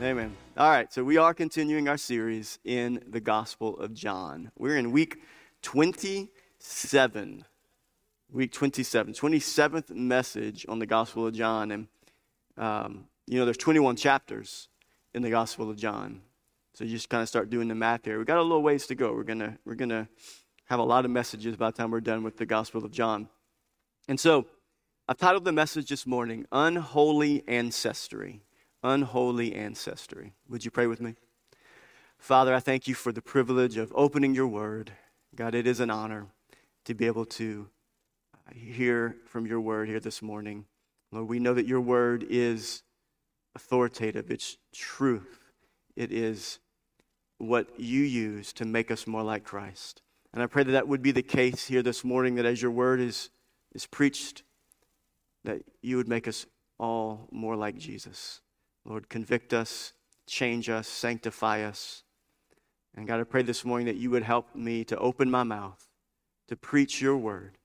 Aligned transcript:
Amen. 0.00 0.36
All 0.56 0.70
right, 0.70 0.92
so 0.92 1.02
we 1.02 1.16
are 1.16 1.34
continuing 1.34 1.88
our 1.88 1.96
series 1.96 2.60
in 2.64 3.02
the 3.04 3.18
Gospel 3.20 3.76
of 3.80 3.94
John. 3.94 4.52
We're 4.56 4.76
in 4.76 4.92
week 4.92 5.18
27. 5.62 7.44
Week 8.30 8.52
27, 8.52 9.12
27th 9.12 9.90
message 9.90 10.64
on 10.68 10.78
the 10.78 10.86
Gospel 10.86 11.26
of 11.26 11.34
John. 11.34 11.72
And, 11.72 11.88
um, 12.56 13.06
you 13.26 13.40
know, 13.40 13.44
there's 13.44 13.56
21 13.56 13.96
chapters 13.96 14.68
in 15.14 15.22
the 15.22 15.30
Gospel 15.30 15.68
of 15.68 15.76
John. 15.76 16.20
So 16.74 16.84
you 16.84 16.92
just 16.92 17.08
kind 17.08 17.22
of 17.22 17.28
start 17.28 17.50
doing 17.50 17.66
the 17.66 17.74
math 17.74 18.04
here. 18.04 18.18
We've 18.18 18.26
got 18.26 18.38
a 18.38 18.42
little 18.42 18.62
ways 18.62 18.86
to 18.86 18.94
go. 18.94 19.12
We're 19.12 19.24
to 19.24 19.58
we're 19.64 19.74
gonna 19.74 20.08
have 20.66 20.78
a 20.78 20.84
lot 20.84 21.06
of 21.06 21.10
messages 21.10 21.56
by 21.56 21.72
the 21.72 21.76
time 21.76 21.90
we're 21.90 22.00
done 22.00 22.22
with 22.22 22.36
the 22.36 22.46
Gospel 22.46 22.84
of 22.84 22.92
John. 22.92 23.28
And 24.06 24.20
so 24.20 24.46
I've 25.08 25.18
titled 25.18 25.44
the 25.44 25.50
message 25.50 25.88
this 25.88 26.06
morning, 26.06 26.46
Unholy 26.52 27.42
Ancestry 27.48 28.42
unholy 28.82 29.54
ancestry. 29.54 30.32
Would 30.48 30.64
you 30.64 30.70
pray 30.70 30.86
with 30.86 31.00
me? 31.00 31.14
Father, 32.18 32.54
I 32.54 32.60
thank 32.60 32.88
you 32.88 32.94
for 32.94 33.12
the 33.12 33.22
privilege 33.22 33.76
of 33.76 33.92
opening 33.94 34.34
your 34.34 34.48
word. 34.48 34.92
God, 35.34 35.54
it 35.54 35.66
is 35.66 35.80
an 35.80 35.90
honor 35.90 36.26
to 36.84 36.94
be 36.94 37.06
able 37.06 37.24
to 37.26 37.68
uh, 38.34 38.52
hear 38.54 39.16
from 39.26 39.46
your 39.46 39.60
word 39.60 39.88
here 39.88 40.00
this 40.00 40.20
morning. 40.20 40.64
Lord, 41.12 41.28
we 41.28 41.38
know 41.38 41.54
that 41.54 41.66
your 41.66 41.80
word 41.80 42.26
is 42.28 42.82
authoritative, 43.54 44.30
it's 44.30 44.58
truth, 44.72 45.38
it 45.96 46.12
is 46.12 46.58
what 47.38 47.78
you 47.78 48.02
use 48.02 48.52
to 48.54 48.64
make 48.64 48.90
us 48.90 49.06
more 49.06 49.22
like 49.22 49.44
Christ. 49.44 50.02
And 50.32 50.42
I 50.42 50.46
pray 50.46 50.64
that 50.64 50.72
that 50.72 50.88
would 50.88 51.02
be 51.02 51.12
the 51.12 51.22
case 51.22 51.66
here 51.66 51.82
this 51.82 52.04
morning, 52.04 52.34
that 52.34 52.44
as 52.44 52.60
your 52.60 52.70
word 52.70 53.00
is, 53.00 53.30
is 53.74 53.86
preached, 53.86 54.42
that 55.44 55.62
you 55.82 55.96
would 55.96 56.08
make 56.08 56.28
us 56.28 56.46
all 56.78 57.28
more 57.30 57.56
like 57.56 57.76
Jesus. 57.76 58.40
Lord, 58.88 59.10
convict 59.10 59.52
us, 59.52 59.92
change 60.26 60.70
us, 60.70 60.88
sanctify 60.88 61.62
us. 61.62 62.04
And 62.96 63.06
God, 63.06 63.20
I 63.20 63.24
pray 63.24 63.42
this 63.42 63.62
morning 63.64 63.86
that 63.86 63.96
you 63.96 64.08
would 64.10 64.22
help 64.22 64.56
me 64.56 64.82
to 64.84 64.96
open 64.96 65.30
my 65.30 65.42
mouth, 65.42 65.86
to 66.48 66.56
preach 66.56 67.02
your 67.02 67.18
word, 67.18 67.58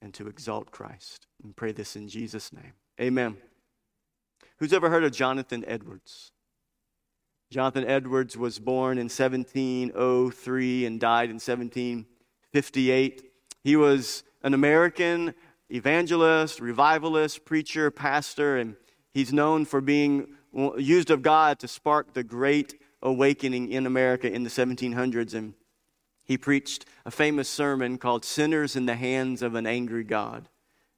and 0.00 0.14
to 0.14 0.26
exalt 0.26 0.70
Christ. 0.70 1.26
And 1.42 1.54
pray 1.54 1.72
this 1.72 1.96
in 1.96 2.08
Jesus' 2.08 2.50
name. 2.50 2.72
Amen. 2.98 3.36
Who's 4.56 4.72
ever 4.72 4.88
heard 4.88 5.04
of 5.04 5.12
Jonathan 5.12 5.64
Edwards? 5.68 6.32
Jonathan 7.50 7.84
Edwards 7.86 8.34
was 8.34 8.58
born 8.58 8.96
in 8.96 9.04
1703 9.04 10.86
and 10.86 10.98
died 10.98 11.28
in 11.28 11.34
1758. 11.34 13.30
He 13.62 13.76
was 13.76 14.24
an 14.42 14.54
American 14.54 15.34
evangelist, 15.70 16.58
revivalist, 16.58 17.44
preacher, 17.44 17.90
pastor, 17.90 18.56
and 18.56 18.76
he's 19.12 19.32
known 19.32 19.66
for 19.66 19.82
being 19.82 20.28
used 20.78 21.10
of 21.10 21.22
God 21.22 21.58
to 21.60 21.68
spark 21.68 22.14
the 22.14 22.24
great 22.24 22.80
awakening 23.02 23.70
in 23.70 23.86
America 23.86 24.30
in 24.30 24.44
the 24.44 24.50
1700s. 24.50 25.34
And 25.34 25.54
he 26.24 26.38
preached 26.38 26.86
a 27.04 27.10
famous 27.10 27.48
sermon 27.48 27.98
called 27.98 28.24
Sinners 28.24 28.76
in 28.76 28.86
the 28.86 28.96
Hands 28.96 29.42
of 29.42 29.54
an 29.54 29.66
Angry 29.66 30.04
God. 30.04 30.48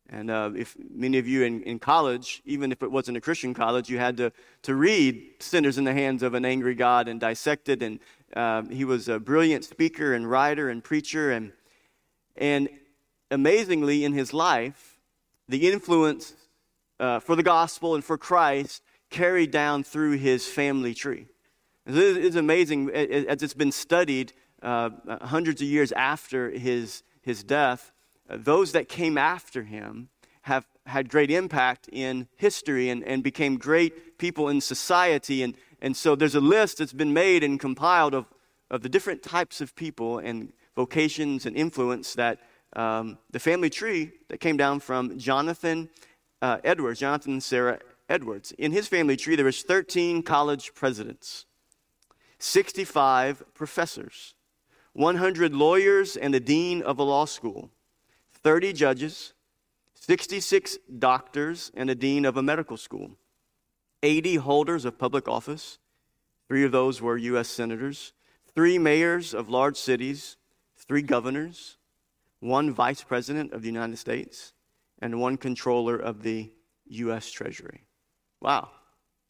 And 0.08 0.30
uh, 0.30 0.50
if 0.54 0.76
many 0.88 1.18
of 1.18 1.26
you 1.26 1.42
in, 1.42 1.62
in 1.64 1.80
college, 1.80 2.40
even 2.44 2.70
if 2.70 2.82
it 2.82 2.92
wasn't 2.92 3.16
a 3.16 3.20
Christian 3.20 3.54
college, 3.54 3.90
you 3.90 3.98
had 3.98 4.16
to, 4.18 4.32
to 4.62 4.74
read 4.76 5.20
Sinners 5.40 5.78
in 5.78 5.84
the 5.84 5.92
Hands 5.92 6.22
of 6.22 6.34
an 6.34 6.44
Angry 6.44 6.76
God 6.76 7.08
and 7.08 7.18
dissect 7.18 7.68
it. 7.68 7.82
And 7.82 7.98
uh, 8.34 8.62
he 8.70 8.84
was 8.84 9.08
a 9.08 9.18
brilliant 9.18 9.64
speaker 9.64 10.14
and 10.14 10.30
writer 10.30 10.68
and 10.68 10.84
preacher. 10.84 11.32
And, 11.32 11.52
and 12.36 12.68
amazingly, 13.32 14.04
in 14.04 14.12
his 14.12 14.32
life, 14.32 15.00
the 15.48 15.68
influence 15.68 16.34
uh, 17.00 17.18
for 17.18 17.34
the 17.34 17.42
gospel 17.42 17.96
and 17.96 18.04
for 18.04 18.16
Christ 18.16 18.82
carried 19.16 19.50
down 19.50 19.82
through 19.82 20.12
his 20.18 20.46
family 20.46 20.92
tree. 20.92 21.26
It's 21.86 22.36
amazing 22.36 22.90
as 22.90 23.42
it's 23.42 23.54
been 23.54 23.72
studied 23.72 24.34
uh, 24.60 24.90
hundreds 25.22 25.62
of 25.62 25.68
years 25.68 25.90
after 25.92 26.50
his, 26.50 27.02
his 27.22 27.42
death. 27.42 27.92
Uh, 28.28 28.36
those 28.38 28.72
that 28.72 28.90
came 28.90 29.16
after 29.16 29.62
him 29.62 30.10
have 30.42 30.66
had 30.84 31.08
great 31.08 31.30
impact 31.30 31.88
in 31.90 32.28
history 32.36 32.90
and, 32.90 33.02
and 33.04 33.22
became 33.22 33.56
great 33.56 34.18
people 34.18 34.50
in 34.50 34.60
society. 34.60 35.42
And, 35.42 35.54
and 35.80 35.96
so 35.96 36.14
there's 36.14 36.34
a 36.34 36.40
list 36.40 36.78
that's 36.78 36.92
been 36.92 37.14
made 37.14 37.42
and 37.42 37.58
compiled 37.58 38.12
of, 38.12 38.26
of 38.70 38.82
the 38.82 38.88
different 38.90 39.22
types 39.22 39.62
of 39.62 39.74
people 39.74 40.18
and 40.18 40.52
vocations 40.74 41.46
and 41.46 41.56
influence 41.56 42.12
that 42.14 42.38
um, 42.74 43.16
the 43.30 43.40
family 43.40 43.70
tree 43.70 44.12
that 44.28 44.40
came 44.40 44.58
down 44.58 44.80
from 44.80 45.18
Jonathan 45.18 45.88
uh, 46.42 46.58
Edwards, 46.64 47.00
Jonathan 47.00 47.32
and 47.32 47.42
Sarah 47.42 47.78
Edwards. 48.08 48.52
In 48.52 48.72
his 48.72 48.86
family 48.86 49.16
tree, 49.16 49.36
there 49.36 49.44
was 49.44 49.62
13 49.62 50.22
college 50.22 50.74
presidents, 50.74 51.46
65 52.38 53.42
professors, 53.54 54.34
100 54.92 55.54
lawyers 55.54 56.16
and 56.16 56.34
a 56.34 56.40
dean 56.40 56.82
of 56.82 56.98
a 56.98 57.02
law 57.02 57.24
school, 57.24 57.70
30 58.42 58.72
judges, 58.72 59.34
66 59.94 60.78
doctors 60.98 61.72
and 61.74 61.90
a 61.90 61.94
dean 61.94 62.24
of 62.24 62.36
a 62.36 62.42
medical 62.42 62.76
school, 62.76 63.16
80 64.02 64.36
holders 64.36 64.84
of 64.84 64.98
public 64.98 65.26
office, 65.26 65.78
three 66.48 66.64
of 66.64 66.72
those 66.72 67.02
were 67.02 67.16
U.S. 67.16 67.48
senators, 67.48 68.12
three 68.54 68.78
mayors 68.78 69.34
of 69.34 69.48
large 69.48 69.76
cities, 69.76 70.36
three 70.76 71.02
governors, 71.02 71.76
one 72.40 72.72
vice 72.72 73.02
president 73.02 73.52
of 73.52 73.62
the 73.62 73.68
United 73.68 73.96
States, 73.96 74.52
and 75.00 75.20
one 75.20 75.36
controller 75.36 75.96
of 75.96 76.22
the 76.22 76.52
U.S. 76.86 77.30
Treasury. 77.30 77.85
Wow. 78.46 78.68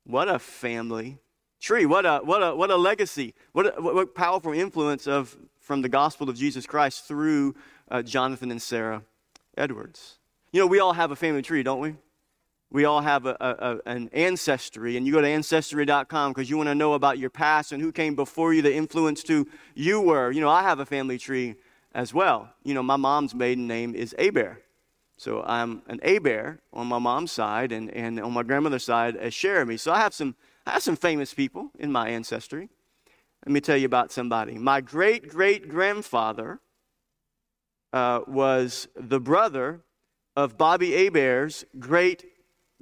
What 0.05 0.29
a 0.29 0.39
family 0.39 1.19
tree. 1.59 1.87
What 1.87 2.05
a, 2.05 2.19
what 2.19 2.43
a, 2.43 2.55
what 2.55 2.71
a 2.71 2.77
legacy. 2.77 3.33
What, 3.53 3.79
a, 3.79 3.81
what 3.81 4.15
powerful 4.15 4.53
influence 4.53 5.07
of, 5.07 5.35
from 5.59 5.81
the 5.81 5.89
gospel 5.89 6.29
of 6.29 6.37
Jesus 6.37 6.67
Christ 6.67 7.09
through 7.09 7.55
uh, 7.91 8.03
Jonathan 8.03 8.51
and 8.51 8.61
Sarah 8.61 9.03
Edwards. 9.57 10.19
You 10.53 10.61
know, 10.61 10.67
we 10.67 10.81
all 10.81 10.93
have 10.93 11.13
a 11.13 11.17
family 11.17 11.41
tree, 11.41 11.63
don't 11.63 11.81
we? 11.81 11.95
We 12.71 12.85
all 12.85 13.01
have 13.01 13.25
a, 13.25 13.37
a, 13.41 13.91
an 13.91 14.11
ancestry, 14.13 14.99
and 14.99 15.07
you 15.07 15.15
go 15.15 15.23
to 15.23 15.27
ancestry.com 15.27 16.33
because 16.33 16.51
you 16.51 16.59
want 16.59 16.69
to 16.69 16.75
know 16.75 16.93
about 16.93 17.19
your 17.19 17.31
past 17.31 17.73
and 17.73 17.81
who 17.81 17.93
came 17.93 18.17
before 18.17 18.53
you, 18.53 18.61
the 18.61 18.75
influence 18.75 19.23
to 19.25 19.49
you 19.75 19.99
were. 19.99 20.31
You 20.31 20.43
know, 20.43 20.51
I 20.51 20.63
have 20.63 20.79
a 20.79 20.85
family 20.85 21.17
tree 21.17 21.55
as 21.95 22.13
well. 22.13 22.51
You 22.65 22.75
know, 22.75 22.83
my 22.83 22.97
mom's 22.97 23.35
maiden 23.35 23.67
name 23.67 23.95
is 23.95 24.15
Hebert. 24.19 24.66
So 25.17 25.43
I'm 25.43 25.83
an 25.87 26.01
Hebert 26.03 26.61
on 26.73 26.87
my 26.87 26.99
mom's 26.99 27.33
side, 27.33 27.73
and, 27.73 27.91
and 27.91 28.21
on 28.21 28.33
my 28.33 28.43
grandmother's 28.43 28.85
side, 28.85 29.17
a 29.17 29.31
Cheramie. 29.31 29.79
So 29.79 29.93
I 29.93 29.99
have 29.99 30.15
some 30.15 30.37
I 30.67 30.73
have 30.73 30.83
some 30.83 30.97
famous 30.97 31.33
people 31.33 31.71
in 31.79 31.93
my 31.93 32.09
ancestry. 32.09 32.69
Let 33.47 33.53
me 33.53 33.61
tell 33.61 33.77
you 33.77 33.87
about 33.87 34.13
somebody. 34.13 34.59
My 34.59 34.81
great 34.81 35.29
great 35.29 35.69
grandfather 35.69 36.61
uh, 37.93 38.21
was 38.27 38.89
the 38.95 39.21
brother 39.21 39.81
of 40.37 40.59
Bobby 40.59 40.93
Hebert's 40.93 41.65
great 41.79 42.25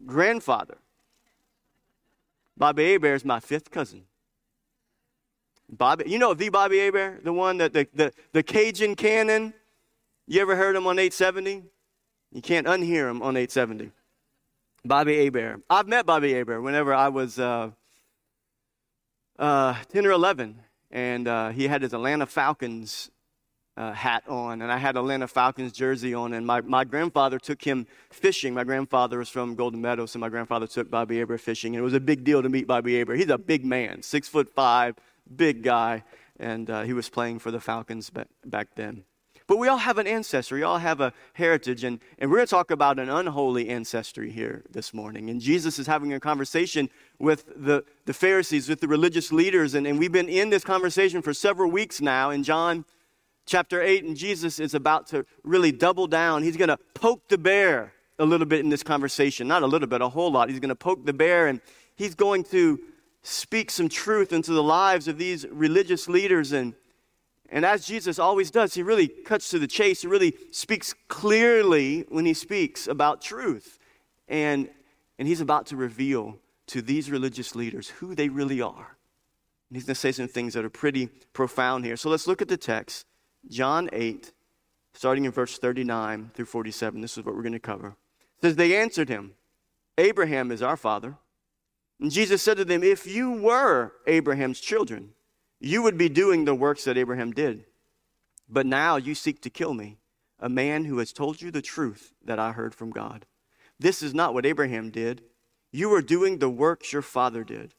grandfather. 0.05 0.78
Bobby 2.56 2.93
Hebert 2.93 3.16
is 3.16 3.25
my 3.25 3.39
fifth 3.39 3.71
cousin. 3.71 4.05
Bobby, 5.69 6.05
you 6.06 6.19
know 6.19 6.34
the 6.34 6.49
Bobby 6.49 6.78
Hebert, 6.78 7.25
the 7.25 7.33
one 7.33 7.59
that 7.59 7.72
the, 7.72 7.87
the, 7.95 8.12
the 8.33 8.43
Cajun 8.43 8.95
cannon. 8.97 9.55
You 10.27 10.41
ever 10.41 10.56
heard 10.56 10.75
him 10.75 10.87
on 10.87 10.99
870? 10.99 11.65
You 12.34 12.43
can't 12.43 12.67
unhear 12.67 13.09
him 13.09 13.22
on 13.22 13.37
870. 13.37 13.93
Bobby 14.84 15.25
Hebert. 15.25 15.62
I've 15.71 15.87
met 15.87 16.05
Bobby 16.05 16.34
Hebert 16.34 16.62
whenever 16.62 16.93
I 16.93 17.09
was 17.09 17.39
uh, 17.39 17.71
uh, 19.39 19.75
10 19.93 20.05
or 20.05 20.11
11, 20.11 20.59
and 20.91 21.28
uh, 21.28 21.50
he 21.50 21.69
had 21.69 21.83
his 21.83 21.95
Atlanta 21.95 22.27
Falcons 22.27 23.12
uh, 23.77 23.93
hat 23.93 24.25
on, 24.28 24.62
and 24.62 24.72
I 24.72 24.78
had 24.78 24.97
Atlanta 24.97 25.28
Falcons 25.28 25.71
jersey 25.72 26.12
on, 26.12 26.33
and 26.33 26.45
my, 26.45 26.61
my 26.61 26.83
grandfather 26.83 27.39
took 27.39 27.62
him 27.62 27.87
fishing. 28.11 28.53
My 28.53 28.65
grandfather 28.65 29.19
was 29.19 29.28
from 29.28 29.55
Golden 29.55 29.81
Meadows, 29.81 30.11
so 30.11 30.19
my 30.19 30.28
grandfather 30.28 30.66
took 30.66 30.91
Bobby 30.91 31.19
Hebert 31.19 31.41
fishing, 31.41 31.77
and 31.77 31.81
it 31.81 31.84
was 31.84 31.95
a 31.95 32.01
big 32.01 32.25
deal 32.25 32.43
to 32.43 32.49
meet 32.49 32.66
Bobby 32.66 32.99
Hebert. 32.99 33.16
He's 33.16 33.31
a 33.31 33.39
big 33.39 33.65
man, 33.65 34.03
six 34.03 34.27
foot 34.28 34.53
five, 34.53 34.97
big 35.36 35.63
guy, 35.63 36.03
and 36.41 36.69
uh, 36.69 36.83
he 36.83 36.92
was 36.95 37.09
playing 37.09 37.39
for 37.39 37.53
the 37.53 37.60
Falcons 37.60 38.10
back, 38.10 38.27
back 38.45 38.75
then. 38.75 39.04
But 39.47 39.59
we 39.59 39.69
all 39.69 39.79
have 39.79 39.99
an 39.99 40.07
ancestry, 40.07 40.61
we 40.61 40.63
all 40.63 40.79
have 40.79 41.03
a 41.03 41.13
heritage, 41.35 41.85
and, 41.85 42.01
and 42.19 42.31
we're 42.31 42.39
going 42.39 42.47
to 42.47 42.51
talk 42.51 42.71
about 42.71 42.99
an 42.99 43.11
unholy 43.11 43.69
ancestry 43.69 44.31
here 44.31 44.65
this 44.71 44.95
morning. 44.95 45.29
And 45.29 45.39
Jesus 45.39 45.79
is 45.79 45.87
having 45.87 46.15
a 46.15 46.21
conversation 46.21 46.89
with 47.19 47.45
the, 47.55 47.85
the 48.07 48.15
Pharisees, 48.15 48.71
with 48.71 48.81
the 48.81 48.89
religious 48.89 49.31
leaders, 49.31 49.75
and, 49.75 49.87
and 49.87 49.99
we've 49.99 50.13
been 50.13 50.31
in 50.31 50.49
this 50.49 50.65
conversation 50.65 51.21
for 51.21 51.35
several 51.35 51.71
weeks 51.71 52.01
now 52.01 52.31
in 52.31 52.43
John 52.43 52.87
chapter 53.45 53.83
8, 53.83 54.05
and 54.05 54.17
Jesus 54.17 54.59
is 54.59 54.73
about 54.73 55.09
to 55.09 55.27
really 55.43 55.73
double 55.73 56.07
down. 56.07 56.43
He's 56.43 56.57
going 56.57 56.69
to 56.69 56.79
poke 56.95 57.29
the 57.29 57.37
bear 57.37 57.93
a 58.19 58.25
little 58.25 58.47
bit 58.47 58.61
in 58.61 58.71
this 58.71 58.83
conversation. 58.83 59.47
Not 59.47 59.63
a 59.63 59.67
little 59.67 59.89
bit, 59.89 60.01
a 60.01 60.09
whole 60.09 60.33
lot. 60.33 60.49
He's 60.49 60.61
going 60.61 60.71
to 60.71 60.75
poke 60.75 61.05
the 61.05 61.13
bear, 61.13 61.49
and 61.49 61.61
he's 61.97 62.15
going 62.15 62.45
to 62.45 62.81
speak 63.23 63.71
some 63.71 63.91
truth 63.91 64.33
into 64.33 64.53
the 64.53 64.63
lives 64.63 65.07
of 65.07 65.19
these 65.19 65.47
religious 65.51 66.09
leaders 66.09 66.53
and 66.53 66.75
and 67.54 67.65
as 67.65 67.86
Jesus 67.86 68.18
always 68.18 68.51
does, 68.51 68.74
he 68.74 68.83
really 68.83 69.06
cuts 69.06 69.48
to 69.51 69.60
the 69.60 69.68
chase. 69.68 70.03
He 70.03 70.09
really 70.09 70.34
speaks 70.51 70.92
clearly 71.06 72.04
when 72.09 72.27
he 72.27 72.34
speaks 72.34 72.89
about 72.89 73.22
truth. 73.22 73.78
And, 74.27 74.68
and 75.21 75.28
he's 75.28 75.41
about 75.41 75.66
to 75.66 75.77
reveal 75.77 76.36
to 76.66 76.83
these 76.83 77.12
religious 77.12 77.54
leaders 77.54 77.91
who 77.91 78.16
they 78.16 78.28
really 78.28 78.60
are. 78.60 78.97
And 79.71 79.77
he's 79.77 79.84
going 79.84 79.95
to 79.95 80.01
say 80.01 80.10
some 80.10 80.27
things 80.27 80.54
that 80.54 80.65
are 80.65 80.71
pretty 80.71 81.06
profound 81.33 81.84
here. 81.84 81.97
So 81.97 82.10
let's 82.10 82.27
look 82.27 82.42
at 82.42 82.48
the 82.48 82.56
text. 82.56 83.06
John 83.48 83.89
8, 83.92 84.33
starting 84.92 85.24
in 85.24 85.30
verse 85.30 85.57
39 85.57 86.33
through 86.34 86.47
47. 86.47 87.00
This 87.00 87.16
is 87.16 87.24
what 87.24 87.36
we're 87.36 87.42
going 87.42 87.53
to 87.53 87.60
cover. 87.60 87.95
It 88.39 88.42
says, 88.42 88.57
They 88.57 88.77
answered 88.77 89.09
him, 89.09 89.34
Abraham 89.97 90.50
is 90.50 90.60
our 90.60 90.77
father. 90.77 91.18
And 92.00 92.10
Jesus 92.10 92.42
said 92.42 92.57
to 92.57 92.65
them, 92.65 92.83
If 92.83 93.07
you 93.07 93.30
were 93.30 93.92
Abraham's 94.09 94.59
children, 94.59 95.10
you 95.60 95.83
would 95.83 95.97
be 95.97 96.09
doing 96.09 96.45
the 96.45 96.54
works 96.54 96.84
that 96.84 96.98
Abraham 96.98 97.33
did. 97.33 97.65
But 98.48 98.66
now 98.66 98.97
you 98.97 99.15
seek 99.15 99.41
to 99.42 99.51
kill 99.51 99.74
me, 99.74 99.98
a 100.39 100.48
man 100.48 100.84
who 100.84 100.98
has 100.98 101.12
told 101.12 101.41
you 101.41 101.51
the 101.51 101.62
truth 101.62 102.12
that 102.24 102.39
I 102.39 102.53
heard 102.53 102.74
from 102.74 102.91
God. 102.91 103.27
This 103.78 104.03
is 104.03 104.15
not 104.15 104.34
what 104.34 104.47
Abraham 104.47 104.91
did. 104.91 105.22
You 105.72 105.92
are 105.95 106.03
doing 106.03 106.39
the 106.39 106.51
works 106.51 106.92
your 106.92 107.03
father 107.03 107.42
did. 107.45 107.74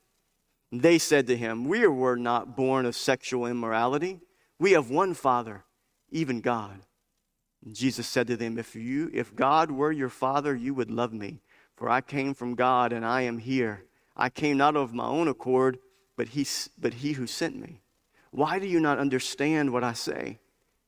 They 0.71 0.97
said 0.97 1.27
to 1.27 1.37
him, 1.37 1.65
We 1.65 1.85
were 1.87 2.17
not 2.17 2.57
born 2.57 2.85
of 2.85 2.95
sexual 2.95 3.45
immorality. 3.45 4.19
We 4.59 4.71
have 4.71 4.89
one 4.89 5.13
father, 5.13 5.63
even 6.11 6.41
God. 6.41 6.81
Jesus 7.71 8.07
said 8.07 8.27
to 8.27 8.37
them, 8.37 8.57
if, 8.59 8.75
you, 8.75 9.09
if 9.13 9.35
God 9.35 9.71
were 9.71 9.91
your 9.91 10.09
father, 10.09 10.55
you 10.55 10.73
would 10.73 10.91
love 10.91 11.13
me, 11.13 11.41
for 11.75 11.89
I 11.89 12.01
came 12.01 12.33
from 12.33 12.55
God 12.55 12.93
and 12.93 13.05
I 13.05 13.21
am 13.21 13.39
here. 13.39 13.85
I 14.15 14.29
came 14.29 14.57
not 14.57 14.75
of 14.75 14.93
my 14.93 15.05
own 15.05 15.27
accord, 15.27 15.79
but 16.15 16.29
he, 16.29 16.45
but 16.79 16.95
he 16.95 17.13
who 17.13 17.27
sent 17.27 17.55
me. 17.55 17.81
Why 18.31 18.59
do 18.59 18.67
you 18.67 18.79
not 18.79 18.99
understand 18.99 19.71
what 19.71 19.83
I 19.83 19.93
say? 19.93 20.39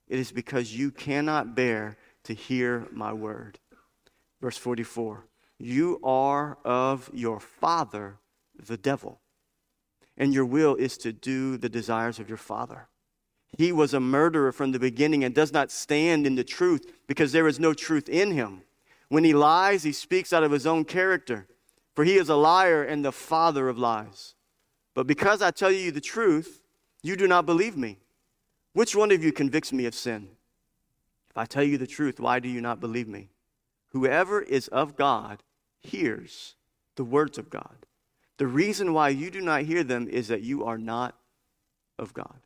It 0.08 0.20
is 0.20 0.32
because 0.32 0.76
you 0.76 0.92
cannot 0.92 1.56
bear 1.56 1.98
to 2.24 2.34
hear 2.34 2.88
my 2.92 3.14
word. 3.14 3.60
Verse 4.42 4.58
44 4.58 5.26
You 5.58 6.00
are 6.04 6.58
of 6.64 7.10
your 7.14 7.40
father, 7.40 8.18
the 8.58 8.78
devil, 8.78 9.20
and 10.18 10.34
your 10.34 10.46
will 10.46 10.76
is 10.76 10.98
to 11.00 11.12
do 11.12 11.58
the 11.58 11.70
desires 11.70 12.20
of 12.20 12.30
your 12.30 12.38
father. 12.38 12.88
He 13.58 13.72
was 13.72 13.94
a 13.94 14.00
murderer 14.00 14.52
from 14.52 14.72
the 14.72 14.80
beginning 14.80 15.24
and 15.24 15.34
does 15.34 15.54
not 15.54 15.72
stand 15.72 16.28
in 16.28 16.36
the 16.36 16.44
truth 16.44 16.86
because 17.08 17.32
there 17.32 17.48
is 17.48 17.60
no 17.60 17.74
truth 17.74 18.10
in 18.10 18.32
him. 18.32 18.64
When 19.10 19.24
he 19.24 19.34
lies, 19.34 19.84
he 19.84 19.94
speaks 19.94 20.34
out 20.34 20.44
of 20.44 20.52
his 20.52 20.68
own 20.68 20.84
character, 20.84 21.48
for 21.96 22.04
he 22.04 22.18
is 22.18 22.30
a 22.30 22.36
liar 22.36 22.84
and 22.84 23.06
the 23.06 23.12
father 23.12 23.70
of 23.70 23.78
lies. 23.78 24.36
But 24.98 25.06
because 25.06 25.44
I 25.44 25.52
tell 25.52 25.72
you 25.72 25.92
the 25.92 26.02
truth, 26.02 26.64
you 27.04 27.16
do 27.16 27.28
not 27.28 27.46
believe 27.46 27.78
me. 27.78 28.00
Which 28.74 28.96
one 28.96 29.12
of 29.12 29.24
you 29.24 29.32
convicts 29.32 29.72
me 29.72 29.86
of 29.86 29.94
sin? 29.94 30.30
If 31.30 31.38
I 31.38 31.46
tell 31.46 31.62
you 31.62 31.78
the 31.78 31.86
truth, 31.86 32.20
why 32.20 32.40
do 32.40 32.50
you 32.50 32.62
not 32.62 32.80
believe 32.80 33.08
me? 33.08 33.30
Whoever 33.90 34.42
is 34.42 34.70
of 34.70 34.96
God 34.96 35.44
hears 35.82 36.56
the 36.96 37.04
words 37.04 37.38
of 37.38 37.52
God. 37.52 37.86
The 38.38 38.48
reason 38.48 38.92
why 38.92 39.10
you 39.10 39.30
do 39.30 39.40
not 39.40 39.62
hear 39.62 39.84
them 39.84 40.08
is 40.08 40.30
that 40.30 40.42
you 40.42 40.66
are 40.66 40.80
not 40.80 41.16
of 42.00 42.16
God. 42.16 42.40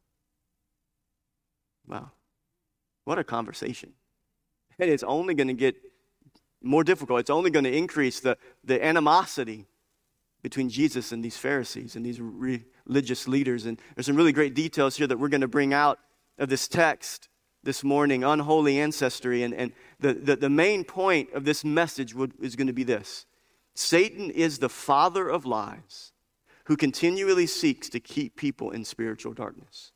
Wow. 1.88 2.12
What 3.06 3.18
a 3.18 3.24
conversation. 3.24 3.94
And 4.78 4.90
it's 4.90 5.04
only 5.04 5.36
going 5.36 5.48
to 5.48 5.54
get 5.54 5.78
more 6.62 6.84
difficult. 6.84 7.22
It's 7.22 7.30
only 7.30 7.50
going 7.50 7.64
to 7.64 7.74
increase 7.74 8.20
the, 8.20 8.38
the 8.66 8.84
animosity 8.84 9.68
between 10.42 10.70
Jesus 10.70 11.12
and 11.12 11.24
these 11.24 11.38
Pharisees 11.38 11.96
and 11.96 12.06
these 12.06 12.20
religious 12.20 13.28
leaders. 13.28 13.66
And 13.66 13.80
there's 13.96 14.06
some 14.06 14.16
really 14.16 14.32
great 14.32 14.54
details 14.54 14.98
here 14.98 15.08
that 15.08 15.18
we're 15.18 15.30
going 15.30 15.42
to 15.42 15.48
bring 15.48 15.74
out 15.74 16.00
of 16.38 16.50
this 16.50 16.68
text 16.68 17.30
this 17.64 17.84
morning 17.84 18.24
unholy 18.24 18.80
ancestry. 18.80 19.44
And, 19.44 19.54
and 19.54 19.72
the, 20.00 20.14
the, 20.14 20.36
the 20.36 20.50
main 20.50 20.84
point 20.84 21.32
of 21.34 21.46
this 21.46 21.64
message 21.64 22.16
would, 22.16 22.34
is 22.42 22.56
going 22.56 22.68
to 22.68 22.74
be 22.74 22.84
this 22.84 23.26
Satan 23.76 24.30
is 24.30 24.60
the 24.60 24.70
father 24.70 25.30
of 25.30 25.46
lies 25.46 26.12
who 26.66 26.76
continually 26.76 27.48
seeks 27.48 27.90
to 27.90 28.00
keep 28.00 28.36
people 28.36 28.72
in 28.72 28.86
spiritual 28.86 29.34
darkness. 29.34 29.92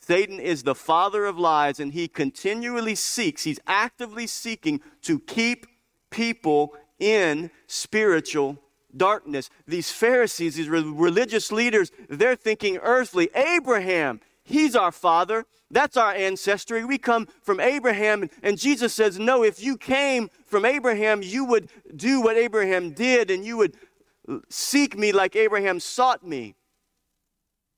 Satan 0.00 0.38
is 0.38 0.64
the 0.64 0.74
father 0.74 1.24
of 1.24 1.38
lies, 1.38 1.80
and 1.80 1.92
he 1.92 2.08
continually 2.08 2.94
seeks, 2.94 3.44
he's 3.44 3.60
actively 3.66 4.26
seeking 4.26 4.82
to 5.00 5.18
keep 5.18 5.66
people 6.10 6.74
in 6.98 7.50
spiritual 7.66 8.58
darkness. 8.96 9.50
These 9.66 9.90
Pharisees, 9.90 10.56
these 10.56 10.68
religious 10.68 11.50
leaders, 11.52 11.90
they're 12.08 12.36
thinking 12.36 12.78
earthly. 12.78 13.28
Abraham, 13.34 14.20
he's 14.42 14.76
our 14.76 14.92
father. 14.92 15.46
That's 15.70 15.96
our 15.96 16.12
ancestry. 16.12 16.84
We 16.84 16.98
come 16.98 17.28
from 17.42 17.60
Abraham. 17.60 18.28
And 18.42 18.58
Jesus 18.58 18.94
says, 18.94 19.18
No, 19.18 19.42
if 19.42 19.62
you 19.62 19.76
came 19.76 20.30
from 20.46 20.64
Abraham, 20.64 21.22
you 21.22 21.44
would 21.44 21.68
do 21.94 22.20
what 22.20 22.36
Abraham 22.36 22.92
did, 22.92 23.30
and 23.30 23.44
you 23.44 23.56
would 23.56 23.76
seek 24.48 24.96
me 24.96 25.12
like 25.12 25.36
Abraham 25.36 25.80
sought 25.80 26.26
me. 26.26 26.54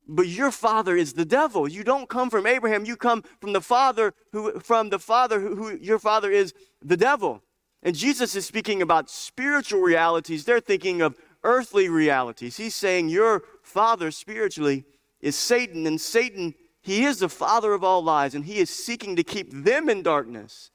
But 0.08 0.28
your 0.28 0.52
father 0.52 0.96
is 0.96 1.14
the 1.14 1.24
devil. 1.24 1.66
You 1.66 1.82
don't 1.82 2.08
come 2.08 2.30
from 2.30 2.46
Abraham. 2.46 2.84
You 2.84 2.96
come 2.96 3.24
from 3.40 3.52
the 3.52 3.60
father 3.60 4.14
who, 4.32 4.60
from 4.60 4.90
the 4.90 5.00
father 5.00 5.40
who, 5.40 5.56
who 5.56 5.76
your 5.76 5.98
father 5.98 6.30
is 6.30 6.54
the 6.80 6.96
devil. 6.96 7.42
And 7.86 7.94
Jesus 7.94 8.34
is 8.34 8.44
speaking 8.44 8.82
about 8.82 9.08
spiritual 9.08 9.80
realities. 9.80 10.44
They're 10.44 10.58
thinking 10.58 11.02
of 11.02 11.16
earthly 11.44 11.88
realities. 11.88 12.56
He's 12.56 12.74
saying 12.74 13.10
your 13.10 13.44
father 13.62 14.10
spiritually 14.10 14.84
is 15.20 15.36
Satan, 15.36 15.86
and 15.86 16.00
Satan, 16.00 16.56
he 16.82 17.04
is 17.04 17.20
the 17.20 17.28
father 17.28 17.72
of 17.74 17.84
all 17.84 18.02
lies, 18.02 18.34
and 18.34 18.44
he 18.44 18.58
is 18.58 18.70
seeking 18.70 19.14
to 19.14 19.22
keep 19.22 19.52
them 19.52 19.88
in 19.88 20.02
darkness. 20.02 20.72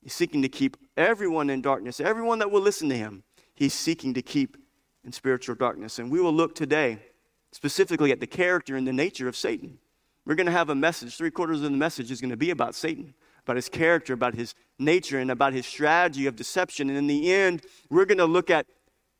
He's 0.00 0.14
seeking 0.14 0.40
to 0.40 0.48
keep 0.48 0.78
everyone 0.96 1.50
in 1.50 1.60
darkness. 1.60 2.00
Everyone 2.00 2.38
that 2.38 2.50
will 2.50 2.62
listen 2.62 2.88
to 2.88 2.96
him, 2.96 3.22
he's 3.54 3.74
seeking 3.74 4.14
to 4.14 4.22
keep 4.22 4.56
in 5.04 5.12
spiritual 5.12 5.56
darkness. 5.56 5.98
And 5.98 6.10
we 6.10 6.22
will 6.22 6.32
look 6.32 6.54
today 6.54 7.00
specifically 7.52 8.12
at 8.12 8.20
the 8.20 8.26
character 8.26 8.76
and 8.76 8.88
the 8.88 8.94
nature 8.94 9.28
of 9.28 9.36
Satan. 9.36 9.76
We're 10.24 10.36
going 10.36 10.46
to 10.46 10.52
have 10.52 10.70
a 10.70 10.74
message. 10.74 11.18
Three 11.18 11.30
quarters 11.30 11.58
of 11.58 11.70
the 11.70 11.76
message 11.76 12.10
is 12.10 12.22
going 12.22 12.30
to 12.30 12.36
be 12.38 12.48
about 12.48 12.74
Satan, 12.74 13.12
about 13.46 13.56
his 13.56 13.68
character, 13.68 14.12
about 14.12 14.34
his 14.34 14.54
nature, 14.78 15.20
and 15.20 15.30
about 15.30 15.52
his 15.52 15.66
strategy 15.66 16.26
of 16.26 16.34
deception. 16.34 16.88
And 16.88 16.98
in 16.98 17.06
the 17.06 17.32
end, 17.32 17.62
we're 17.88 18.04
going 18.04 18.18
to 18.18 18.26
look 18.26 18.50
at, 18.50 18.66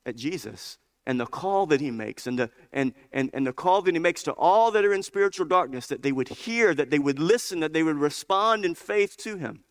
at 0.04 0.16
Jesus 0.16 0.78
and 1.06 1.20
the 1.20 1.26
call 1.26 1.66
that 1.66 1.80
he 1.80 1.92
makes 1.92 2.26
and 2.26 2.36
the, 2.36 2.50
and, 2.72 2.92
and, 3.12 3.30
and 3.32 3.46
the 3.46 3.52
call 3.52 3.82
that 3.82 3.94
he 3.94 4.00
makes 4.00 4.24
to 4.24 4.32
all 4.32 4.72
that 4.72 4.84
are 4.84 4.92
in 4.92 5.04
spiritual 5.04 5.46
darkness 5.46 5.86
that 5.86 6.02
they 6.02 6.10
would 6.10 6.28
hear, 6.28 6.74
that 6.74 6.90
they 6.90 6.98
would 6.98 7.20
listen, 7.20 7.60
that 7.60 7.72
they 7.72 7.84
would 7.84 7.96
respond 7.96 8.64
in 8.64 8.74
faith 8.74 9.16
to 9.18 9.36
him. 9.36 9.62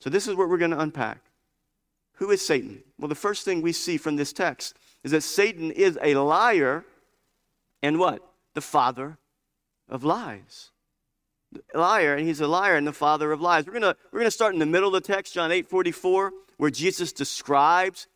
So, 0.00 0.10
this 0.10 0.28
is 0.28 0.34
what 0.34 0.50
we're 0.50 0.58
going 0.58 0.72
to 0.72 0.80
unpack. 0.80 1.22
Who 2.16 2.30
is 2.30 2.44
Satan? 2.44 2.82
Well, 2.98 3.08
the 3.08 3.14
first 3.14 3.46
thing 3.46 3.62
we 3.62 3.72
see 3.72 3.96
from 3.96 4.16
this 4.16 4.34
text 4.34 4.76
is 5.02 5.12
that 5.12 5.22
Satan 5.22 5.70
is 5.70 5.98
a 6.02 6.14
liar 6.16 6.84
and 7.82 7.98
what? 7.98 8.22
The 8.52 8.60
father 8.60 9.16
of 9.88 10.04
lies. 10.04 10.70
Liar, 11.74 12.14
and 12.14 12.26
he's 12.26 12.40
a 12.40 12.46
liar 12.46 12.76
and 12.76 12.86
the 12.86 12.92
father 12.92 13.32
of 13.32 13.40
lies. 13.40 13.66
We're 13.66 13.72
gonna 13.74 13.96
we're 14.12 14.20
gonna 14.20 14.30
start 14.30 14.54
in 14.54 14.60
the 14.60 14.66
middle 14.66 14.94
of 14.94 15.02
the 15.02 15.12
text, 15.12 15.34
John 15.34 15.52
8 15.52 15.68
44, 15.68 16.32
where 16.56 16.70
Jesus 16.70 17.12
describes 17.12 18.06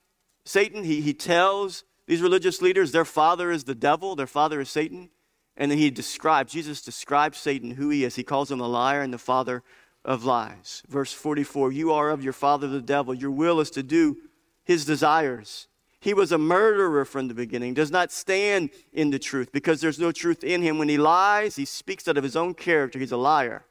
Satan. 0.45 0.85
He 0.85 1.00
he 1.00 1.14
tells 1.14 1.85
these 2.07 2.23
religious 2.23 2.62
leaders 2.62 2.92
their 2.92 3.04
father 3.04 3.50
is 3.50 3.64
the 3.64 3.75
devil, 3.75 4.16
their 4.16 4.26
father 4.26 4.61
is 4.61 4.71
Satan. 4.71 5.11
And 5.59 5.73
then 5.73 5.78
he 5.78 5.90
describes, 5.90 6.52
Jesus 6.52 6.80
describes 6.80 7.37
Satan, 7.37 7.73
who 7.73 7.90
he 7.90 8.04
is. 8.04 8.14
He 8.14 8.23
calls 8.23 8.50
him 8.50 8.61
a 8.61 8.68
liar 8.68 9.02
and 9.02 9.12
the 9.12 9.18
father 9.18 9.64
of 10.04 10.25
lies. 10.25 10.83
Verse 10.88 11.12
44 11.12 11.73
You 11.73 11.92
are 11.92 12.11
of 12.11 12.23
your 12.23 12.33
father 12.33 12.68
the 12.68 12.80
devil. 12.80 13.12
Your 13.12 13.33
will 13.33 13.61
is 13.61 13.71
to 13.73 13.83
do 13.83 14.16
his 14.64 14.85
desires. 14.85 15.66
He 16.00 16.14
was 16.14 16.31
a 16.31 16.38
murderer 16.38 17.05
from 17.05 17.28
the 17.28 17.35
beginning, 17.35 17.75
does 17.75 17.90
not 17.90 18.12
stand 18.12 18.71
in 18.93 19.11
the 19.11 19.19
truth 19.19 19.50
because 19.50 19.81
there's 19.81 19.99
no 19.99 20.12
truth 20.12 20.45
in 20.45 20.62
him. 20.62 20.78
When 20.78 20.88
he 20.88 20.97
lies, 20.97 21.57
he 21.57 21.64
speaks 21.64 22.07
out 22.07 22.17
of 22.17 22.23
his 22.23 22.37
own 22.37 22.55
character. 22.55 22.99
He's 22.99 23.12
a 23.12 23.17
liar 23.17 23.64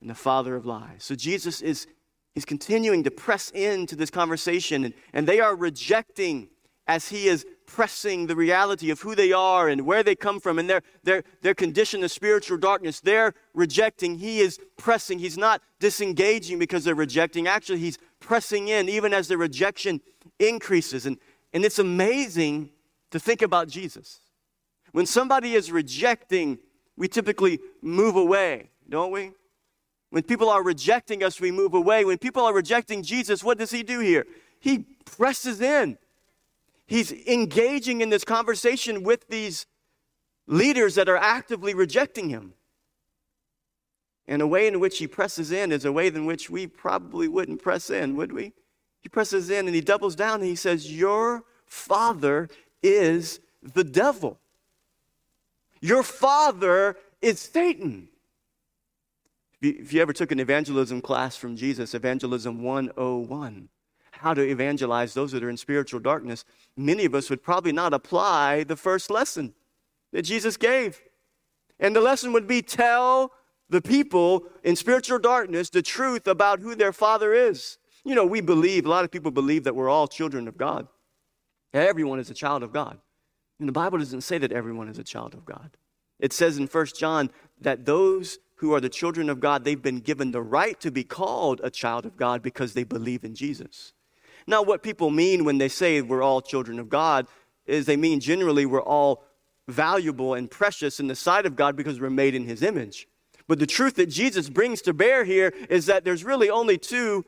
and 0.00 0.08
the 0.08 0.14
father 0.14 0.56
of 0.56 0.64
lies. 0.64 1.04
So 1.04 1.14
Jesus 1.14 1.60
is 1.60 1.86
he's 2.34 2.44
continuing 2.44 3.04
to 3.04 3.10
press 3.10 3.50
into 3.50 3.96
this 3.96 4.10
conversation, 4.10 4.84
and, 4.84 4.94
and 5.12 5.26
they 5.26 5.40
are 5.40 5.54
rejecting 5.54 6.48
as 6.86 7.08
he 7.08 7.28
is 7.28 7.44
pressing 7.66 8.26
the 8.26 8.34
reality 8.34 8.90
of 8.90 9.02
who 9.02 9.14
they 9.14 9.30
are 9.30 9.68
and 9.68 9.82
where 9.82 10.02
they 10.02 10.14
come 10.14 10.40
from 10.40 10.58
and 10.58 10.70
their, 10.70 10.82
their, 11.04 11.22
their 11.42 11.54
condition 11.54 12.02
of 12.02 12.10
spiritual 12.10 12.56
darkness. 12.56 13.00
They're 13.00 13.34
rejecting. 13.52 14.16
He 14.18 14.40
is 14.40 14.58
pressing. 14.78 15.18
He's 15.18 15.36
not 15.36 15.60
disengaging 15.78 16.58
because 16.58 16.84
they're 16.84 16.94
rejecting. 16.94 17.46
Actually, 17.46 17.80
he's 17.80 17.98
pressing 18.20 18.68
in 18.68 18.88
even 18.88 19.12
as 19.12 19.28
the 19.28 19.36
rejection 19.36 20.00
increases. 20.38 21.06
And, 21.06 21.18
and 21.52 21.64
it's 21.64 21.78
amazing 21.78 22.70
to 23.10 23.18
think 23.18 23.42
about 23.42 23.68
Jesus. 23.68 24.20
When 24.92 25.06
somebody 25.06 25.54
is 25.54 25.70
rejecting, 25.70 26.58
we 26.96 27.08
typically 27.08 27.60
move 27.82 28.16
away, 28.16 28.70
don't 28.88 29.12
we? 29.12 29.32
When 30.10 30.22
people 30.22 30.48
are 30.48 30.62
rejecting 30.62 31.22
us, 31.22 31.40
we 31.40 31.50
move 31.50 31.74
away. 31.74 32.04
When 32.04 32.18
people 32.18 32.44
are 32.44 32.54
rejecting 32.54 33.02
Jesus, 33.02 33.44
what 33.44 33.58
does 33.58 33.70
he 33.70 33.82
do 33.82 34.00
here? 34.00 34.26
He 34.60 34.86
presses 35.04 35.60
in. 35.60 35.98
He's 36.86 37.12
engaging 37.12 38.00
in 38.00 38.08
this 38.08 38.24
conversation 38.24 39.02
with 39.02 39.28
these 39.28 39.66
leaders 40.46 40.94
that 40.94 41.08
are 41.08 41.18
actively 41.18 41.74
rejecting 41.74 42.30
him. 42.30 42.54
And 44.26 44.40
a 44.40 44.46
way 44.46 44.66
in 44.66 44.80
which 44.80 44.98
he 44.98 45.06
presses 45.06 45.52
in 45.52 45.72
is 45.72 45.84
a 45.84 45.92
way 45.92 46.08
in 46.08 46.24
which 46.24 46.48
we 46.48 46.66
probably 46.66 47.28
wouldn't 47.28 47.62
press 47.62 47.90
in, 47.90 48.16
would 48.16 48.32
we? 48.32 48.52
He 49.00 49.08
presses 49.08 49.50
in 49.50 49.66
and 49.66 49.74
he 49.74 49.80
doubles 49.80 50.16
down 50.16 50.40
and 50.40 50.48
he 50.48 50.56
says, 50.56 50.92
Your 50.92 51.44
father 51.66 52.48
is 52.82 53.40
the 53.62 53.84
devil. 53.84 54.38
Your 55.80 56.02
father 56.02 56.96
is 57.20 57.38
Satan. 57.38 58.08
If 59.60 59.92
you 59.92 60.00
ever 60.00 60.12
took 60.12 60.30
an 60.30 60.40
evangelism 60.40 61.00
class 61.00 61.36
from 61.36 61.56
Jesus, 61.56 61.94
Evangelism 61.94 62.62
101, 62.62 63.68
how 64.12 64.34
to 64.34 64.42
evangelize 64.42 65.14
those 65.14 65.32
that 65.32 65.42
are 65.42 65.50
in 65.50 65.56
spiritual 65.56 66.00
darkness, 66.00 66.44
many 66.76 67.04
of 67.04 67.14
us 67.14 67.28
would 67.28 67.42
probably 67.42 67.72
not 67.72 67.92
apply 67.92 68.64
the 68.64 68.76
first 68.76 69.10
lesson 69.10 69.54
that 70.12 70.22
Jesus 70.22 70.56
gave. 70.56 71.02
And 71.80 71.94
the 71.94 72.00
lesson 72.00 72.32
would 72.32 72.46
be 72.46 72.62
tell 72.62 73.32
the 73.68 73.82
people 73.82 74.44
in 74.62 74.76
spiritual 74.76 75.18
darkness 75.18 75.70
the 75.70 75.82
truth 75.82 76.26
about 76.26 76.60
who 76.60 76.74
their 76.74 76.92
father 76.92 77.34
is. 77.34 77.78
You 78.08 78.14
know, 78.14 78.24
we 78.24 78.40
believe, 78.40 78.86
a 78.86 78.88
lot 78.88 79.04
of 79.04 79.10
people 79.10 79.30
believe 79.30 79.64
that 79.64 79.76
we're 79.76 79.90
all 79.90 80.08
children 80.08 80.48
of 80.48 80.56
God. 80.56 80.88
Everyone 81.74 82.18
is 82.18 82.30
a 82.30 82.34
child 82.34 82.62
of 82.62 82.72
God. 82.72 82.96
And 83.58 83.68
the 83.68 83.72
Bible 83.72 83.98
doesn't 83.98 84.22
say 84.22 84.38
that 84.38 84.50
everyone 84.50 84.88
is 84.88 84.98
a 84.98 85.04
child 85.04 85.34
of 85.34 85.44
God. 85.44 85.76
It 86.18 86.32
says 86.32 86.56
in 86.56 86.68
1 86.68 86.86
John 86.98 87.30
that 87.60 87.84
those 87.84 88.38
who 88.54 88.72
are 88.72 88.80
the 88.80 88.88
children 88.88 89.28
of 89.28 89.40
God, 89.40 89.62
they've 89.62 89.82
been 89.82 90.00
given 90.00 90.30
the 90.30 90.40
right 90.40 90.80
to 90.80 90.90
be 90.90 91.04
called 91.04 91.60
a 91.62 91.68
child 91.68 92.06
of 92.06 92.16
God 92.16 92.40
because 92.40 92.72
they 92.72 92.82
believe 92.82 93.24
in 93.24 93.34
Jesus. 93.34 93.92
Now, 94.46 94.62
what 94.62 94.82
people 94.82 95.10
mean 95.10 95.44
when 95.44 95.58
they 95.58 95.68
say 95.68 96.00
we're 96.00 96.22
all 96.22 96.40
children 96.40 96.78
of 96.78 96.88
God 96.88 97.26
is 97.66 97.84
they 97.84 97.98
mean 97.98 98.20
generally 98.20 98.64
we're 98.64 98.80
all 98.80 99.22
valuable 99.68 100.32
and 100.32 100.50
precious 100.50 100.98
in 100.98 101.08
the 101.08 101.14
sight 101.14 101.44
of 101.44 101.56
God 101.56 101.76
because 101.76 102.00
we're 102.00 102.08
made 102.08 102.34
in 102.34 102.46
His 102.46 102.62
image. 102.62 103.06
But 103.48 103.58
the 103.58 103.66
truth 103.66 103.96
that 103.96 104.06
Jesus 104.06 104.48
brings 104.48 104.80
to 104.82 104.94
bear 104.94 105.24
here 105.24 105.52
is 105.68 105.84
that 105.86 106.06
there's 106.06 106.24
really 106.24 106.48
only 106.48 106.78
two 106.78 107.26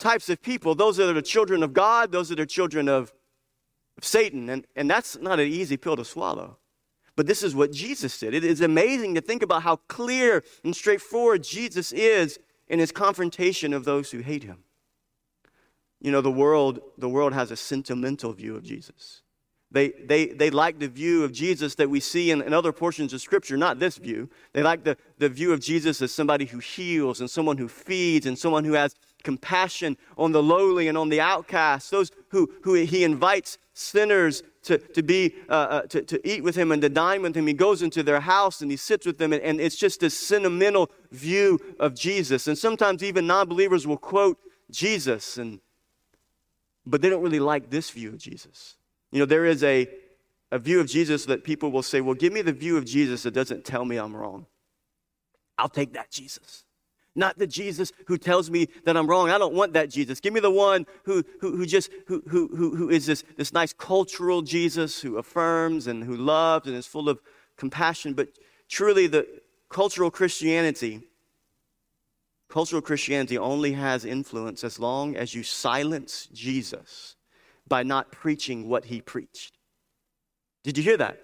types 0.00 0.28
of 0.28 0.42
people 0.42 0.74
those 0.74 0.96
that 0.96 1.08
are 1.08 1.14
the 1.14 1.22
children 1.22 1.62
of 1.62 1.72
God, 1.72 2.10
those 2.10 2.28
that 2.30 2.40
are 2.40 2.46
children 2.46 2.88
of, 2.88 3.12
of 3.96 4.04
Satan. 4.04 4.48
And, 4.48 4.66
and 4.74 4.90
that's 4.90 5.18
not 5.18 5.38
an 5.38 5.46
easy 5.46 5.76
pill 5.76 5.96
to 5.96 6.04
swallow. 6.04 6.56
But 7.16 7.26
this 7.26 7.42
is 7.42 7.54
what 7.54 7.72
Jesus 7.72 8.18
did. 8.18 8.34
It 8.34 8.44
is 8.44 8.60
amazing 8.60 9.14
to 9.14 9.20
think 9.20 9.42
about 9.42 9.62
how 9.62 9.76
clear 9.76 10.42
and 10.64 10.74
straightforward 10.74 11.44
Jesus 11.44 11.92
is 11.92 12.38
in 12.68 12.78
his 12.78 12.92
confrontation 12.92 13.72
of 13.72 13.84
those 13.84 14.10
who 14.10 14.20
hate 14.20 14.44
him. 14.44 14.64
You 16.00 16.12
know, 16.12 16.22
the 16.22 16.30
world, 16.30 16.80
the 16.96 17.08
world 17.08 17.34
has 17.34 17.50
a 17.50 17.56
sentimental 17.56 18.32
view 18.32 18.56
of 18.56 18.62
Jesus. 18.62 19.22
They, 19.72 19.90
they, 19.90 20.26
they 20.26 20.50
like 20.50 20.78
the 20.78 20.88
view 20.88 21.22
of 21.22 21.32
Jesus 21.32 21.76
that 21.76 21.90
we 21.90 22.00
see 22.00 22.30
in, 22.30 22.42
in 22.42 22.52
other 22.52 22.72
portions 22.72 23.12
of 23.12 23.20
Scripture, 23.20 23.56
not 23.56 23.78
this 23.78 23.98
view. 23.98 24.28
They 24.52 24.62
like 24.62 24.82
the, 24.82 24.96
the 25.18 25.28
view 25.28 25.52
of 25.52 25.60
Jesus 25.60 26.02
as 26.02 26.10
somebody 26.10 26.46
who 26.46 26.58
heals 26.58 27.20
and 27.20 27.30
someone 27.30 27.58
who 27.58 27.68
feeds 27.68 28.26
and 28.26 28.38
someone 28.38 28.64
who 28.64 28.72
has 28.72 28.96
compassion 29.22 29.96
on 30.16 30.32
the 30.32 30.42
lowly 30.42 30.88
and 30.88 30.96
on 30.96 31.08
the 31.08 31.20
outcast, 31.20 31.90
those 31.90 32.10
who, 32.28 32.50
who 32.62 32.74
he 32.74 33.04
invites 33.04 33.58
sinners 33.74 34.42
to, 34.62 34.76
to 34.76 35.02
be 35.02 35.34
uh, 35.48 35.52
uh, 35.52 35.82
to, 35.82 36.02
to 36.02 36.28
eat 36.28 36.44
with 36.44 36.54
him 36.54 36.70
and 36.70 36.82
to 36.82 36.88
dine 36.90 37.22
with 37.22 37.34
him 37.34 37.46
he 37.46 37.54
goes 37.54 37.80
into 37.80 38.02
their 38.02 38.20
house 38.20 38.60
and 38.60 38.70
he 38.70 38.76
sits 38.76 39.06
with 39.06 39.16
them 39.16 39.32
and, 39.32 39.42
and 39.42 39.58
it's 39.58 39.76
just 39.76 40.00
this 40.00 40.14
sentimental 40.14 40.90
view 41.12 41.58
of 41.78 41.94
jesus 41.94 42.46
and 42.46 42.58
sometimes 42.58 43.02
even 43.02 43.26
non-believers 43.26 43.86
will 43.86 43.96
quote 43.96 44.38
jesus 44.70 45.38
and 45.38 45.60
but 46.86 47.02
they 47.02 47.08
don't 47.08 47.22
really 47.22 47.40
like 47.40 47.70
this 47.70 47.90
view 47.90 48.08
of 48.08 48.18
Jesus. 48.18 48.76
You 49.12 49.20
know, 49.20 49.26
there 49.26 49.44
is 49.44 49.62
a, 49.62 49.88
a 50.50 50.58
view 50.58 50.80
of 50.80 50.86
Jesus 50.86 51.24
that 51.26 51.44
people 51.44 51.70
will 51.70 51.82
say, 51.82 52.00
well, 52.00 52.14
give 52.14 52.32
me 52.32 52.42
the 52.42 52.52
view 52.52 52.76
of 52.76 52.84
Jesus 52.84 53.22
that 53.22 53.32
doesn't 53.32 53.64
tell 53.64 53.84
me 53.84 53.96
I'm 53.96 54.14
wrong. 54.14 54.46
I'll 55.58 55.68
take 55.68 55.92
that 55.92 56.10
Jesus. 56.10 56.64
Not 57.16 57.38
the 57.38 57.46
Jesus 57.46 57.92
who 58.06 58.16
tells 58.16 58.50
me 58.50 58.68
that 58.84 58.96
I'm 58.96 59.08
wrong. 59.08 59.30
I 59.30 59.38
don't 59.38 59.54
want 59.54 59.72
that 59.72 59.90
Jesus. 59.90 60.20
Give 60.20 60.32
me 60.32 60.40
the 60.40 60.50
one 60.50 60.86
who, 61.04 61.24
who, 61.40 61.56
who 61.56 61.66
just 61.66 61.90
who, 62.06 62.22
who, 62.28 62.48
who 62.76 62.88
is 62.88 63.06
this, 63.06 63.24
this 63.36 63.52
nice 63.52 63.72
cultural 63.72 64.42
Jesus 64.42 65.00
who 65.00 65.18
affirms 65.18 65.86
and 65.86 66.04
who 66.04 66.16
loves 66.16 66.68
and 66.68 66.76
is 66.76 66.86
full 66.86 67.08
of 67.08 67.20
compassion. 67.56 68.14
But 68.14 68.28
truly, 68.68 69.08
the 69.08 69.26
cultural 69.68 70.10
Christianity 70.10 71.02
Cultural 72.50 72.82
Christianity 72.82 73.38
only 73.38 73.72
has 73.72 74.04
influence 74.04 74.64
as 74.64 74.80
long 74.80 75.16
as 75.16 75.34
you 75.34 75.44
silence 75.44 76.28
Jesus 76.32 77.14
by 77.68 77.84
not 77.84 78.10
preaching 78.10 78.68
what 78.68 78.86
he 78.86 79.00
preached. 79.00 79.56
Did 80.64 80.76
you 80.76 80.82
hear 80.82 80.96
that? 80.96 81.22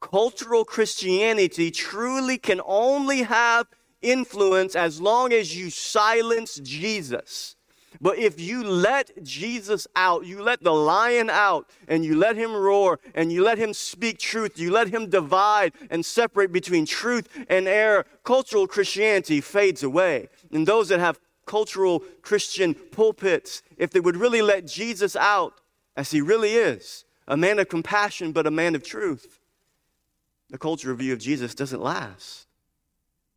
Cultural 0.00 0.64
Christianity 0.64 1.70
truly 1.70 2.38
can 2.38 2.60
only 2.66 3.22
have 3.22 3.68
influence 4.02 4.76
as 4.76 5.00
long 5.00 5.32
as 5.32 5.56
you 5.56 5.70
silence 5.70 6.60
Jesus. 6.62 7.56
But 8.00 8.18
if 8.18 8.38
you 8.38 8.62
let 8.62 9.24
Jesus 9.24 9.86
out, 9.96 10.26
you 10.26 10.42
let 10.42 10.62
the 10.62 10.74
lion 10.74 11.30
out, 11.30 11.68
and 11.88 12.04
you 12.04 12.16
let 12.16 12.36
him 12.36 12.54
roar, 12.54 13.00
and 13.14 13.32
you 13.32 13.42
let 13.42 13.58
him 13.58 13.72
speak 13.72 14.18
truth, 14.18 14.58
you 14.58 14.70
let 14.70 14.88
him 14.88 15.08
divide 15.08 15.72
and 15.90 16.04
separate 16.04 16.52
between 16.52 16.86
truth 16.86 17.28
and 17.48 17.66
error, 17.66 18.06
cultural 18.24 18.66
Christianity 18.66 19.40
fades 19.40 19.82
away. 19.82 20.28
And 20.52 20.66
those 20.66 20.88
that 20.88 21.00
have 21.00 21.18
cultural 21.46 22.00
Christian 22.22 22.74
pulpits, 22.74 23.62
if 23.78 23.90
they 23.90 24.00
would 24.00 24.16
really 24.16 24.42
let 24.42 24.66
Jesus 24.66 25.16
out 25.16 25.54
as 25.96 26.10
he 26.10 26.20
really 26.20 26.52
is, 26.52 27.04
a 27.26 27.36
man 27.36 27.58
of 27.58 27.68
compassion, 27.68 28.32
but 28.32 28.46
a 28.46 28.50
man 28.50 28.74
of 28.74 28.82
truth, 28.82 29.40
the 30.50 30.58
cultural 30.58 30.96
view 30.96 31.12
of 31.12 31.18
Jesus 31.18 31.54
doesn't 31.54 31.82
last. 31.82 32.47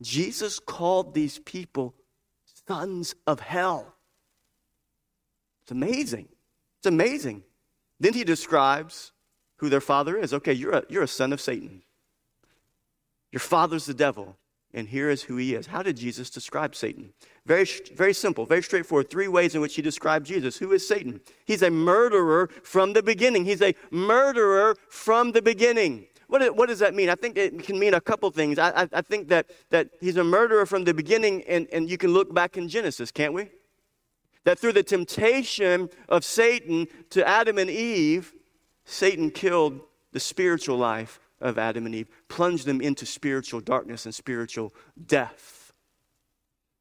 Jesus 0.02 0.60
called 0.60 1.14
these 1.14 1.40
people 1.40 1.94
sons 2.68 3.16
of 3.28 3.40
hell. 3.40 3.96
It's 5.64 5.72
amazing. 5.72 6.28
It's 6.80 6.88
amazing. 6.88 7.44
Then 8.00 8.14
he 8.14 8.24
describes 8.24 9.12
who 9.58 9.70
their 9.70 9.82
father 9.82 10.18
is. 10.18 10.34
Okay, 10.34 10.54
you're 10.54 10.72
a, 10.72 10.84
you're 10.90 11.04
a 11.04 11.08
son 11.08 11.34
of 11.34 11.40
Satan. 11.40 11.84
Your 13.32 13.40
father's 13.40 13.86
the 13.86 13.94
devil, 13.94 14.36
and 14.74 14.88
here 14.88 15.10
is 15.10 15.24
who 15.24 15.38
he 15.38 15.54
is. 15.54 15.68
How 15.68 15.84
did 15.84 15.98
Jesus 15.98 16.30
describe 16.30 16.76
Satan? 16.76 17.14
Very, 17.46 17.66
very 17.96 18.14
simple, 18.14 18.46
very 18.46 18.64
straightforward. 18.64 19.10
Three 19.10 19.28
ways 19.28 19.56
in 19.56 19.62
which 19.62 19.76
he 19.76 19.82
described 19.82 20.26
Jesus. 20.26 20.58
Who 20.58 20.72
is 20.72 20.88
Satan? 20.88 21.22
He's 21.46 21.62
a 21.62 21.70
murderer 21.70 22.50
from 22.64 22.94
the 22.94 23.04
beginning. 23.04 23.46
He's 23.46 23.62
a 23.62 23.76
murderer 23.92 24.76
from 24.90 25.32
the 25.32 25.42
beginning. 25.42 26.08
What, 26.32 26.56
what 26.56 26.70
does 26.70 26.80
that 26.80 26.96
mean? 26.96 27.10
I 27.10 27.16
think 27.16 27.38
it 27.38 27.62
can 27.62 27.78
mean 27.78 27.94
a 27.94 28.00
couple 28.00 28.32
things. 28.32 28.58
I, 28.58 28.84
I, 28.84 28.88
I 28.94 29.02
think 29.02 29.28
that, 29.28 29.48
that 29.70 29.90
he's 30.00 30.16
a 30.16 30.24
murderer 30.24 30.66
from 30.66 30.86
the 30.86 30.94
beginning, 30.94 31.44
and, 31.44 31.68
and 31.74 31.90
you 31.90 31.98
can 31.98 32.14
look 32.14 32.34
back 32.34 32.56
in 32.56 32.70
Genesis, 32.70 33.12
can't 33.12 33.34
we? 33.34 33.50
That 34.46 34.58
through 34.58 34.72
the 34.72 34.82
temptation 34.82 35.90
of 36.08 36.24
Satan 36.24 36.88
to 37.10 37.28
Adam 37.28 37.58
and 37.58 37.70
Eve, 37.70 38.34
Satan 38.86 39.30
killed 39.30 39.82
the 40.14 40.22
spiritual 40.22 40.78
life 40.78 41.20
of 41.42 41.58
Adam 41.58 41.86
and 41.86 41.94
Eve, 41.94 42.08
plunged 42.30 42.66
them 42.66 42.80
into 42.80 43.06
spiritual 43.06 43.60
darkness 43.60 44.06
and 44.06 44.16
spiritual 44.16 44.74
death. 45.06 45.74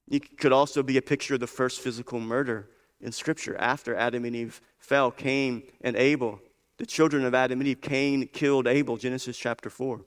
It 0.09 0.39
could 0.39 0.53
also 0.53 0.85
be 0.85 0.97
a 0.97 1.03
picture 1.03 1.35
of 1.35 1.41
the 1.41 1.49
first 1.49 1.81
physical 1.81 2.21
murder 2.21 2.71
in 3.01 3.11
Scripture. 3.11 3.57
After 3.57 3.97
Adam 3.97 4.25
and 4.25 4.37
Eve 4.37 4.61
fell, 4.79 5.11
Cain 5.11 5.65
and 5.81 5.97
Abel, 5.97 6.41
the 6.81 6.87
children 6.87 7.27
of 7.27 7.35
Adam 7.35 7.61
and 7.61 7.69
Eve, 7.69 7.83
Cain 7.83 8.27
killed 8.27 8.67
Abel, 8.67 8.97
Genesis 8.97 9.37
chapter 9.37 9.69
4. 9.69 10.01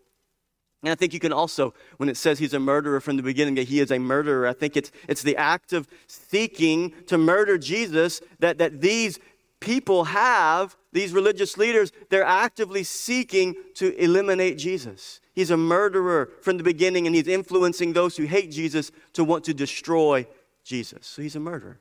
And 0.81 0.91
I 0.91 0.95
think 0.95 1.13
you 1.13 1.19
can 1.19 1.31
also, 1.31 1.75
when 1.97 2.09
it 2.09 2.17
says 2.17 2.39
he's 2.39 2.55
a 2.55 2.59
murderer 2.59 2.99
from 2.99 3.15
the 3.15 3.21
beginning, 3.21 3.53
that 3.55 3.67
he 3.67 3.79
is 3.79 3.91
a 3.91 3.99
murderer, 3.99 4.47
I 4.47 4.53
think 4.53 4.75
it's, 4.75 4.91
it's 5.07 5.21
the 5.21 5.37
act 5.37 5.71
of 5.71 5.87
seeking 6.07 6.91
to 7.05 7.19
murder 7.19 7.59
Jesus 7.59 8.21
that, 8.39 8.57
that 8.57 8.81
these 8.81 9.19
people 9.59 10.05
have, 10.05 10.75
these 10.91 11.13
religious 11.13 11.59
leaders, 11.59 11.91
they're 12.09 12.23
actively 12.23 12.83
seeking 12.83 13.53
to 13.75 13.95
eliminate 14.03 14.57
Jesus. 14.57 15.21
He's 15.35 15.51
a 15.51 15.57
murderer 15.57 16.31
from 16.41 16.57
the 16.57 16.63
beginning, 16.63 17.05
and 17.05 17.15
he's 17.15 17.27
influencing 17.27 17.93
those 17.93 18.17
who 18.17 18.25
hate 18.25 18.49
Jesus 18.49 18.91
to 19.13 19.23
want 19.23 19.43
to 19.43 19.53
destroy 19.53 20.25
Jesus. 20.63 21.05
So 21.05 21.21
he's 21.21 21.35
a 21.35 21.39
murderer. 21.39 21.79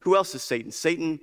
Who 0.00 0.16
else 0.16 0.34
is 0.34 0.42
Satan? 0.42 0.72
Satan, 0.72 1.20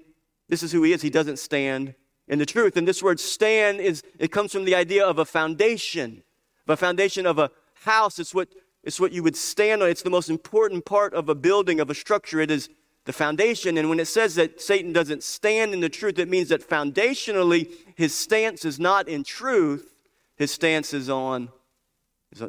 this 0.48 0.64
is 0.64 0.72
who 0.72 0.84
he 0.84 0.94
is. 0.94 1.02
He 1.02 1.10
doesn't 1.10 1.40
stand 1.40 1.94
in 2.32 2.40
the 2.40 2.46
truth. 2.48 2.76
And 2.78 2.88
this 2.88 3.04
word 3.04 3.20
stand 3.20 3.80
is, 3.80 4.02
it 4.18 4.32
comes 4.32 4.52
from 4.52 4.66
the 4.66 4.74
idea 4.74 5.06
of 5.06 5.20
a 5.20 5.26
foundation 5.26 6.24
a 6.72 6.78
foundation 6.78 7.26
of 7.26 7.38
a 7.38 7.52
house. 7.84 8.20
It's 8.20 8.34
what, 8.34 8.50
it's 8.84 9.00
what 9.00 9.12
you 9.12 9.24
would 9.24 9.36
stand 9.36 9.84
on. 9.84 9.90
It's 9.90 10.02
the 10.02 10.10
most 10.10 10.30
important 10.30 10.86
part 10.86 11.14
of 11.14 11.30
a 11.30 11.36
building, 11.36 11.80
of 11.80 11.90
a 11.90 11.96
structure. 11.96 12.40
It 12.40 12.50
is 12.50 12.70
the 13.06 13.14
foundation. 13.14 13.78
And 13.78 13.90
when 13.90 14.00
it 14.00 14.06
says 14.06 14.36
that 14.36 14.62
Satan 14.62 14.94
doesn't 14.94 15.24
stand 15.24 15.74
in 15.74 15.80
the 15.80 15.90
truth, 15.90 16.20
it 16.20 16.30
means 16.30 16.50
that 16.50 16.68
foundationally 16.68 17.70
his 17.96 18.14
stance 18.14 18.66
is 18.66 18.80
not 18.80 19.08
in 19.08 19.24
truth, 19.24 19.94
his 20.36 20.52
stance 20.52 20.94
is 20.94 21.10
on, 21.10 21.50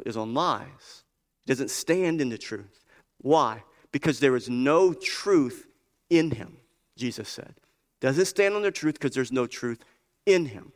is 0.05 0.17
on 0.17 0.33
lies. 0.33 1.03
He 1.45 1.51
doesn't 1.51 1.71
stand 1.71 2.21
in 2.21 2.29
the 2.29 2.37
truth. 2.37 2.85
Why? 3.19 3.63
Because 3.91 4.19
there 4.19 4.35
is 4.35 4.49
no 4.49 4.93
truth 4.93 5.67
in 6.09 6.31
him, 6.31 6.57
Jesus 6.95 7.29
said. 7.29 7.55
Doesn't 8.03 8.25
stand 8.25 8.53
on 8.53 8.61
the 8.61 8.69
truth 8.69 8.99
because 8.99 9.15
there's 9.15 9.31
no 9.31 9.47
truth 9.47 9.83
in 10.27 10.45
him. 10.45 10.73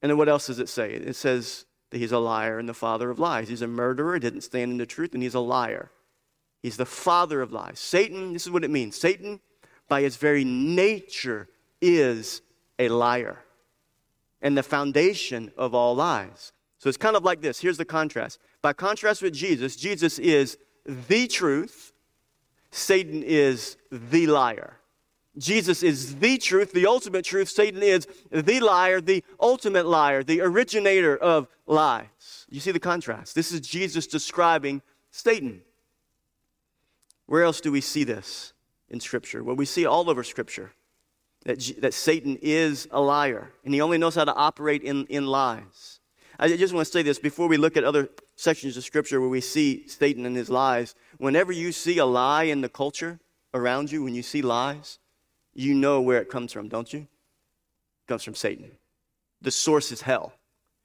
And 0.00 0.08
then 0.08 0.16
what 0.16 0.30
else 0.30 0.46
does 0.46 0.58
it 0.58 0.70
say? 0.70 0.94
It 0.94 1.16
says, 1.16 1.66
that 1.90 1.98
he's 1.98 2.12
a 2.12 2.18
liar 2.18 2.58
and 2.58 2.66
the 2.66 2.72
father 2.72 3.10
of 3.10 3.18
lies. 3.18 3.50
He's 3.50 3.60
a 3.60 3.66
murderer, 3.66 4.18
didn't 4.18 4.40
stand 4.40 4.72
in 4.72 4.78
the 4.78 4.86
truth, 4.86 5.12
and 5.12 5.22
he's 5.22 5.34
a 5.34 5.40
liar. 5.40 5.90
He's 6.62 6.78
the 6.78 6.86
father 6.86 7.42
of 7.42 7.52
lies. 7.52 7.78
Satan, 7.78 8.32
this 8.32 8.46
is 8.46 8.50
what 8.50 8.64
it 8.64 8.70
means 8.70 8.96
Satan, 8.96 9.40
by 9.90 10.00
his 10.00 10.16
very 10.16 10.42
nature, 10.42 11.48
is 11.82 12.40
a 12.78 12.88
liar. 12.88 13.40
and 14.42 14.58
the 14.58 14.62
foundation 14.62 15.52
of 15.56 15.74
all 15.74 15.94
lies. 15.94 16.52
So 16.78 16.88
it's 16.88 16.98
kind 16.98 17.16
of 17.16 17.24
like 17.24 17.40
this. 17.40 17.60
Here's 17.60 17.78
the 17.78 17.84
contrast. 17.84 18.40
By 18.60 18.72
contrast 18.72 19.22
with 19.22 19.32
Jesus, 19.32 19.76
Jesus 19.76 20.18
is 20.18 20.58
the 20.84 21.28
truth, 21.28 21.92
Satan 22.72 23.22
is 23.22 23.76
the 23.90 24.26
liar. 24.26 24.78
Jesus 25.38 25.82
is 25.82 26.16
the 26.16 26.36
truth, 26.36 26.72
the 26.72 26.86
ultimate 26.86 27.24
truth. 27.24 27.48
Satan 27.48 27.82
is 27.82 28.06
the 28.30 28.60
liar, 28.60 29.00
the 29.00 29.24
ultimate 29.40 29.86
liar, 29.86 30.22
the 30.22 30.42
originator 30.42 31.16
of 31.16 31.48
lies. 31.66 32.46
You 32.50 32.60
see 32.60 32.70
the 32.70 32.80
contrast. 32.80 33.34
This 33.34 33.50
is 33.50 33.60
Jesus 33.60 34.06
describing 34.06 34.82
Satan. 35.10 35.62
Where 37.26 37.44
else 37.44 37.62
do 37.62 37.72
we 37.72 37.80
see 37.80 38.04
this 38.04 38.52
in 38.90 39.00
Scripture? 39.00 39.42
Well, 39.42 39.56
we 39.56 39.64
see 39.64 39.86
all 39.86 40.10
over 40.10 40.22
Scripture 40.22 40.72
that, 41.44 41.72
that 41.80 41.94
Satan 41.94 42.38
is 42.42 42.86
a 42.90 43.00
liar, 43.00 43.52
and 43.64 43.72
he 43.72 43.80
only 43.80 43.96
knows 43.96 44.14
how 44.14 44.24
to 44.24 44.34
operate 44.34 44.82
in, 44.82 45.06
in 45.06 45.26
lies. 45.26 46.00
I 46.38 46.48
just 46.56 46.74
want 46.74 46.86
to 46.86 46.92
say 46.92 47.02
this 47.02 47.18
before 47.18 47.48
we 47.48 47.56
look 47.56 47.76
at 47.76 47.84
other 47.84 48.08
sections 48.36 48.76
of 48.76 48.84
Scripture 48.84 49.20
where 49.20 49.30
we 49.30 49.40
see 49.40 49.86
Satan 49.88 50.26
and 50.26 50.36
his 50.36 50.50
lies. 50.50 50.94
Whenever 51.18 51.52
you 51.52 51.72
see 51.72 51.98
a 51.98 52.04
lie 52.04 52.44
in 52.44 52.60
the 52.60 52.68
culture 52.68 53.20
around 53.54 53.92
you, 53.92 54.02
when 54.02 54.14
you 54.14 54.22
see 54.22 54.42
lies, 54.42 54.98
you 55.54 55.74
know 55.74 56.00
where 56.00 56.20
it 56.20 56.30
comes 56.30 56.52
from, 56.52 56.68
don't 56.68 56.92
you? 56.92 57.00
It 57.00 58.08
comes 58.08 58.24
from 58.24 58.34
Satan. 58.34 58.70
The 59.40 59.50
source 59.50 59.92
is 59.92 60.02
hell. 60.02 60.32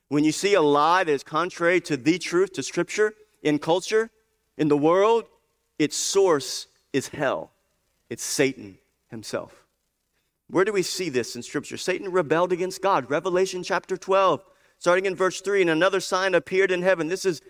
When 0.09 0.24
you 0.24 0.31
see 0.31 0.53
a 0.53 0.62
lie 0.62 1.03
that 1.03 1.12
is 1.12 1.24
contrary 1.24 1.81
to 1.81 1.97
the 1.97 2.17
truth, 2.17 2.53
to 2.53 2.63
Scripture, 2.63 3.13
in 3.43 3.59
culture, 3.59 4.09
in 4.57 4.67
the 4.67 4.77
world, 4.77 5.25
its 5.77 5.95
source 5.95 6.67
is 6.93 7.09
hell. 7.09 7.51
It's 8.09 8.24
Satan 8.24 8.77
himself. 9.09 9.65
Where 10.50 10.65
do 10.65 10.71
we 10.71 10.81
see 10.81 11.09
this 11.09 11.36
in 11.36 11.43
Scripture? 11.43 11.77
Satan 11.77 12.12
rebelled 12.12 12.53
against 12.53 12.81
God. 12.81 13.09
Revelation 13.09 13.63
chapter 13.63 13.97
12, 13.97 14.43
starting 14.79 15.05
in 15.05 15.15
verse 15.15 15.41
3, 15.41 15.62
and 15.62 15.69
another 15.69 16.00
sign 16.00 16.33
appeared 16.33 16.71
in 16.71 16.81
heaven. 16.81 17.07
This 17.07 17.25
is, 17.25 17.41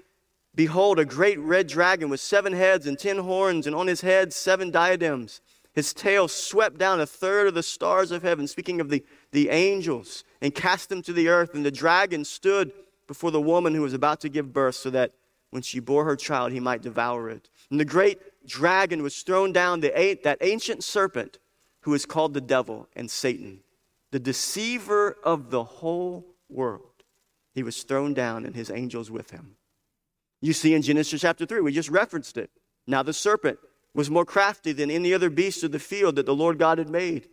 behold, 0.55 0.97
a 0.97 1.05
great 1.05 1.39
red 1.39 1.67
dragon 1.67 2.09
with 2.09 2.19
seven 2.19 2.53
heads 2.53 2.87
and 2.87 2.97
ten 2.97 3.19
horns, 3.19 3.67
and 3.67 3.75
on 3.75 3.85
his 3.85 4.01
head 4.01 4.33
seven 4.33 4.71
diadems. 4.71 5.41
His 5.77 5.93
tail 5.93 6.27
swept 6.27 6.79
down 6.79 6.99
a 6.99 7.05
third 7.05 7.45
of 7.45 7.53
the 7.53 7.61
stars 7.61 8.09
of 8.09 8.23
heaven, 8.23 8.47
speaking 8.47 8.81
of 8.81 8.89
the, 8.89 9.05
the 9.31 9.49
angels, 9.49 10.23
and 10.41 10.55
cast 10.55 10.89
them 10.89 11.03
to 11.03 11.13
the 11.13 11.27
earth. 11.27 11.53
And 11.53 11.63
the 11.63 11.69
dragon 11.69 12.25
stood 12.25 12.71
before 13.05 13.29
the 13.29 13.39
woman 13.39 13.75
who 13.75 13.83
was 13.83 13.93
about 13.93 14.19
to 14.21 14.29
give 14.29 14.51
birth, 14.51 14.73
so 14.73 14.89
that 14.89 15.13
when 15.51 15.61
she 15.61 15.79
bore 15.79 16.03
her 16.03 16.15
child, 16.15 16.51
he 16.51 16.59
might 16.59 16.81
devour 16.81 17.29
it. 17.29 17.51
And 17.69 17.79
the 17.79 17.85
great 17.85 18.19
dragon 18.47 19.03
was 19.03 19.21
thrown 19.21 19.53
down, 19.53 19.81
the, 19.81 20.17
that 20.23 20.39
ancient 20.41 20.83
serpent 20.83 21.37
who 21.81 21.93
is 21.93 22.07
called 22.07 22.33
the 22.33 22.41
devil 22.41 22.89
and 22.95 23.11
Satan, 23.11 23.59
the 24.09 24.19
deceiver 24.19 25.15
of 25.23 25.51
the 25.51 25.63
whole 25.63 26.25
world. 26.49 27.03
He 27.53 27.61
was 27.61 27.83
thrown 27.83 28.15
down, 28.15 28.45
and 28.45 28.55
his 28.55 28.71
angels 28.71 29.11
with 29.11 29.29
him. 29.29 29.57
You 30.41 30.53
see 30.53 30.73
in 30.73 30.81
Genesis 30.81 31.21
chapter 31.21 31.45
3, 31.45 31.61
we 31.61 31.71
just 31.71 31.89
referenced 31.89 32.35
it. 32.35 32.49
Now 32.87 33.03
the 33.03 33.13
serpent 33.13 33.59
was 33.97 34.11
more 34.11 34.25
crafty 34.25 34.71
than 34.73 34.91
any 34.91 35.11
other 35.11 35.27
beast 35.31 35.63
of 35.63 35.71
the 35.71 35.79
field 35.79 36.15
that 36.17 36.27
the 36.27 36.35
Lord 36.35 36.59
God 36.59 36.77
had 36.77 36.87
made. 36.87 37.29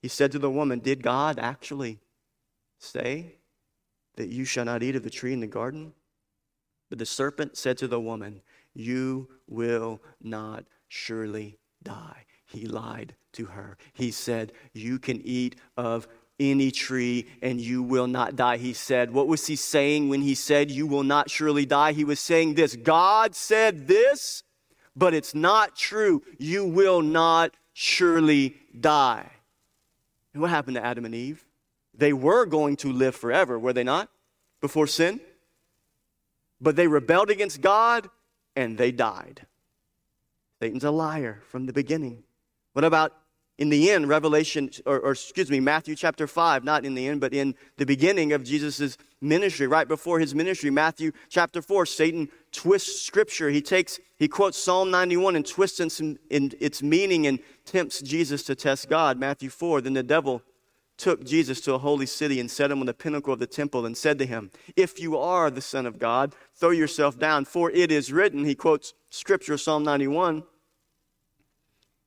He 0.00 0.06
said 0.06 0.30
to 0.30 0.38
the 0.38 0.48
woman, 0.48 0.78
Did 0.78 1.02
God 1.02 1.40
actually 1.40 1.98
say 2.78 3.34
that 4.14 4.28
you 4.28 4.44
shall 4.44 4.64
not 4.64 4.84
eat 4.84 4.94
of 4.94 5.02
the 5.02 5.10
tree 5.10 5.32
in 5.32 5.40
the 5.40 5.48
garden? 5.48 5.92
But 6.88 7.00
the 7.00 7.04
serpent 7.04 7.56
said 7.56 7.78
to 7.78 7.88
the 7.88 7.98
woman, 7.98 8.42
You 8.74 9.28
will 9.48 10.00
not 10.22 10.66
surely 10.86 11.58
die. 11.82 12.26
He 12.46 12.66
lied 12.66 13.16
to 13.32 13.46
her. 13.46 13.76
He 13.92 14.12
said, 14.12 14.52
You 14.72 15.00
can 15.00 15.20
eat 15.22 15.56
of 15.76 16.06
any 16.38 16.70
tree 16.70 17.26
and 17.42 17.60
you 17.60 17.82
will 17.82 18.06
not 18.06 18.36
die. 18.36 18.58
He 18.58 18.72
said, 18.72 19.10
What 19.10 19.26
was 19.26 19.48
he 19.48 19.56
saying 19.56 20.08
when 20.08 20.22
he 20.22 20.36
said, 20.36 20.70
You 20.70 20.86
will 20.86 21.02
not 21.02 21.28
surely 21.28 21.66
die? 21.66 21.92
He 21.92 22.04
was 22.04 22.20
saying 22.20 22.54
this 22.54 22.76
God 22.76 23.34
said 23.34 23.88
this, 23.88 24.44
but 24.98 25.14
it's 25.14 25.34
not 25.34 25.76
true. 25.76 26.22
You 26.38 26.64
will 26.64 27.02
not 27.02 27.54
surely 27.72 28.56
die. 28.78 29.30
And 30.32 30.42
what 30.42 30.50
happened 30.50 30.74
to 30.74 30.84
Adam 30.84 31.04
and 31.04 31.14
Eve? 31.14 31.44
They 31.94 32.12
were 32.12 32.46
going 32.46 32.76
to 32.78 32.92
live 32.92 33.14
forever, 33.14 33.58
were 33.58 33.72
they 33.72 33.84
not? 33.84 34.10
Before 34.60 34.86
sin? 34.86 35.20
But 36.60 36.74
they 36.74 36.88
rebelled 36.88 37.30
against 37.30 37.60
God 37.60 38.08
and 38.56 38.76
they 38.76 38.90
died. 38.90 39.46
Satan's 40.60 40.84
a 40.84 40.90
liar 40.90 41.42
from 41.48 41.66
the 41.66 41.72
beginning. 41.72 42.24
What 42.72 42.84
about 42.84 43.14
in 43.58 43.70
the 43.70 43.90
end, 43.90 44.08
Revelation, 44.08 44.70
or, 44.86 45.00
or, 45.00 45.10
excuse 45.12 45.50
me, 45.50 45.58
Matthew 45.58 45.96
chapter 45.96 46.28
5, 46.28 46.62
not 46.62 46.84
in 46.84 46.94
the 46.94 47.08
end, 47.08 47.20
but 47.20 47.34
in 47.34 47.56
the 47.76 47.84
beginning 47.84 48.32
of 48.32 48.44
Jesus' 48.44 48.96
ministry, 49.20 49.66
right 49.66 49.88
before 49.88 50.20
his 50.20 50.32
ministry, 50.32 50.70
Matthew 50.70 51.10
chapter 51.28 51.60
4, 51.60 51.84
Satan 51.84 52.28
twists 52.58 53.02
scripture. 53.02 53.50
He 53.50 53.62
takes, 53.62 54.00
he 54.16 54.26
quotes 54.26 54.58
Psalm 54.58 54.90
91 54.90 55.36
and 55.36 55.46
twists 55.46 56.00
in, 56.00 56.18
in 56.28 56.52
its 56.58 56.82
meaning 56.82 57.28
and 57.28 57.38
tempts 57.64 58.02
Jesus 58.02 58.42
to 58.44 58.56
test 58.56 58.88
God. 58.88 59.16
Matthew 59.16 59.48
4, 59.48 59.82
then 59.82 59.92
the 59.92 60.02
devil 60.02 60.42
took 60.96 61.24
Jesus 61.24 61.60
to 61.60 61.74
a 61.74 61.78
holy 61.78 62.04
city 62.04 62.40
and 62.40 62.50
set 62.50 62.72
him 62.72 62.80
on 62.80 62.86
the 62.86 62.94
pinnacle 62.94 63.32
of 63.32 63.38
the 63.38 63.46
temple 63.46 63.86
and 63.86 63.96
said 63.96 64.18
to 64.18 64.26
him, 64.26 64.50
If 64.74 64.98
you 64.98 65.16
are 65.16 65.52
the 65.52 65.60
Son 65.60 65.86
of 65.86 66.00
God, 66.00 66.34
throw 66.52 66.70
yourself 66.70 67.16
down, 67.16 67.44
for 67.44 67.70
it 67.70 67.92
is 67.92 68.12
written, 68.12 68.44
he 68.44 68.56
quotes 68.56 68.92
scripture, 69.08 69.56
Psalm 69.56 69.84
91 69.84 70.38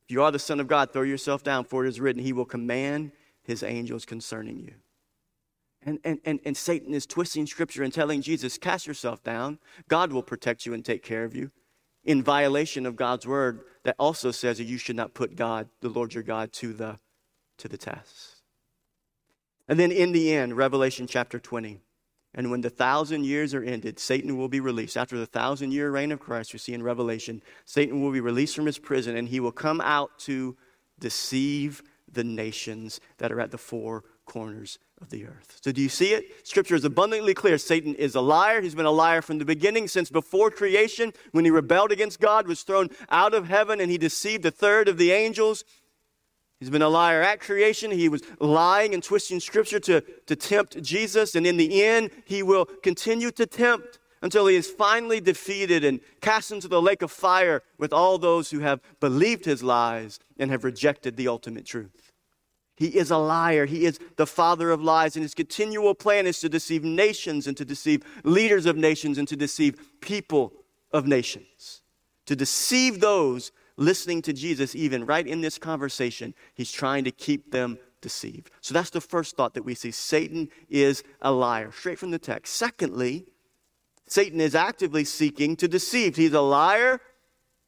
If 0.04 0.12
you 0.12 0.22
are 0.22 0.32
the 0.32 0.38
Son 0.38 0.60
of 0.60 0.68
God, 0.68 0.92
throw 0.92 1.04
yourself 1.04 1.46
down, 1.46 1.64
for 1.64 1.86
it 1.86 1.88
is 1.88 2.02
written, 2.02 2.22
He 2.22 2.34
will 2.34 2.44
command 2.44 3.14
His 3.42 3.64
angels 3.64 4.04
concerning 4.04 4.60
you. 4.60 4.74
And, 5.84 6.00
and, 6.04 6.20
and, 6.26 6.40
and 6.46 6.56
Satan 6.56 6.94
is 6.94 7.06
twisting 7.06 7.48
scripture 7.48 7.84
and 7.84 7.94
telling 7.94 8.22
Jesus, 8.22 8.58
cast 8.58 8.86
yourself 8.86 9.24
down. 9.24 9.60
God 9.88 10.14
will 10.14 10.22
protect 10.22 10.66
you 10.66 10.74
and 10.74 10.86
take 10.86 11.04
care 11.04 11.24
of 11.24 11.36
you. 11.36 11.52
In 12.04 12.22
violation 12.24 12.86
of 12.86 12.96
God's 12.96 13.26
word, 13.28 13.62
that 13.84 13.96
also 13.98 14.32
says 14.32 14.58
that 14.58 14.66
you 14.66 14.78
should 14.78 14.96
not 14.96 15.14
put 15.14 15.36
God, 15.36 15.70
the 15.82 15.90
Lord 15.90 16.14
your 16.14 16.24
God, 16.24 16.54
to 16.54 16.74
the, 16.74 17.00
to 17.58 17.68
the 17.68 17.78
test. 17.78 18.42
And 19.68 19.80
then 19.80 19.92
in 19.92 20.12
the 20.12 20.34
end, 20.34 20.58
Revelation 20.58 21.08
chapter 21.08 21.40
20. 21.40 21.80
And 22.34 22.50
when 22.50 22.62
the 22.62 22.70
thousand 22.70 23.26
years 23.26 23.54
are 23.54 23.64
ended, 23.64 24.00
Satan 24.00 24.38
will 24.38 24.48
be 24.48 24.60
released. 24.60 24.98
After 24.98 25.18
the 25.18 25.26
thousand 25.26 25.72
year 25.72 25.92
reign 25.92 26.12
of 26.12 26.20
Christ, 26.20 26.54
we 26.54 26.60
see 26.60 26.74
in 26.74 26.84
Revelation, 26.84 27.42
Satan 27.66 28.02
will 28.02 28.12
be 28.12 28.22
released 28.22 28.56
from 28.56 28.68
his 28.68 28.80
prison 28.80 29.18
and 29.18 29.28
he 29.28 29.40
will 29.40 29.52
come 29.52 29.82
out 29.82 30.18
to 30.20 30.56
deceive 31.00 31.84
the 32.12 32.24
nations 32.24 33.02
that 33.18 33.32
are 33.32 33.42
at 33.42 33.52
the 33.52 33.58
four 33.58 34.04
corners 34.26 34.78
of 35.02 35.10
the 35.10 35.26
earth. 35.26 35.60
So, 35.62 35.72
do 35.72 35.82
you 35.82 35.90
see 35.90 36.14
it? 36.14 36.48
Scripture 36.48 36.76
is 36.76 36.86
abundantly 36.86 37.34
clear. 37.34 37.58
Satan 37.58 37.96
is 37.96 38.16
a 38.16 38.22
liar. 38.22 38.62
He's 38.62 38.76
been 38.76 38.86
a 38.86 38.92
liar 38.92 39.22
from 39.22 39.40
the 39.40 39.46
beginning, 39.46 39.88
since 39.88 40.10
before 40.10 40.52
creation, 40.52 41.14
when 41.32 41.46
he 41.46 41.52
rebelled 41.52 41.92
against 41.92 42.20
God, 42.20 42.48
was 42.48 42.64
thrown 42.64 42.90
out 43.10 43.34
of 43.34 43.48
heaven, 43.48 43.82
and 43.82 43.90
he 43.90 43.98
deceived 43.98 44.46
a 44.46 44.52
third 44.52 44.88
of 44.88 44.98
the 44.98 45.12
angels. 45.12 45.64
He's 46.60 46.70
been 46.70 46.84
a 46.84 46.90
liar 46.90 47.24
at 47.24 47.40
creation. 47.40 47.90
He 47.90 48.08
was 48.08 48.22
lying 48.40 48.94
and 48.94 49.02
twisting 49.02 49.40
scripture 49.40 49.80
to, 49.80 50.02
to 50.28 50.36
tempt 50.36 50.80
Jesus. 50.84 51.34
And 51.34 51.48
in 51.48 51.58
the 51.58 51.84
end, 51.84 52.12
he 52.24 52.44
will 52.44 52.66
continue 52.66 53.32
to 53.32 53.48
tempt 53.48 53.98
until 54.22 54.46
he 54.46 54.56
is 54.56 54.70
finally 54.70 55.20
defeated 55.20 55.84
and 55.84 56.00
cast 56.22 56.52
into 56.52 56.68
the 56.68 56.80
lake 56.80 57.02
of 57.02 57.12
fire 57.12 57.64
with 57.80 57.92
all 57.92 58.20
those 58.20 58.52
who 58.52 58.60
have 58.60 58.80
believed 59.00 59.46
his 59.46 59.64
lies 59.64 60.20
and 60.38 60.52
have 60.52 60.64
rejected 60.64 61.18
the 61.18 61.28
ultimate 61.28 61.66
truth. 61.66 61.90
He 62.82 62.98
is 62.98 63.12
a 63.12 63.18
liar. 63.18 63.68
He 63.68 63.86
is 63.86 64.00
the 64.16 64.26
father 64.26 64.72
of 64.72 64.82
lies. 64.82 65.16
And 65.16 65.22
his 65.22 65.36
continual 65.36 65.94
plan 65.94 66.26
is 66.26 66.40
to 66.40 66.50
deceive 66.50 66.84
nations 66.84 67.46
and 67.46 67.56
to 67.58 67.64
deceive 67.64 68.02
leaders 68.24 68.66
of 68.66 68.76
nations 68.76 69.20
and 69.20 69.28
to 69.28 69.36
deceive 69.36 69.80
people 70.02 70.52
of 70.92 71.06
nations. 71.06 71.84
To 72.26 72.36
deceive 72.36 73.00
those 73.00 73.52
listening 73.78 74.24
to 74.24 74.34
Jesus, 74.34 74.76
even 74.76 75.06
right 75.06 75.28
in 75.28 75.42
this 75.42 75.60
conversation, 75.60 76.34
he's 76.56 76.72
trying 76.72 77.04
to 77.04 77.12
keep 77.12 77.52
them 77.52 77.78
deceived. 78.02 78.50
So 78.62 78.74
that's 78.74 78.90
the 78.90 79.00
first 79.00 79.38
thought 79.38 79.54
that 79.54 79.64
we 79.64 79.76
see. 79.76 79.92
Satan 79.92 80.50
is 80.68 81.04
a 81.22 81.32
liar, 81.32 81.72
straight 81.72 82.00
from 82.00 82.10
the 82.10 82.18
text. 82.18 82.56
Secondly, 82.56 83.28
Satan 84.08 84.42
is 84.42 84.56
actively 84.56 85.04
seeking 85.04 85.56
to 85.58 85.68
deceive. 85.68 86.16
He's 86.16 86.34
a 86.34 86.42
liar, 86.42 87.00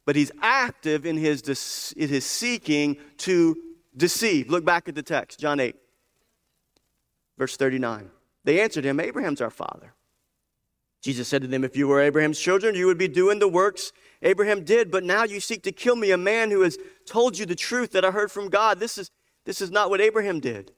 but 0.07 0.15
he's 0.15 0.31
active 0.41 1.05
in 1.05 1.17
his, 1.17 1.93
in 1.95 2.09
his 2.09 2.25
seeking 2.25 2.97
to 3.17 3.55
deceive. 3.95 4.49
Look 4.49 4.65
back 4.65 4.87
at 4.87 4.95
the 4.95 5.03
text, 5.03 5.39
John 5.39 5.59
8, 5.59 5.75
verse 7.37 7.57
39. 7.57 8.09
They 8.43 8.61
answered 8.61 8.85
him, 8.85 8.99
Abraham's 8.99 9.41
our 9.41 9.49
father. 9.49 9.93
Jesus 11.01 11.27
said 11.27 11.41
to 11.41 11.47
them, 11.47 11.63
If 11.63 11.75
you 11.75 11.87
were 11.87 11.99
Abraham's 11.99 12.39
children, 12.39 12.75
you 12.75 12.85
would 12.85 12.97
be 12.97 13.07
doing 13.07 13.39
the 13.39 13.47
works 13.47 13.91
Abraham 14.21 14.63
did, 14.63 14.89
but 14.89 15.03
now 15.03 15.23
you 15.23 15.39
seek 15.39 15.63
to 15.63 15.71
kill 15.71 15.97
me, 15.97 16.11
a 16.11 16.17
man 16.17 16.49
who 16.49 16.61
has 16.61 16.77
told 17.05 17.37
you 17.37 17.45
the 17.45 17.55
truth 17.55 17.91
that 17.91 18.05
I 18.05 18.11
heard 18.11 18.31
from 18.31 18.49
God. 18.49 18.79
This 18.79 18.97
is, 18.97 19.11
this 19.45 19.59
is 19.59 19.69
not 19.69 19.89
what 19.89 19.99
Abraham 19.99 20.39
did. 20.39 20.71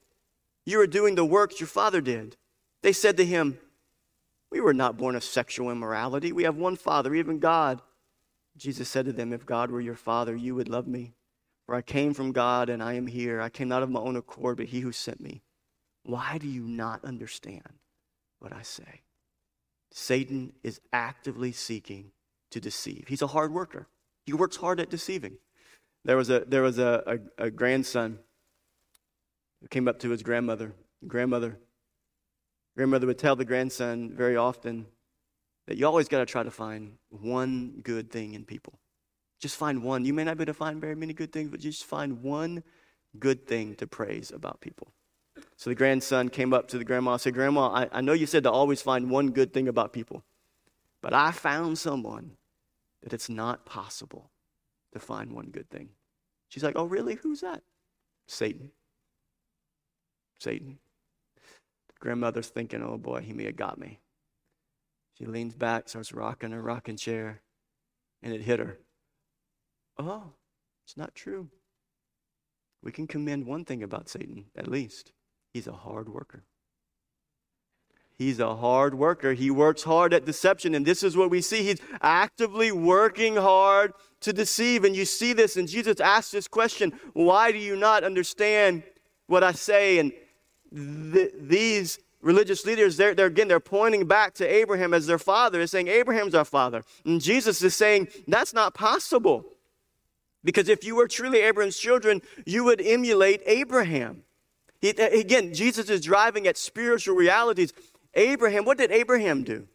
You 0.66 0.82
are 0.82 0.88
doing 0.88 1.14
the 1.14 1.24
works 1.24 1.60
your 1.60 1.68
father 1.68 2.02
did. 2.02 2.38
They 2.82 2.92
said 2.92 3.18
to 3.18 3.26
him, 3.26 3.60
We 4.52 4.62
were 4.62 4.74
not 4.74 4.98
born 4.98 5.16
of 5.16 5.24
sexual 5.24 5.70
immorality. 5.70 6.32
We 6.32 6.44
have 6.44 6.56
one 6.56 6.76
father, 6.76 7.14
even 7.14 7.40
God. 7.40 7.82
Jesus 8.58 8.90
said 8.90 9.06
to 9.06 9.14
them, 9.14 9.32
If 9.32 9.46
God 9.46 9.70
were 9.70 9.82
your 9.82 9.96
father, 9.96 10.36
you 10.36 10.56
would 10.56 10.70
love 10.70 10.88
me. 10.88 11.14
For 11.66 11.76
I 11.76 11.82
came 11.82 12.14
from 12.14 12.32
God 12.32 12.70
and 12.70 12.82
I 12.84 12.94
am 12.94 13.08
here. 13.08 13.42
I 13.42 13.50
came 13.50 13.68
not 13.68 13.84
of 13.84 13.90
my 13.90 14.00
own 14.00 14.16
accord, 14.16 14.58
but 14.58 14.68
he 14.68 14.82
who 14.82 14.92
sent 14.92 15.20
me. 15.20 15.42
Why 16.04 16.38
do 16.38 16.48
you 16.48 16.62
not 16.62 17.04
understand 17.04 17.80
what 18.40 18.54
I 18.54 18.62
say? 18.62 19.02
Satan 19.92 20.54
is 20.64 20.80
actively 20.94 21.52
seeking 21.52 22.12
to 22.52 22.60
deceive. 22.60 23.06
He's 23.08 23.22
a 23.22 23.28
hard 23.28 23.52
worker. 23.52 23.88
He 24.26 24.34
works 24.34 24.58
hard 24.58 24.80
at 24.80 24.90
deceiving. 24.90 25.38
There 26.04 26.18
was 26.18 26.30
a, 26.30 26.42
there 26.42 26.62
was 26.62 26.78
a, 26.78 27.20
a, 27.40 27.46
a 27.46 27.52
grandson 27.52 28.20
who 29.62 29.68
came 29.68 29.88
up 29.88 30.00
to 30.00 30.10
his 30.10 30.22
grandmother. 30.22 30.74
Grandmother, 31.08 31.58
grandmother 32.76 33.08
would 33.08 33.18
tell 33.18 33.36
the 33.36 33.46
grandson 33.46 34.12
very 34.16 34.36
often 34.36 34.86
that 35.68 35.78
you 35.78 35.86
always 35.88 36.08
got 36.08 36.20
to 36.20 36.26
try 36.26 36.44
to 36.44 36.52
find 36.52 36.94
one 37.10 37.80
good 37.84 38.12
thing 38.12 38.36
in 38.36 38.46
people. 38.46 38.80
Just 39.40 39.58
find 39.58 39.84
one. 39.84 40.06
You 40.06 40.14
may 40.14 40.24
not 40.24 40.38
be 40.38 40.44
able 40.44 40.54
to 40.54 40.58
find 40.58 40.80
very 40.80 40.96
many 40.96 41.14
good 41.14 41.32
things, 41.32 41.50
but 41.50 41.60
just 41.60 41.84
find 41.84 42.24
one 42.24 42.64
good 43.20 43.48
thing 43.48 43.76
to 43.76 43.88
praise 43.88 44.32
about 44.32 44.62
people. 44.62 44.88
So 45.58 45.70
the 45.70 45.76
grandson 45.76 46.30
came 46.30 46.54
up 46.54 46.68
to 46.70 46.78
the 46.78 46.86
grandma 46.86 47.14
and 47.14 47.22
said, 47.22 47.34
Grandma, 47.34 47.70
I, 47.70 47.90
I 47.92 48.02
know 48.02 48.14
you 48.14 48.26
said 48.26 48.44
to 48.44 48.52
always 48.52 48.82
find 48.82 49.10
one 49.10 49.32
good 49.32 49.54
thing 49.54 49.68
about 49.68 49.94
people, 49.94 50.24
but 51.02 51.14
I 51.14 51.32
found 51.32 51.78
someone 51.78 52.32
that 53.02 53.14
it's 53.14 53.30
not 53.30 53.66
possible 53.66 54.32
to 54.94 55.00
find 55.00 55.32
one 55.32 55.48
good 55.48 55.70
thing. 55.70 55.90
She's 56.50 56.64
like, 56.64 56.76
Oh, 56.76 56.86
really? 56.86 57.16
Who's 57.16 57.42
that? 57.42 57.62
Satan. 58.28 58.72
Satan. 60.40 60.80
The 61.88 61.94
grandmother's 62.00 62.50
thinking, 62.50 62.82
Oh 62.82 62.98
boy, 62.98 63.22
he 63.22 63.34
may 63.34 63.46
have 63.46 63.56
got 63.56 63.78
me. 63.78 64.00
She 65.18 65.26
leans 65.26 65.56
back, 65.56 65.88
starts 65.88 66.14
rocking 66.14 66.52
her 66.52 66.62
rocking 66.62 66.98
chair, 66.98 67.42
and 68.22 68.34
it 68.34 68.42
hit 68.42 68.60
her. 68.60 68.78
Oh, 69.98 70.34
it's 70.86 70.98
not 70.98 71.16
true. 71.16 71.50
We 72.84 72.92
can 72.92 73.08
commend 73.08 73.46
one 73.46 73.66
thing 73.66 73.82
about 73.82 74.10
Satan, 74.10 74.46
at 74.56 74.68
least. 74.68 75.12
He's 75.54 75.68
a 75.68 75.74
hard 75.74 76.10
worker. 76.10 76.44
He's 78.18 78.40
a 78.40 78.56
hard 78.56 78.96
worker. 78.96 79.34
He 79.34 79.52
works 79.52 79.84
hard 79.84 80.14
at 80.14 80.26
deception. 80.26 80.74
And 80.74 80.86
this 80.86 81.04
is 81.04 81.18
what 81.18 81.30
we 81.30 81.42
see. 81.42 81.64
He's 81.64 81.82
actively 82.02 82.72
working 82.72 83.36
hard 83.36 83.94
to 84.22 84.32
deceive. 84.32 84.86
And 84.86 84.96
you 84.96 85.04
see 85.04 85.34
this. 85.34 85.58
And 85.58 85.68
Jesus 85.68 86.00
asks 86.00 86.32
this 86.32 86.48
question 86.48 86.94
Why 87.14 87.52
do 87.52 87.58
you 87.58 87.76
not 87.76 88.04
understand 88.04 88.84
what 89.28 89.44
I 89.44 89.52
say? 89.52 90.00
And 90.00 90.14
th- 90.74 91.34
these 91.40 92.00
religious 92.22 92.66
leaders, 92.66 92.96
they're, 92.96 93.14
they're 93.14 93.26
again, 93.26 93.50
they're 93.50 93.60
pointing 93.60 94.06
back 94.06 94.34
to 94.36 94.48
Abraham 94.48 94.94
as 94.94 95.08
their 95.08 95.20
father. 95.20 95.58
They're 95.58 95.68
saying, 95.68 95.90
Abraham's 95.90 96.36
our 96.36 96.46
father. 96.46 96.84
And 97.04 97.20
Jesus 97.20 97.62
is 97.62 97.76
saying, 97.76 98.08
That's 98.28 98.54
not 98.54 98.74
possible. 98.74 99.46
Because 100.46 100.70
if 100.70 100.86
you 100.86 100.96
were 100.96 101.08
truly 101.08 101.42
Abraham's 101.42 101.78
children, 101.78 102.22
you 102.46 102.64
would 102.64 102.80
emulate 102.80 103.42
Abraham. 103.48 104.24
He, 104.80 104.90
again, 104.90 105.54
Jesus 105.54 105.90
is 105.90 106.02
driving 106.02 106.48
at 106.48 106.56
spiritual 106.56 107.16
realities. 107.16 107.74
Abraham, 108.14 108.64
what 108.64 108.78
did 108.78 108.92
Abraham 108.92 109.44
do? 109.44 109.68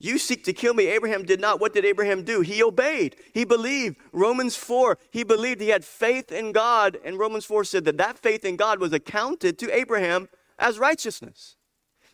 You 0.00 0.18
seek 0.18 0.44
to 0.44 0.52
kill 0.52 0.74
me. 0.74 0.86
Abraham 0.86 1.24
did 1.24 1.40
not. 1.40 1.60
What 1.60 1.74
did 1.74 1.84
Abraham 1.84 2.24
do? 2.24 2.40
He 2.40 2.62
obeyed. 2.62 3.16
He 3.34 3.44
believed. 3.44 3.98
Romans 4.12 4.56
4, 4.56 4.98
he 5.12 5.22
believed 5.22 5.60
he 5.60 5.68
had 5.68 5.84
faith 5.84 6.32
in 6.32 6.52
God. 6.52 6.98
And 7.04 7.18
Romans 7.18 7.44
4 7.44 7.62
said 7.62 7.84
that 7.84 7.98
that 7.98 8.18
faith 8.18 8.44
in 8.44 8.56
God 8.56 8.80
was 8.80 8.92
accounted 8.92 9.58
to 9.58 9.72
Abraham 9.76 10.28
as 10.58 10.78
righteousness. 10.78 11.56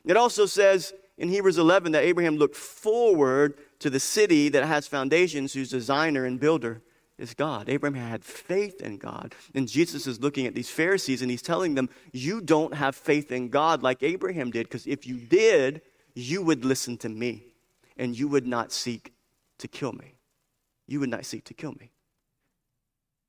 It 0.04 0.16
also 0.16 0.46
says 0.46 0.92
in 1.16 1.28
Hebrews 1.28 1.58
11 1.58 1.92
that 1.92 2.02
Abraham 2.02 2.36
looked 2.36 2.56
forward 2.56 3.54
to 3.78 3.88
the 3.88 4.00
city 4.00 4.48
that 4.48 4.64
has 4.64 4.88
foundations, 4.88 5.52
whose 5.52 5.70
designer 5.70 6.24
and 6.24 6.40
builder 6.40 6.82
is 7.18 7.34
God. 7.34 7.68
Abraham 7.68 8.00
had 8.00 8.24
faith 8.24 8.80
in 8.80 8.96
God. 8.96 9.34
And 9.54 9.68
Jesus 9.68 10.06
is 10.06 10.20
looking 10.20 10.46
at 10.46 10.54
these 10.54 10.70
Pharisees 10.70 11.20
and 11.20 11.30
he's 11.30 11.42
telling 11.42 11.74
them, 11.74 11.88
You 12.12 12.40
don't 12.40 12.74
have 12.74 12.94
faith 12.94 13.32
in 13.32 13.48
God 13.48 13.82
like 13.82 14.02
Abraham 14.02 14.50
did, 14.50 14.66
because 14.66 14.86
if 14.86 15.06
you 15.06 15.18
did, 15.18 15.82
you 16.14 16.42
would 16.42 16.64
listen 16.64 16.96
to 16.98 17.08
me 17.08 17.46
and 17.96 18.18
you 18.18 18.28
would 18.28 18.46
not 18.46 18.72
seek 18.72 19.12
to 19.58 19.68
kill 19.68 19.92
me. 19.92 20.14
You 20.86 21.00
would 21.00 21.10
not 21.10 21.24
seek 21.24 21.44
to 21.44 21.54
kill 21.54 21.72
me. 21.72 21.90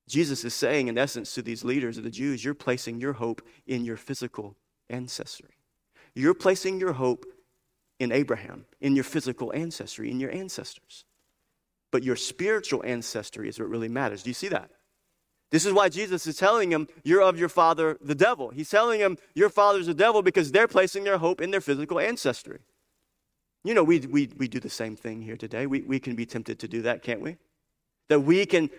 Jesus 0.07 0.43
is 0.43 0.53
saying, 0.53 0.87
in 0.87 0.97
essence, 0.97 1.33
to 1.35 1.41
these 1.41 1.63
leaders 1.63 1.97
of 1.97 2.03
the 2.03 2.09
Jews, 2.09 2.43
You're 2.43 2.53
placing 2.53 3.01
your 3.01 3.13
hope 3.13 3.41
in 3.65 3.85
your 3.85 3.97
physical 3.97 4.55
ancestry. 4.89 5.55
You're 6.15 6.33
placing 6.33 6.79
your 6.79 6.93
hope 6.93 7.25
in 7.99 8.11
Abraham, 8.11 8.65
in 8.79 8.95
your 8.95 9.03
physical 9.03 9.53
ancestry, 9.53 10.09
in 10.09 10.19
your 10.19 10.31
ancestors 10.31 11.05
but 11.91 12.03
your 12.03 12.15
spiritual 12.15 12.83
ancestry 12.85 13.49
is 13.49 13.59
what 13.59 13.69
really 13.69 13.89
matters. 13.89 14.23
Do 14.23 14.29
you 14.29 14.35
see 14.35 14.49
that? 14.49 14.69
This 15.51 15.65
is 15.65 15.73
why 15.73 15.89
Jesus 15.89 16.27
is 16.27 16.37
telling 16.37 16.71
him, 16.71 16.87
You're 17.03 17.23
of 17.23 17.39
your 17.39 17.49
father, 17.49 17.97
the 18.01 18.15
devil. 18.15 18.49
He's 18.49 18.69
telling 18.69 18.99
him, 18.99 19.17
Your 19.33 19.49
father's 19.49 19.87
the 19.87 19.93
devil 19.93 20.21
because 20.21 20.51
they're 20.51 20.67
placing 20.67 21.03
their 21.03 21.17
hope 21.17 21.41
in 21.41 21.51
their 21.51 21.61
physical 21.61 21.99
ancestry. 21.99 22.59
You 23.63 23.73
know, 23.73 23.83
we, 23.83 23.99
we, 23.99 24.29
we 24.37 24.47
do 24.47 24.59
the 24.59 24.69
same 24.69 24.95
thing 24.95 25.21
here 25.21 25.35
today. 25.35 25.65
We, 25.65 25.81
we 25.81 25.99
can 25.99 26.15
be 26.15 26.25
tempted 26.25 26.59
to 26.59 26.67
do 26.67 26.81
that, 26.83 27.01
can't 27.03 27.21
we? 27.21 27.37
That 28.07 28.21
we 28.21 28.45
can 28.45 28.69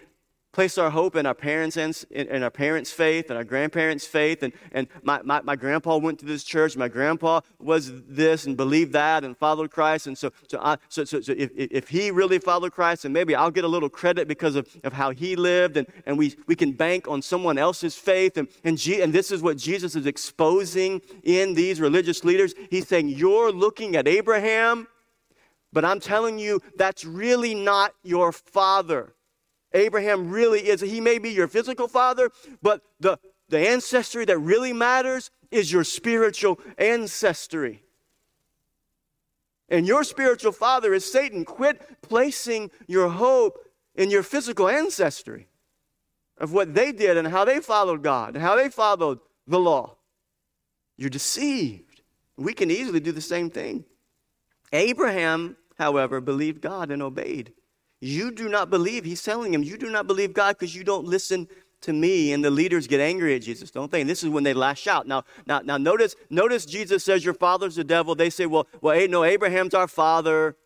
place 0.52 0.78
our 0.78 0.90
hope 0.90 1.14
in 1.14 1.26
our 1.26 1.34
parents 1.34 1.76
and 1.76 1.96
in 2.10 2.42
our 2.42 2.50
parents' 2.50 2.90
faith 2.90 3.30
and 3.30 3.36
our 3.36 3.44
grandparents' 3.44 4.06
faith. 4.06 4.42
And, 4.42 4.52
and 4.72 4.88
my, 5.02 5.20
my, 5.22 5.40
my 5.42 5.56
grandpa 5.56 5.96
went 5.96 6.18
to 6.20 6.26
this 6.26 6.42
church. 6.42 6.76
My 6.76 6.88
grandpa 6.88 7.40
was 7.58 8.02
this 8.06 8.46
and 8.46 8.56
believed 8.56 8.92
that 8.92 9.24
and 9.24 9.36
followed 9.36 9.70
Christ. 9.70 10.06
And 10.08 10.18
so, 10.18 10.32
so, 10.48 10.58
I, 10.60 10.76
so, 10.88 11.04
so, 11.04 11.20
so 11.20 11.34
if, 11.36 11.50
if 11.54 11.88
he 11.88 12.10
really 12.10 12.38
followed 12.38 12.72
Christ, 12.72 13.04
and 13.04 13.14
maybe 13.14 13.34
I'll 13.34 13.50
get 13.50 13.64
a 13.64 13.68
little 13.68 13.88
credit 13.88 14.26
because 14.26 14.56
of, 14.56 14.68
of 14.82 14.92
how 14.92 15.10
he 15.10 15.36
lived. 15.36 15.76
And, 15.76 15.86
and 16.06 16.18
we, 16.18 16.34
we 16.46 16.56
can 16.56 16.72
bank 16.72 17.06
on 17.06 17.22
someone 17.22 17.58
else's 17.58 17.94
faith. 17.94 18.36
And, 18.36 18.48
and, 18.64 18.76
G, 18.76 19.02
and 19.02 19.12
this 19.12 19.30
is 19.30 19.42
what 19.42 19.56
Jesus 19.56 19.94
is 19.94 20.06
exposing 20.06 21.00
in 21.22 21.54
these 21.54 21.80
religious 21.80 22.24
leaders. 22.24 22.54
He's 22.70 22.88
saying, 22.88 23.10
You're 23.10 23.52
looking 23.52 23.94
at 23.94 24.08
Abraham, 24.08 24.88
but 25.72 25.84
I'm 25.84 26.00
telling 26.00 26.38
you, 26.38 26.60
that's 26.76 27.04
really 27.04 27.54
not 27.54 27.94
your 28.02 28.32
father. 28.32 29.14
Abraham 29.72 30.30
really 30.30 30.68
is, 30.68 30.80
he 30.80 31.00
may 31.00 31.18
be 31.18 31.30
your 31.30 31.48
physical 31.48 31.88
father, 31.88 32.30
but 32.60 32.82
the, 32.98 33.18
the 33.48 33.58
ancestry 33.58 34.24
that 34.24 34.38
really 34.38 34.72
matters 34.72 35.30
is 35.50 35.72
your 35.72 35.84
spiritual 35.84 36.60
ancestry. 36.78 37.82
And 39.68 39.86
your 39.86 40.02
spiritual 40.02 40.52
father 40.52 40.92
is 40.92 41.10
Satan. 41.10 41.44
Quit 41.44 42.02
placing 42.02 42.70
your 42.88 43.08
hope 43.08 43.58
in 43.94 44.10
your 44.10 44.24
physical 44.24 44.68
ancestry 44.68 45.46
of 46.38 46.52
what 46.52 46.74
they 46.74 46.90
did 46.90 47.16
and 47.16 47.28
how 47.28 47.44
they 47.44 47.60
followed 47.60 48.02
God 48.02 48.34
and 48.34 48.42
how 48.42 48.56
they 48.56 48.68
followed 48.68 49.20
the 49.46 49.60
law. 49.60 49.96
You're 50.96 51.10
deceived. 51.10 52.02
We 52.36 52.52
can 52.52 52.70
easily 52.70 53.00
do 53.00 53.12
the 53.12 53.20
same 53.20 53.50
thing. 53.50 53.84
Abraham, 54.72 55.56
however, 55.78 56.20
believed 56.20 56.60
God 56.60 56.90
and 56.90 57.02
obeyed. 57.02 57.52
You 58.00 58.30
do 58.30 58.48
not 58.48 58.70
believe. 58.70 59.04
He's 59.04 59.22
telling 59.22 59.52
him, 59.52 59.62
You 59.62 59.76
do 59.76 59.90
not 59.90 60.06
believe 60.06 60.32
God 60.32 60.56
because 60.58 60.74
you 60.74 60.84
don't 60.84 61.06
listen 61.06 61.48
to 61.82 61.92
me. 61.92 62.32
And 62.32 62.44
the 62.44 62.50
leaders 62.50 62.86
get 62.86 63.00
angry 63.00 63.34
at 63.34 63.42
Jesus, 63.42 63.70
don't 63.70 63.90
they? 63.90 64.00
And 64.00 64.08
this 64.08 64.22
is 64.22 64.30
when 64.30 64.44
they 64.44 64.54
lash 64.54 64.86
out. 64.86 65.06
Now, 65.06 65.24
now, 65.46 65.60
now 65.60 65.76
notice, 65.76 66.16
notice 66.30 66.64
Jesus 66.64 67.04
says, 67.04 67.24
Your 67.24 67.34
father's 67.34 67.76
the 67.76 67.84
devil. 67.84 68.14
They 68.14 68.30
say, 68.30 68.46
Well, 68.46 68.66
well, 68.80 69.06
no, 69.08 69.24
Abraham's 69.24 69.74
our 69.74 69.88
father. 69.88 70.56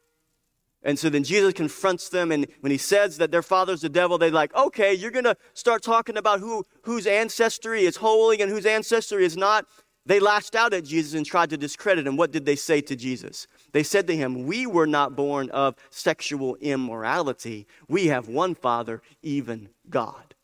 And 0.84 0.98
so 0.98 1.08
then 1.08 1.24
Jesus 1.24 1.54
confronts 1.54 2.10
them, 2.10 2.30
and 2.30 2.46
when 2.60 2.70
he 2.70 2.76
says 2.76 3.16
that 3.16 3.30
their 3.32 3.42
father's 3.42 3.80
the 3.80 3.88
devil, 3.88 4.18
they're 4.18 4.30
like, 4.30 4.54
okay, 4.54 4.92
you're 4.92 5.10
to 5.10 5.34
start 5.54 5.82
talking 5.82 6.18
about 6.18 6.40
who, 6.40 6.62
whose 6.82 7.06
ancestry 7.06 7.86
is 7.86 7.96
holy 7.96 8.42
and 8.42 8.50
whose 8.50 8.66
ancestry 8.66 9.24
is 9.24 9.34
not. 9.34 9.64
They 10.04 10.20
lashed 10.20 10.54
out 10.54 10.74
at 10.74 10.84
Jesus 10.84 11.14
and 11.14 11.24
tried 11.24 11.48
to 11.50 11.56
discredit 11.56 12.06
him. 12.06 12.18
What 12.18 12.30
did 12.30 12.44
they 12.44 12.56
say 12.56 12.82
to 12.82 12.94
Jesus? 12.94 13.46
They 13.74 13.82
said 13.82 14.06
to 14.06 14.16
him, 14.16 14.46
We 14.46 14.66
were 14.66 14.86
not 14.86 15.16
born 15.16 15.50
of 15.50 15.74
sexual 15.90 16.54
immorality. 16.60 17.66
We 17.88 18.06
have 18.06 18.28
one 18.28 18.54
Father, 18.54 19.02
even 19.20 19.68
God. 19.90 20.36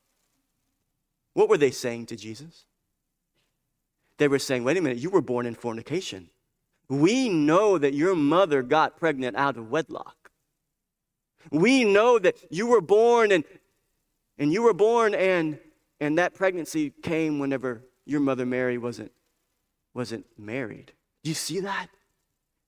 What 1.34 1.48
were 1.48 1.56
they 1.56 1.70
saying 1.70 2.06
to 2.06 2.16
Jesus? 2.16 2.64
They 4.18 4.26
were 4.26 4.40
saying, 4.40 4.64
Wait 4.64 4.76
a 4.76 4.80
minute, 4.80 4.98
you 4.98 5.10
were 5.10 5.20
born 5.20 5.46
in 5.46 5.54
fornication. 5.54 6.28
We 6.88 7.28
know 7.28 7.78
that 7.78 7.94
your 7.94 8.16
mother 8.16 8.64
got 8.64 8.98
pregnant 8.98 9.36
out 9.36 9.56
of 9.56 9.70
wedlock. 9.70 10.32
We 11.52 11.84
know 11.84 12.18
that 12.18 12.34
you 12.50 12.66
were 12.66 12.80
born 12.80 13.30
and 13.30 13.44
and 14.38 14.52
you 14.52 14.62
were 14.62 14.74
born 14.74 15.14
and 15.14 15.60
and 16.00 16.18
that 16.18 16.34
pregnancy 16.34 16.90
came 16.90 17.38
whenever 17.38 17.84
your 18.04 18.18
mother 18.18 18.44
Mary 18.44 18.76
wasn't 18.76 19.12
wasn't 19.94 20.26
married. 20.36 20.92
Do 21.22 21.30
you 21.30 21.34
see 21.34 21.60
that? 21.60 21.90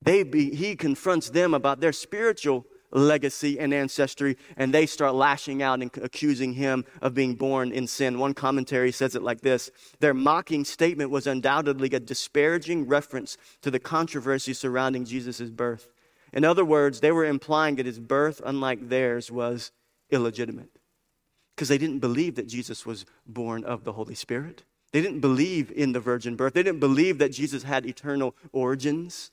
They 0.02 0.22
be, 0.22 0.54
he 0.54 0.76
confronts 0.76 1.30
them 1.30 1.54
about 1.54 1.80
their 1.80 1.92
spiritual 1.92 2.66
legacy 2.90 3.58
and 3.58 3.72
ancestry, 3.72 4.36
and 4.56 4.72
they 4.72 4.86
start 4.86 5.14
lashing 5.14 5.62
out 5.62 5.80
and 5.80 5.90
accusing 6.02 6.54
him 6.54 6.84
of 7.00 7.14
being 7.14 7.34
born 7.34 7.72
in 7.72 7.86
sin. 7.86 8.18
One 8.18 8.34
commentary 8.34 8.92
says 8.92 9.14
it 9.14 9.22
like 9.22 9.40
this 9.40 9.70
Their 10.00 10.14
mocking 10.14 10.64
statement 10.64 11.10
was 11.10 11.26
undoubtedly 11.26 11.88
a 11.92 12.00
disparaging 12.00 12.86
reference 12.86 13.36
to 13.62 13.70
the 13.70 13.78
controversy 13.78 14.52
surrounding 14.52 15.04
Jesus' 15.04 15.50
birth. 15.50 15.88
In 16.32 16.44
other 16.44 16.64
words, 16.64 17.00
they 17.00 17.12
were 17.12 17.26
implying 17.26 17.76
that 17.76 17.86
his 17.86 17.98
birth, 17.98 18.40
unlike 18.44 18.88
theirs, 18.88 19.30
was 19.30 19.70
illegitimate 20.10 20.70
because 21.54 21.68
they 21.68 21.78
didn't 21.78 21.98
believe 21.98 22.34
that 22.36 22.48
Jesus 22.48 22.86
was 22.86 23.04
born 23.26 23.64
of 23.64 23.84
the 23.84 23.92
Holy 23.92 24.14
Spirit. 24.14 24.64
They 24.92 25.00
didn't 25.00 25.20
believe 25.20 25.70
in 25.70 25.92
the 25.92 26.00
virgin 26.00 26.36
birth. 26.36 26.54
They 26.54 26.62
didn't 26.62 26.80
believe 26.80 27.18
that 27.18 27.32
Jesus 27.32 27.62
had 27.62 27.86
eternal 27.86 28.34
origins. 28.52 29.30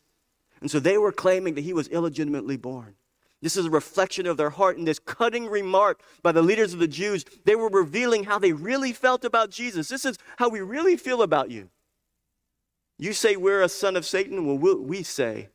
And 0.62 0.70
so 0.70 0.80
they 0.80 0.98
were 0.98 1.12
claiming 1.12 1.56
that 1.56 1.62
he 1.64 1.74
was 1.74 1.88
illegitimately 1.88 2.58
born. 2.58 2.96
This 3.42 3.56
is 3.56 3.66
a 3.66 3.70
reflection 3.70 4.28
of 4.28 4.36
their 4.36 4.50
heart. 4.50 4.78
In 4.78 4.84
this 4.84 5.00
cutting 5.00 5.48
remark 5.48 6.02
by 6.22 6.34
the 6.34 6.42
leaders 6.42 6.74
of 6.74 6.80
the 6.80 6.88
Jews, 6.88 7.24
they 7.46 7.56
were 7.56 7.70
revealing 7.70 8.26
how 8.26 8.38
they 8.38 8.52
really 8.52 8.92
felt 8.92 9.24
about 9.24 9.50
Jesus. 9.50 9.88
This 9.88 10.04
is 10.04 10.18
how 10.38 10.50
we 10.50 10.60
really 10.60 10.98
feel 10.98 11.22
about 11.22 11.50
you. 11.50 11.70
You 12.98 13.14
say 13.14 13.38
we're 13.38 13.62
a 13.62 13.70
son 13.70 13.96
of 13.96 14.06
Satan. 14.06 14.46
Well, 14.46 14.78
we 14.78 15.04
say 15.04 15.48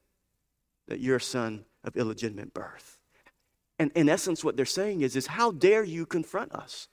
that 0.88 1.00
you're 1.00 1.16
a 1.16 1.20
son 1.20 1.66
of 1.84 1.96
illegitimate 1.96 2.54
birth. 2.54 2.98
And 3.78 3.90
in 3.94 4.08
essence, 4.08 4.42
what 4.42 4.56
they're 4.56 4.64
saying 4.64 5.02
is, 5.02 5.14
is 5.14 5.26
how 5.26 5.50
dare 5.50 5.84
you 5.84 6.06
confront 6.06 6.52
us? 6.52 6.88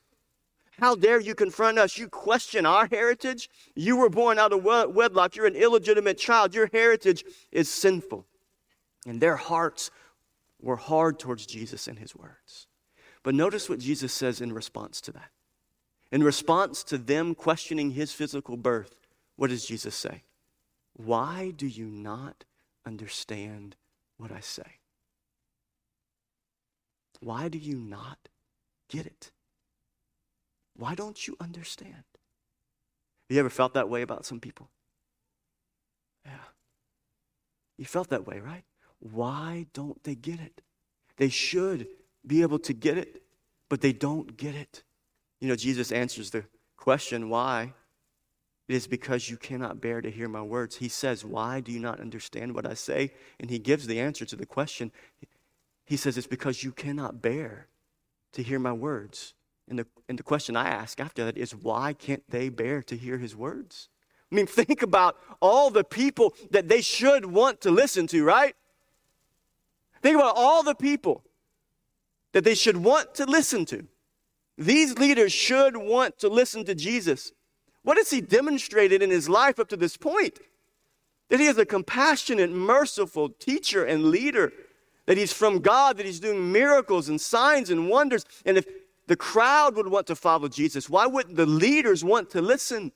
How 0.82 0.96
dare 0.96 1.20
you 1.20 1.36
confront 1.36 1.78
us? 1.78 2.00
You 2.00 2.10
question 2.10 2.66
our 2.66 2.88
heritage. 2.88 3.52
You 3.76 3.98
were 3.98 4.10
born 4.10 4.40
out 4.40 4.52
of 4.52 4.64
wedlock. 4.64 5.36
You're 5.36 5.46
an 5.46 5.56
illegitimate 5.56 6.18
child. 6.18 6.56
Your 6.56 6.70
heritage 6.74 7.24
is 7.52 7.70
sinful. 7.70 8.26
And 9.06 9.22
their 9.22 9.36
hearts 9.36 9.92
were 10.60 10.76
hard 10.76 11.20
towards 11.20 11.46
Jesus 11.46 11.88
and 11.88 12.00
his 12.00 12.16
words. 12.16 12.66
But 13.22 13.36
notice 13.36 13.70
what 13.70 13.78
Jesus 13.78 14.12
says 14.12 14.42
in 14.42 14.54
response 14.54 15.00
to 15.02 15.12
that. 15.12 15.30
In 16.12 16.24
response 16.24 16.84
to 16.86 16.98
them 16.98 17.36
questioning 17.36 17.92
his 17.92 18.12
physical 18.12 18.58
birth, 18.58 19.08
what 19.36 19.52
does 19.52 19.66
Jesus 19.66 19.96
say? 19.96 20.24
Why 20.94 21.54
do 21.56 21.68
you 21.68 21.86
not 21.86 22.44
understand 22.88 23.76
what 24.18 24.32
I 24.32 24.40
say? 24.40 24.80
Why 27.20 27.50
do 27.50 27.60
you 27.60 27.78
not 27.78 28.30
get 28.90 29.06
it? 29.06 29.32
Why 30.82 30.96
don't 30.96 31.28
you 31.28 31.38
understand? 31.40 31.94
Have 31.94 33.36
you 33.36 33.40
ever 33.40 33.52
felt 33.52 33.76
that 33.76 33.88
way 33.88 34.02
about 34.02 34.26
some 34.26 34.40
people? 34.40 34.68
Yeah. 36.26 36.32
You 37.78 37.86
felt 37.86 38.10
that 38.10 38.26
way, 38.26 38.40
right? 38.40 38.64
Why 38.98 39.68
don't 39.74 40.04
they 40.04 40.16
get 40.16 40.40
it? 40.40 40.64
They 41.18 41.30
should 41.30 41.86
be 42.26 42.42
able 42.42 42.58
to 42.58 42.74
get 42.74 42.98
it, 42.98 43.22
but 43.70 43.82
they 43.82 43.94
don't 43.94 44.36
get 44.38 44.56
it. 44.56 44.82
You 45.40 45.50
know, 45.50 45.56
Jesus 45.56 45.92
answers 45.92 46.32
the 46.32 46.46
question, 46.78 47.30
why? 47.30 47.74
It 48.68 48.74
is 48.74 48.88
because 48.88 49.30
you 49.30 49.38
cannot 49.38 49.82
bear 49.82 50.02
to 50.02 50.10
hear 50.10 50.28
my 50.28 50.42
words. 50.42 50.78
He 50.78 50.88
says, 50.88 51.24
Why 51.24 51.60
do 51.60 51.72
you 51.72 51.80
not 51.80 52.00
understand 52.00 52.56
what 52.56 52.66
I 52.66 52.74
say? 52.74 53.14
And 53.40 53.52
he 53.52 53.60
gives 53.60 53.86
the 53.86 54.00
answer 54.00 54.26
to 54.26 54.36
the 54.36 54.48
question. 54.48 54.92
He 55.86 55.98
says, 55.98 56.18
It's 56.18 56.26
because 56.26 56.64
you 56.64 56.72
cannot 56.72 57.22
bear 57.22 57.68
to 58.32 58.42
hear 58.42 58.58
my 58.58 58.74
words. 58.74 59.36
And 59.72 59.80
the, 59.80 59.88
and 60.10 60.20
the 60.20 60.24
question 60.24 60.58
I 60.58 60.68
ask 60.68 61.00
after 61.00 61.24
that 61.24 61.38
is, 61.38 61.56
Why 61.56 61.94
can't 61.94 62.30
they 62.30 62.50
bear 62.50 62.84
to 62.84 62.98
hear 62.98 63.18
his 63.18 63.38
words? 63.38 63.88
I 64.30 64.36
mean, 64.36 64.46
think 64.46 64.82
about 64.82 65.16
all 65.42 65.70
the 65.70 65.86
people 65.86 66.36
that 66.52 66.68
they 66.68 66.82
should 66.82 67.26
want 67.26 67.62
to 67.62 67.72
listen 67.72 68.06
to, 68.08 68.22
right? 68.26 68.54
Think 70.02 70.18
about 70.18 70.34
all 70.36 70.62
the 70.62 70.76
people 70.76 71.24
that 72.34 72.44
they 72.44 72.54
should 72.54 72.76
want 72.76 73.16
to 73.16 73.26
listen 73.26 73.64
to. 73.68 73.88
These 74.58 75.00
leaders 75.00 75.32
should 75.32 75.78
want 75.78 76.20
to 76.20 76.28
listen 76.28 76.66
to 76.66 76.76
Jesus. 76.76 77.32
What 77.84 77.96
has 77.96 78.10
he 78.10 78.20
demonstrated 78.20 79.02
in 79.02 79.10
his 79.10 79.30
life 79.30 79.58
up 79.58 79.70
to 79.70 79.78
this 79.78 79.96
point? 79.96 80.38
That 81.30 81.40
he 81.40 81.46
is 81.46 81.58
a 81.58 81.66
compassionate, 81.66 82.52
merciful 82.52 83.30
teacher 83.30 83.86
and 83.86 84.12
leader, 84.12 84.52
that 85.06 85.18
he's 85.18 85.32
from 85.32 85.60
God, 85.60 85.96
that 85.96 86.06
he's 86.06 86.20
doing 86.20 86.52
miracles 86.52 87.08
and 87.08 87.22
signs 87.22 87.70
and 87.70 87.88
wonders. 87.88 88.26
And 88.46 88.58
if 88.58 88.66
the 89.12 89.18
crowd 89.18 89.76
would 89.76 89.90
want 89.90 90.08
to 90.08 90.16
follow 90.16 90.48
Jesus, 90.48 90.90
why 90.90 91.06
wouldn't 91.06 91.36
the 91.36 91.46
leaders 91.46 92.02
want 92.02 92.30
to 92.30 92.42
listen? 92.42 92.94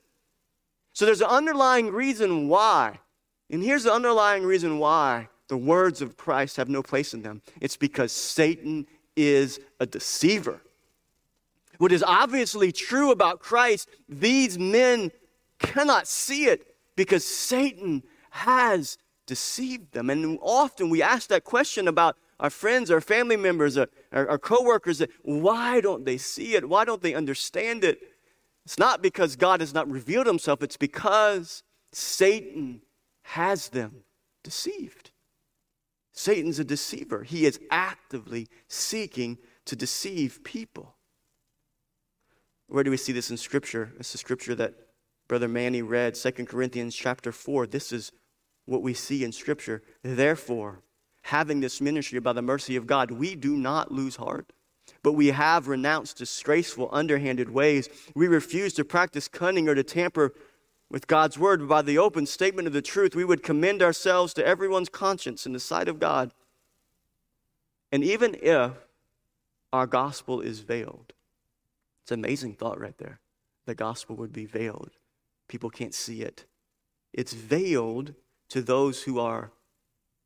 So 0.94 1.06
there's 1.06 1.20
an 1.20 1.28
underlying 1.28 1.92
reason 1.92 2.48
why. 2.48 3.00
And 3.50 3.62
here's 3.62 3.84
the 3.84 3.92
underlying 3.92 4.46
reason 4.46 4.80
why 4.80 5.28
the 5.50 5.58
words 5.58 6.02
of 6.02 6.16
Christ 6.16 6.56
have 6.56 6.70
no 6.70 6.82
place 6.82 7.14
in 7.14 7.22
them. 7.22 7.42
It's 7.60 7.76
because 7.76 8.14
Satan 8.14 8.88
is 9.18 9.60
a 9.82 9.86
deceiver. 9.86 10.62
What 11.80 11.92
is 11.92 12.02
obviously 12.02 12.72
true 12.72 13.12
about 13.12 13.42
Christ, 13.42 13.90
these 14.08 14.58
men 14.58 15.12
cannot 15.60 16.08
see 16.08 16.46
it 16.46 16.78
because 16.96 17.26
Satan 17.26 18.04
has 18.30 18.98
deceived 19.26 19.92
them. 19.92 20.10
And 20.10 20.40
often 20.42 20.90
we 20.90 21.02
ask 21.02 21.28
that 21.28 21.44
question 21.44 21.90
about 21.90 22.16
our 22.40 22.50
friends, 22.50 22.92
our 22.92 23.02
family 23.02 23.38
members, 23.38 23.78
our, 23.78 23.88
our, 24.12 24.30
our 24.30 24.38
coworkers, 24.38 25.02
why 25.22 25.82
don't 25.82 26.06
they 26.06 26.18
see 26.18 26.56
it? 26.56 26.68
Why 26.68 26.86
don't 26.86 27.02
they 27.02 27.14
understand 27.14 27.84
it? 27.84 28.00
It's 28.66 28.80
not 28.80 29.02
because 29.02 29.36
God 29.36 29.60
has 29.60 29.74
not 29.74 29.90
revealed 29.90 30.28
himself, 30.28 30.62
it's 30.64 30.78
because 30.78 31.64
Satan 31.92 32.82
has 33.24 33.70
them 33.70 34.04
deceived. 34.44 35.12
Satan's 36.12 36.60
a 36.60 36.64
deceiver. 36.64 37.24
He 37.24 37.46
is 37.46 37.60
actively 37.70 38.48
seeking 38.68 39.38
to 39.66 39.76
deceive 39.76 40.44
people. 40.44 40.96
Where 42.68 42.84
do 42.84 42.92
we 42.92 42.98
see 42.98 43.12
this 43.12 43.30
in 43.30 43.38
Scripture? 43.38 43.94
It's 44.00 44.12
the 44.12 44.18
Scripture 44.18 44.56
that 44.56 44.74
Brother 45.28 45.48
Manny 45.48 45.82
read, 45.82 46.16
2 46.16 46.32
Corinthians 46.46 46.96
chapter 46.96 47.32
4. 47.32 47.68
This 47.68 47.92
is 47.92 48.12
what 48.66 48.82
we 48.82 48.94
see 48.94 49.24
in 49.24 49.32
Scripture. 49.32 49.84
Therefore, 50.04 50.82
having 51.26 51.60
this 51.60 51.82
ministry 51.82 52.20
by 52.20 52.34
the 52.34 52.42
mercy 52.42 52.76
of 52.76 52.88
God, 52.88 53.12
we 53.12 53.36
do 53.36 53.58
not 53.58 53.92
lose 53.92 54.16
heart. 54.16 54.54
But 55.02 55.14
we 55.14 55.28
have 55.28 55.68
renounced 55.68 56.18
disgraceful, 56.18 56.90
underhanded 56.92 57.50
ways. 57.50 57.90
We 58.16 58.28
refuse 58.28 58.74
to 58.74 58.86
practice 58.86 59.28
cunning 59.28 59.68
or 59.68 59.76
to 59.76 59.84
tamper 59.84 60.34
with 60.90 61.08
God's 61.08 61.38
word, 61.38 61.68
by 61.68 61.82
the 61.82 61.98
open 61.98 62.26
statement 62.26 62.68
of 62.68 62.74
the 62.74 62.82
truth, 62.82 63.16
we 63.16 63.26
would 63.26 63.44
commend 63.44 63.82
ourselves 63.82 64.34
to 64.36 64.46
everyone's 64.46 64.90
conscience 64.90 65.46
in 65.46 65.54
the 65.54 65.60
sight 65.60 65.88
of 65.88 66.00
God. 66.00 66.32
And 67.92 68.04
even 68.04 68.38
if 68.42 68.72
our 69.74 69.88
gospel 69.88 70.42
is 70.42 70.60
veiled, 70.60 71.14
it's 72.04 72.12
an 72.12 72.20
amazing 72.20 72.54
thought 72.54 72.80
right 72.80 72.98
there. 72.98 73.20
The 73.66 73.76
gospel 73.76 74.16
would 74.18 74.32
be 74.32 74.46
veiled. 74.46 74.92
People 75.48 75.72
can't 75.72 75.94
see 75.94 76.22
it. 76.22 76.46
It's 77.14 77.34
veiled 77.34 78.14
to 78.50 78.62
those 78.62 79.04
who 79.04 79.20
are 79.20 79.52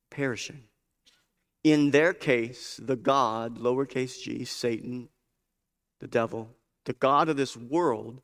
perishing. 0.10 0.64
In 1.63 1.91
their 1.91 2.13
case, 2.13 2.80
the 2.82 2.95
God, 2.95 3.58
lowercase 3.58 4.22
g, 4.22 4.45
Satan, 4.45 5.10
the 6.00 6.08
devil, 6.08 6.56
the 6.86 6.93
God 6.93 7.30
of 7.30 7.38
this 7.38 7.58
world, 7.58 8.22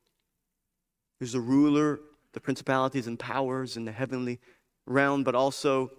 who's 1.19 1.33
the 1.33 1.39
ruler 1.41 1.99
the 2.35 2.41
principalities 2.41 3.07
and 3.07 3.17
powers 3.17 3.77
in 3.77 3.85
the 3.85 3.91
heavenly 3.91 4.39
realm, 4.85 5.23
but 5.23 5.33
also 5.33 5.89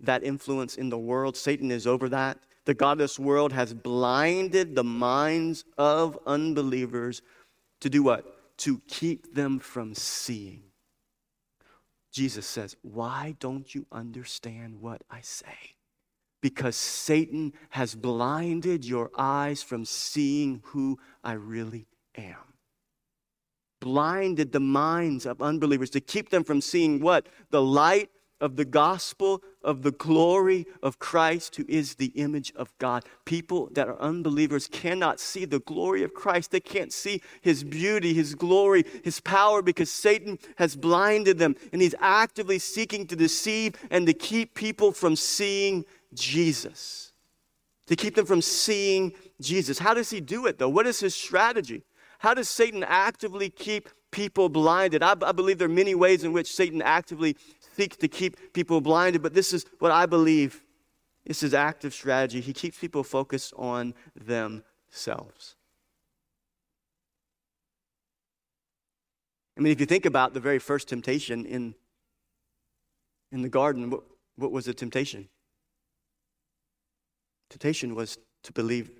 that 0.00 0.22
influence 0.22 0.76
in 0.76 0.88
the 0.88 0.98
world. 0.98 1.36
Satan 1.36 1.70
is 1.70 1.86
over 1.86 2.08
that. 2.08 2.38
The 2.64 2.74
God 2.74 2.92
of 2.92 2.98
this 2.98 3.18
world 3.18 3.52
has 3.52 3.74
blinded 3.74 4.74
the 4.74 4.84
minds 4.84 5.64
of 5.76 6.18
unbelievers 6.24 7.20
to 7.80 7.90
do 7.90 8.02
what? 8.04 8.58
To 8.58 8.80
keep 8.86 9.34
them 9.34 9.58
from 9.58 9.94
seeing. 9.94 10.62
Jesus 12.12 12.46
says, 12.46 12.76
Why 12.82 13.34
don't 13.40 13.74
you 13.74 13.86
understand 13.90 14.80
what 14.80 15.02
I 15.10 15.20
say? 15.20 15.75
Because 16.40 16.76
Satan 16.76 17.52
has 17.70 17.94
blinded 17.94 18.84
your 18.84 19.10
eyes 19.16 19.62
from 19.62 19.84
seeing 19.84 20.62
who 20.66 20.98
I 21.24 21.32
really 21.32 21.86
am 22.16 22.36
blinded 23.86 24.50
the 24.50 24.58
minds 24.58 25.26
of 25.26 25.40
unbelievers 25.40 25.90
to 25.90 26.00
keep 26.00 26.30
them 26.30 26.42
from 26.42 26.60
seeing 26.60 27.00
what? 27.00 27.28
The 27.50 27.62
light 27.62 28.10
of 28.40 28.56
the 28.56 28.64
gospel 28.64 29.42
of 29.62 29.82
the 29.82 29.92
glory 29.92 30.66
of 30.82 30.98
Christ, 30.98 31.56
who 31.56 31.64
is 31.68 31.94
the 31.94 32.12
image 32.16 32.52
of 32.54 32.76
God. 32.78 33.04
People 33.24 33.70
that 33.72 33.88
are 33.88 33.98
unbelievers 33.98 34.66
cannot 34.66 35.20
see 35.20 35.44
the 35.44 35.60
glory 35.60 36.02
of 36.02 36.12
Christ. 36.12 36.50
They 36.50 36.60
can't 36.60 36.92
see 36.92 37.22
his 37.40 37.64
beauty, 37.64 38.12
his 38.12 38.34
glory, 38.34 38.84
his 39.02 39.20
power 39.20 39.62
because 39.62 39.90
Satan 39.90 40.38
has 40.56 40.76
blinded 40.76 41.38
them 41.38 41.56
and 41.72 41.80
he's 41.80 41.94
actively 41.98 42.58
seeking 42.58 43.06
to 43.06 43.16
deceive 43.16 43.74
and 43.90 44.06
to 44.06 44.12
keep 44.12 44.54
people 44.54 44.92
from 44.92 45.16
seeing 45.16 45.84
Jesus. 46.14 47.12
To 47.86 47.96
keep 47.96 48.14
them 48.14 48.26
from 48.26 48.42
seeing 48.42 49.12
Jesus. 49.40 49.78
How 49.78 49.94
does 49.94 50.10
he 50.10 50.20
do 50.20 50.46
it 50.46 50.58
though? 50.58 50.68
What 50.68 50.86
is 50.86 51.00
his 51.00 51.14
strategy? 51.14 51.84
How 52.18 52.34
does 52.34 52.48
Satan 52.48 52.82
actively 52.82 53.50
keep 53.50 53.88
people 54.10 54.48
blinded? 54.48 55.02
I, 55.02 55.14
I 55.22 55.32
believe 55.32 55.58
there 55.58 55.68
are 55.68 55.72
many 55.72 55.94
ways 55.94 56.24
in 56.24 56.32
which 56.32 56.52
Satan 56.52 56.82
actively 56.82 57.36
seeks 57.76 57.96
to 57.98 58.08
keep 58.08 58.52
people 58.52 58.80
blinded, 58.80 59.22
but 59.22 59.34
this 59.34 59.52
is 59.52 59.66
what 59.78 59.92
I 59.92 60.06
believe 60.06 60.64
is 61.24 61.40
his 61.40 61.54
active 61.54 61.92
strategy. 61.92 62.40
He 62.40 62.52
keeps 62.52 62.78
people 62.78 63.02
focused 63.04 63.52
on 63.56 63.94
themselves. 64.14 65.56
I 69.56 69.60
mean, 69.60 69.72
if 69.72 69.80
you 69.80 69.86
think 69.86 70.04
about 70.04 70.34
the 70.34 70.40
very 70.40 70.58
first 70.58 70.88
temptation 70.88 71.46
in, 71.46 71.74
in 73.32 73.42
the 73.42 73.48
garden, 73.48 73.90
what, 73.90 74.02
what 74.36 74.52
was 74.52 74.66
the 74.66 74.74
temptation? 74.74 75.28
Temptation 77.50 77.94
was 77.94 78.18
to 78.42 78.52
believe 78.52 78.90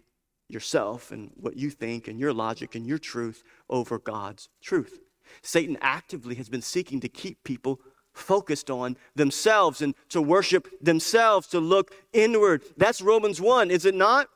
yourself 0.49 1.11
and 1.11 1.31
what 1.35 1.57
you 1.57 1.71
think 1.71 2.09
and 2.09 2.21
your 2.21 2.33
logic 2.33 2.75
and 2.75 2.87
your 2.87 2.99
truth 2.99 3.43
over 3.69 3.99
God's 3.99 4.49
truth. 4.63 5.01
Satan 5.43 5.77
actively 5.81 6.37
has 6.37 6.49
been 6.49 6.63
seeking 6.63 7.01
to 7.01 7.09
keep 7.09 7.43
people 7.43 7.81
focused 8.13 8.71
on 8.71 8.97
themselves 9.15 9.83
and 9.83 9.95
to 10.09 10.23
worship 10.23 10.69
themselves, 10.81 11.49
to 11.49 11.61
look 11.61 11.93
inward. 12.13 12.63
That's 12.77 13.03
Romans 13.03 13.41
1, 13.41 13.71
is 13.71 13.85
it 13.85 13.95
not? 13.95 14.29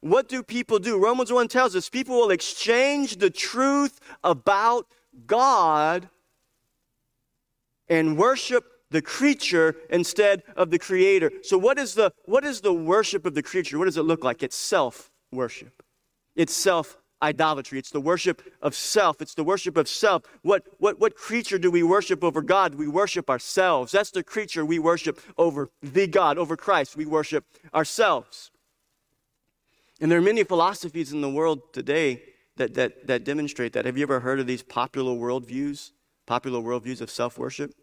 What 0.00 0.28
do 0.28 0.42
people 0.42 0.78
do? 0.78 0.98
Romans 0.98 1.32
1 1.32 1.48
tells 1.48 1.74
us 1.74 1.88
people 1.88 2.16
will 2.16 2.30
exchange 2.30 3.16
the 3.16 3.30
truth 3.30 4.00
about 4.22 4.86
God 5.26 6.08
and 7.88 8.18
worship 8.18 8.64
the 8.90 9.02
creature 9.02 9.76
instead 9.90 10.42
of 10.56 10.70
the 10.70 10.78
creator. 10.78 11.30
So 11.42 11.58
what 11.58 11.78
is 11.78 11.94
the 11.94 12.12
what 12.26 12.44
is 12.44 12.60
the 12.60 12.72
worship 12.72 13.26
of 13.26 13.34
the 13.34 13.42
creature? 13.42 13.78
What 13.78 13.86
does 13.86 13.96
it 13.96 14.02
look 14.02 14.24
like? 14.24 14.42
It's 14.42 14.56
self 14.56 15.10
worship. 15.32 15.82
It's 16.36 16.54
self 16.54 16.96
idolatry. 17.24 17.78
It's 17.78 17.90
the 17.90 18.00
worship 18.00 18.42
of 18.60 18.74
self. 18.74 19.20
It's 19.22 19.34
the 19.34 19.44
worship 19.44 19.76
of 19.76 19.88
self. 19.88 20.22
What, 20.42 20.66
what, 20.78 21.00
what 21.00 21.16
creature 21.16 21.58
do 21.58 21.70
we 21.70 21.82
worship 21.82 22.22
over 22.22 22.42
God? 22.42 22.74
We 22.74 22.86
worship 22.86 23.30
ourselves. 23.30 23.92
That's 23.92 24.10
the 24.10 24.22
creature 24.22 24.64
we 24.64 24.78
worship 24.78 25.20
over 25.38 25.70
the 25.82 26.06
God, 26.06 26.38
over 26.38 26.56
Christ. 26.56 26.96
We 26.96 27.06
worship 27.06 27.44
ourselves. 27.74 28.50
And 30.00 30.10
there 30.10 30.18
are 30.18 30.22
many 30.22 30.44
philosophies 30.44 31.12
in 31.12 31.22
the 31.22 31.30
world 31.30 31.72
today 31.72 32.22
that, 32.56 32.74
that, 32.74 33.06
that 33.06 33.24
demonstrate 33.24 33.72
that. 33.72 33.86
Have 33.86 33.96
you 33.96 34.02
ever 34.02 34.20
heard 34.20 34.38
of 34.38 34.46
these 34.46 34.62
popular 34.62 35.12
worldviews? 35.12 35.92
Popular 36.26 36.60
worldviews 36.60 37.00
of 37.00 37.10
self 37.10 37.38
worship? 37.38 37.74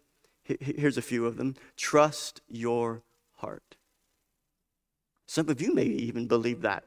Here's 0.44 0.98
a 0.98 1.02
few 1.02 1.26
of 1.26 1.36
them. 1.36 1.54
Trust 1.76 2.40
your 2.48 3.02
heart. 3.34 3.76
Some 5.26 5.48
of 5.48 5.60
you 5.60 5.74
may 5.74 5.84
even 5.84 6.26
believe 6.26 6.62
that. 6.62 6.84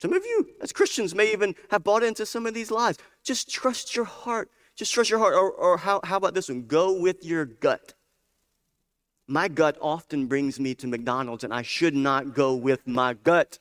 Some 0.00 0.12
of 0.12 0.24
you, 0.24 0.48
as 0.60 0.72
Christians, 0.72 1.14
may 1.14 1.32
even 1.32 1.54
have 1.70 1.84
bought 1.84 2.02
into 2.02 2.26
some 2.26 2.44
of 2.44 2.54
these 2.54 2.72
lies. 2.72 2.98
Just 3.22 3.48
trust 3.48 3.94
your 3.94 4.04
heart. 4.04 4.50
Just 4.74 4.92
trust 4.92 5.10
your 5.10 5.20
heart. 5.20 5.34
Or, 5.34 5.52
or 5.52 5.76
how, 5.76 6.00
how 6.02 6.16
about 6.16 6.34
this 6.34 6.48
one? 6.48 6.66
Go 6.66 6.92
with 6.92 7.24
your 7.24 7.44
gut. 7.44 7.94
My 9.28 9.46
gut 9.46 9.78
often 9.80 10.26
brings 10.26 10.58
me 10.58 10.74
to 10.74 10.88
McDonald's, 10.88 11.44
and 11.44 11.54
I 11.54 11.62
should 11.62 11.94
not 11.94 12.34
go 12.34 12.54
with 12.54 12.86
my 12.86 13.14
gut. 13.14 13.60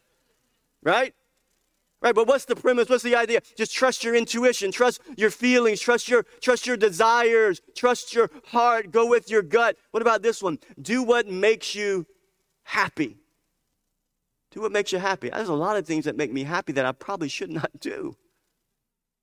Right? 0.81 1.13
Right, 2.01 2.15
but 2.15 2.27
what's 2.27 2.45
the 2.45 2.55
premise? 2.55 2.89
What's 2.89 3.03
the 3.03 3.15
idea? 3.15 3.41
Just 3.55 3.75
trust 3.75 4.03
your 4.03 4.15
intuition, 4.15 4.71
trust 4.71 5.01
your 5.17 5.29
feelings, 5.29 5.79
trust 5.79 6.09
your 6.09 6.25
trust 6.41 6.65
your 6.65 6.75
desires, 6.75 7.61
trust 7.75 8.15
your 8.15 8.31
heart, 8.47 8.91
go 8.91 9.05
with 9.05 9.29
your 9.29 9.43
gut. 9.43 9.77
What 9.91 10.01
about 10.01 10.23
this 10.23 10.41
one? 10.41 10.57
Do 10.81 11.03
what 11.03 11.27
makes 11.27 11.75
you 11.75 12.07
happy. 12.63 13.17
Do 14.49 14.61
what 14.61 14.71
makes 14.71 14.91
you 14.91 14.97
happy. 14.97 15.29
There's 15.29 15.47
a 15.47 15.53
lot 15.53 15.77
of 15.77 15.85
things 15.85 16.05
that 16.05 16.17
make 16.17 16.33
me 16.33 16.43
happy 16.43 16.73
that 16.73 16.85
I 16.85 16.91
probably 16.91 17.29
should 17.29 17.51
not 17.51 17.69
do. 17.79 18.15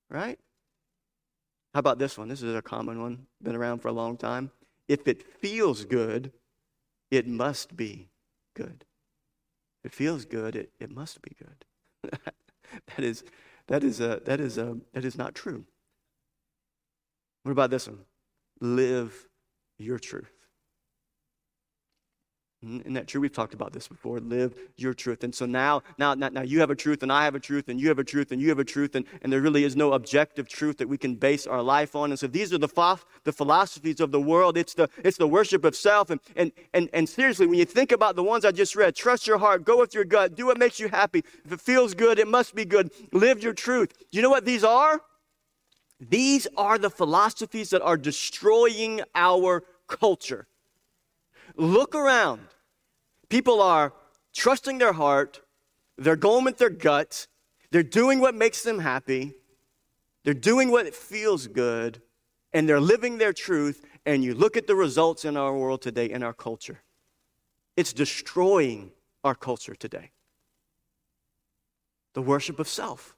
Right? 0.09 0.39
How 1.75 1.81
about 1.81 1.99
this 1.99 2.17
one? 2.17 2.29
This 2.29 2.43
is 2.43 2.55
a 2.55 2.63
common 2.63 3.03
one, 3.03 3.27
been 3.43 3.57
around 3.57 3.81
for 3.81 3.89
a 3.89 3.93
long 3.93 4.17
time. 4.17 4.53
If 4.87 5.07
it 5.07 5.23
feels 5.23 5.85
good, 5.85 6.33
it 7.11 7.27
must 7.27 7.77
be 7.77 8.09
good. 8.55 8.85
If 9.85 9.93
it 9.93 9.97
feels 9.97 10.25
good, 10.25 10.57
it, 10.57 10.71
it 10.81 10.91
must 10.91 11.21
be 11.21 11.37
good. 11.39 12.21
that 12.87 13.05
is, 13.05 13.25
that 13.69 13.85
is, 13.85 14.01
a, 14.01 14.21
that, 14.25 14.41
is 14.41 14.59
a, 14.59 14.79
that 14.93 15.05
is 15.05 15.17
not 15.17 15.35
true. 15.35 15.65
What 17.43 17.53
about 17.53 17.71
this 17.71 17.89
one? 17.89 18.01
Live 18.61 19.29
your 19.79 19.99
truth. 19.99 20.38
Isn't 22.61 22.95
that 22.95 23.07
true? 23.07 23.21
We've 23.21 23.33
talked 23.33 23.55
about 23.55 23.73
this 23.73 23.87
before. 23.87 24.19
Live 24.19 24.53
your 24.77 24.93
truth. 24.93 25.23
And 25.23 25.33
so 25.33 25.47
now, 25.47 25.83
now, 25.97 26.15
now, 26.15 26.43
you 26.43 26.59
have 26.59 26.71
a 26.71 26.75
truth, 26.75 27.05
and 27.05 27.13
I 27.13 27.23
have 27.23 27.37
a 27.37 27.41
truth, 27.41 27.69
and 27.69 27.81
you 27.81 27.87
have 27.87 28.01
a 28.01 28.05
truth, 28.05 28.33
and 28.33 28.43
you 28.43 28.49
have 28.49 28.59
a 28.59 28.65
truth, 28.65 28.97
and, 28.97 29.05
and 29.23 29.33
there 29.33 29.41
really 29.41 29.63
is 29.63 29.77
no 29.77 29.93
objective 29.93 30.49
truth 30.49 30.79
that 30.79 30.89
we 30.89 30.99
can 30.99 31.15
base 31.15 31.47
our 31.47 31.63
life 31.63 31.95
on. 31.95 32.11
And 32.11 32.19
so 32.19 32.27
these 32.27 32.53
are 32.53 32.59
the, 32.59 32.67
ph- 32.67 33.05
the 33.23 33.33
philosophies 33.33 34.01
of 34.01 34.11
the 34.11 34.21
world. 34.21 34.57
It's 34.57 34.75
the, 34.75 34.89
it's 35.05 35.19
the 35.19 35.29
worship 35.29 35.65
of 35.65 35.77
self. 35.77 36.11
And, 36.11 36.21
and, 36.35 36.51
and, 36.75 36.91
and 36.93 37.09
seriously, 37.09 37.47
when 37.47 37.61
you 37.61 37.65
think 37.65 37.93
about 37.93 38.17
the 38.17 38.25
ones 38.25 38.45
I 38.45 38.51
just 38.51 38.75
read, 38.75 38.97
trust 38.97 39.29
your 39.29 39.39
heart, 39.39 39.65
go 39.65 39.79
with 39.79 39.95
your 39.95 40.05
gut, 40.05 40.35
do 40.35 40.47
what 40.47 40.59
makes 40.59 40.81
you 40.81 40.89
happy. 40.89 41.23
If 41.45 41.53
it 41.53 41.61
feels 41.61 41.95
good, 41.95 42.19
it 42.19 42.27
must 42.27 42.57
be 42.57 42.65
good. 42.65 42.91
Live 43.13 43.41
your 43.41 43.53
truth. 43.53 43.93
You 44.11 44.21
know 44.21 44.31
what 44.31 44.45
these 44.45 44.65
are? 44.65 45.01
These 46.01 46.49
are 46.57 46.77
the 46.77 46.91
philosophies 46.91 47.71
that 47.71 47.83
are 47.83 47.97
destroying 47.97 49.03
our 49.15 49.63
culture. 49.87 50.49
Look 51.59 51.97
around. 51.97 52.41
People 53.29 53.61
are 53.61 53.93
trusting 54.33 54.79
their 54.79 54.93
heart, 54.93 55.43
they're 55.99 56.17
going 56.17 56.45
with 56.45 56.59
their 56.59 56.71
gut, 56.71 57.27
they're 57.73 57.83
doing 57.83 58.21
what 58.21 58.35
makes 58.35 58.63
them 58.63 58.79
happy, 58.79 59.35
they're 60.23 60.35
doing 60.35 60.71
what 60.71 60.95
feels 60.95 61.49
good, 61.49 62.01
and 62.53 62.69
they're 62.69 62.81
living 62.81 63.19
their 63.19 63.33
truth. 63.33 63.85
And 64.07 64.23
you 64.23 64.35
look 64.35 64.57
at 64.57 64.69
the 64.69 64.77
results 64.77 65.25
in 65.25 65.37
our 65.37 65.55
world 65.55 65.83
today, 65.83 66.09
in 66.09 66.23
our 66.23 66.33
culture. 66.33 66.81
It's 67.77 67.93
destroying 67.93 68.93
our 69.25 69.35
culture 69.35 69.75
today. 69.75 70.13
The 72.15 72.23
worship 72.23 72.59
of 72.61 72.69
self. 72.69 73.17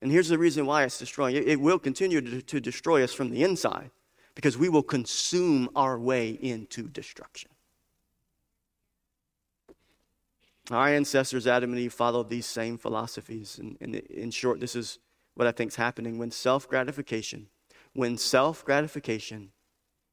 And 0.00 0.10
here's 0.10 0.28
the 0.28 0.38
reason 0.38 0.66
why 0.66 0.82
it's 0.84 0.98
destroying 0.98 1.36
it. 1.36 1.60
Will 1.60 1.78
continue 1.78 2.20
to, 2.20 2.42
to 2.42 2.60
destroy 2.60 3.04
us 3.04 3.12
from 3.12 3.30
the 3.30 3.44
inside 3.44 3.90
because 4.34 4.56
we 4.56 4.68
will 4.68 4.82
consume 4.82 5.68
our 5.76 5.98
way 5.98 6.30
into 6.30 6.88
destruction. 6.88 7.50
Our 10.70 10.88
ancestors, 10.88 11.46
Adam 11.46 11.72
and 11.72 11.80
Eve, 11.80 11.92
followed 11.92 12.30
these 12.30 12.46
same 12.46 12.78
philosophies. 12.78 13.58
And, 13.58 13.76
and 13.80 13.96
in 13.96 14.30
short, 14.30 14.60
this 14.60 14.76
is 14.76 14.98
what 15.34 15.46
I 15.46 15.52
think 15.52 15.72
is 15.72 15.76
happening 15.76 16.18
when 16.18 16.30
self 16.30 16.68
gratification, 16.68 17.48
when 17.92 18.16
self 18.16 18.64
gratification 18.64 19.52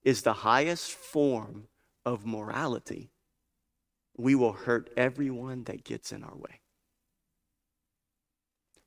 is 0.03 0.23
the 0.23 0.33
highest 0.33 0.91
form 0.91 1.67
of 2.05 2.25
morality, 2.25 3.11
we 4.17 4.33
will 4.35 4.53
hurt 4.53 4.89
everyone 4.97 5.63
that 5.65 5.83
gets 5.83 6.11
in 6.11 6.23
our 6.23 6.35
way 6.35 6.59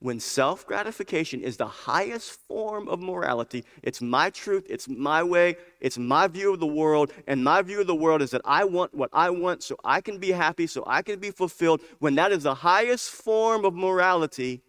when 0.03 0.19
self 0.19 0.67
gratification 0.67 1.41
is 1.41 1.57
the 1.57 1.67
highest 1.67 2.33
form 2.49 2.89
of 2.89 3.01
morality, 3.01 3.65
it's 3.85 4.03
my 4.03 4.31
truth, 4.31 4.67
it's 4.69 4.89
my 4.89 5.23
way, 5.23 5.57
it's 5.81 5.97
my 5.97 6.27
view 6.27 6.53
of 6.53 6.59
the 6.59 6.67
world, 6.67 7.13
and 7.29 7.45
my 7.45 7.63
view 7.63 7.81
of 7.81 7.87
the 7.87 7.95
world 7.95 8.21
is 8.21 8.33
that 8.33 8.43
I 8.45 8.65
want 8.65 8.93
what 8.95 9.11
I 9.13 9.31
want 9.31 9.63
so 9.63 9.77
I 9.85 10.01
can 10.01 10.19
be 10.19 10.33
happy, 10.33 10.67
so 10.67 10.83
I 10.89 11.03
can 11.03 11.21
be 11.21 11.31
fulfilled. 11.31 11.83
When 12.01 12.17
that 12.17 12.33
is 12.33 12.43
the 12.43 12.55
highest 12.55 13.11
form 13.11 13.65
of 13.65 13.75
morality, 13.75 14.63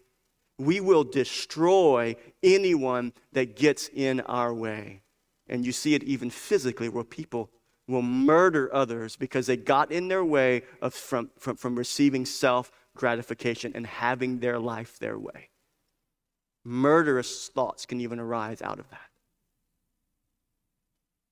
we 0.59 0.79
will 0.79 1.03
destroy 1.03 2.15
anyone 2.43 3.11
that 3.31 3.55
gets 3.55 3.89
in 3.89 4.21
our 4.21 4.53
way. 4.53 5.01
And 5.49 5.65
you 5.65 5.71
see 5.71 5.95
it 5.95 6.03
even 6.03 6.29
physically 6.29 6.89
where 6.89 7.03
people 7.03 7.49
will 7.87 8.03
murder 8.03 8.73
others 8.73 9.15
because 9.15 9.47
they 9.47 9.57
got 9.57 9.91
in 9.91 10.07
their 10.09 10.23
way 10.23 10.61
of, 10.79 10.93
from, 10.93 11.31
from, 11.39 11.57
from 11.57 11.75
receiving 11.75 12.25
self 12.25 12.71
gratification 12.95 13.71
and 13.75 13.85
having 13.85 14.39
their 14.39 14.59
life 14.59 14.99
their 14.99 15.17
way. 15.17 15.49
Murderous 16.63 17.49
thoughts 17.49 17.85
can 17.85 17.99
even 17.99 18.19
arise 18.19 18.61
out 18.61 18.79
of 18.79 18.89
that. 18.89 19.09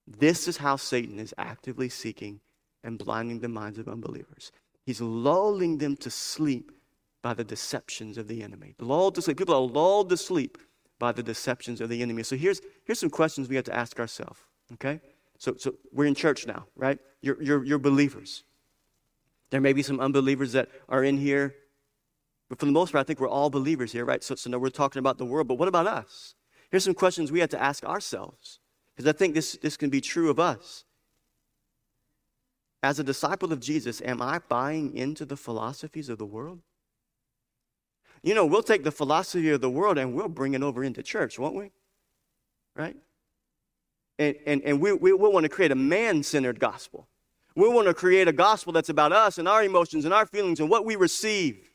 This 0.08 0.47
is 0.47 0.58
how 0.58 0.76
Satan 0.76 1.19
is 1.19 1.34
actively 1.38 1.89
seeking 1.89 2.41
and 2.84 2.97
blinding 2.97 3.39
the 3.39 3.47
minds 3.47 3.80
of 3.80 3.88
unbelievers. 3.88 4.52
He's 4.86 5.00
lulling 5.00 5.78
them 5.78 5.95
to 5.97 6.10
sleep 6.10 6.71
by 7.21 7.34
the 7.34 7.43
deceptions 7.43 8.17
of 8.17 8.28
the 8.28 8.41
enemy. 8.41 8.74
Lulled 8.80 9.15
to 9.15 9.21
sleep. 9.21 9.38
People 9.38 9.56
are 9.56 9.62
lulled 9.62 10.10
to 10.10 10.17
sleep 10.17 10.58
by 11.00 11.12
the 11.12 11.24
deceptions 11.24 11.80
of 11.82 11.89
the 11.89 12.02
enemy. 12.02 12.24
So 12.24 12.36
here's, 12.36 12.62
here's 12.84 13.00
some 13.00 13.10
questions 13.10 13.47
we 13.47 13.56
have 13.56 13.65
to 13.65 13.76
ask 13.76 14.00
ourselves. 14.00 14.39
Okay? 14.74 15.00
So, 15.38 15.56
so 15.58 15.76
we're 15.91 16.06
in 16.06 16.15
church 16.15 16.45
now, 16.45 16.65
right? 16.76 17.00
You're, 17.21 17.41
you're, 17.41 17.63
you're 17.63 17.80
believers. 17.80 18.43
There 19.52 19.62
may 19.62 19.74
be 19.74 19.84
some 19.84 20.00
unbelievers 20.00 20.54
that 20.54 20.70
are 20.90 21.04
in 21.04 21.18
here, 21.18 21.54
but 22.50 22.60
for 22.60 22.66
the 22.66 22.72
most 22.72 22.92
part, 22.92 23.02
I 23.02 23.04
think 23.06 23.20
we're 23.20 23.30
all 23.30 23.50
believers 23.50 23.92
here, 23.92 24.06
right? 24.06 24.24
So, 24.24 24.36
so 24.36 24.50
now 24.50 24.58
we're 24.58 24.70
talking 24.70 25.00
about 25.00 25.18
the 25.18 25.26
world, 25.26 25.48
but 25.48 25.56
what 25.56 25.68
about 25.68 25.88
us? 25.88 26.36
Here's 26.70 26.84
some 26.84 26.94
questions 26.94 27.32
we 27.32 27.41
have 27.41 27.49
to 27.49 27.62
ask 27.62 27.84
ourselves, 27.84 28.60
because 28.95 29.08
I 29.08 29.16
think 29.16 29.36
this, 29.36 29.58
this 29.62 29.78
can 29.78 29.89
be 29.89 30.02
true 30.02 30.30
of 30.30 30.39
us. 30.39 30.86
As 32.82 32.97
a 32.97 33.04
disciple 33.04 33.54
of 33.54 33.60
Jesus, 33.60 34.02
am 34.04 34.22
I 34.22 34.39
buying 34.39 34.95
into 34.97 35.26
the 35.26 35.38
philosophies 35.38 36.10
of 36.10 36.18
the 36.18 36.26
world? 36.26 36.62
You 38.24 38.34
know, 38.34 38.45
we'll 38.45 38.64
take 38.64 38.84
the 38.84 38.91
philosophy 38.91 39.49
of 39.49 39.62
the 39.62 39.70
world 39.70 39.97
and 39.97 40.14
we'll 40.14 40.30
bring 40.30 40.54
it 40.54 40.64
over 40.64 40.84
into 40.84 41.04
church, 41.04 41.38
won't 41.38 41.56
we? 41.56 41.72
Right? 42.76 42.95
And, 44.18 44.36
and, 44.45 44.62
and 44.64 44.82
we, 44.82 44.93
we, 44.93 45.14
we 45.14 45.30
want 45.30 45.43
to 45.43 45.49
create 45.49 45.72
a 45.72 45.76
man 45.76 46.24
centered 46.24 46.60
gospel. 46.60 47.08
We 47.56 47.68
want 47.68 47.88
to 47.88 47.93
create 47.93 48.28
a 48.28 48.34
gospel 48.34 48.72
that's 48.72 48.89
about 48.89 49.12
us 49.12 49.38
and 49.38 49.47
our 49.47 49.64
emotions 49.64 50.06
and 50.06 50.14
our 50.14 50.26
feelings 50.26 50.60
and 50.60 50.70
what 50.70 50.86
we 50.86 50.95
receive. 50.95 51.70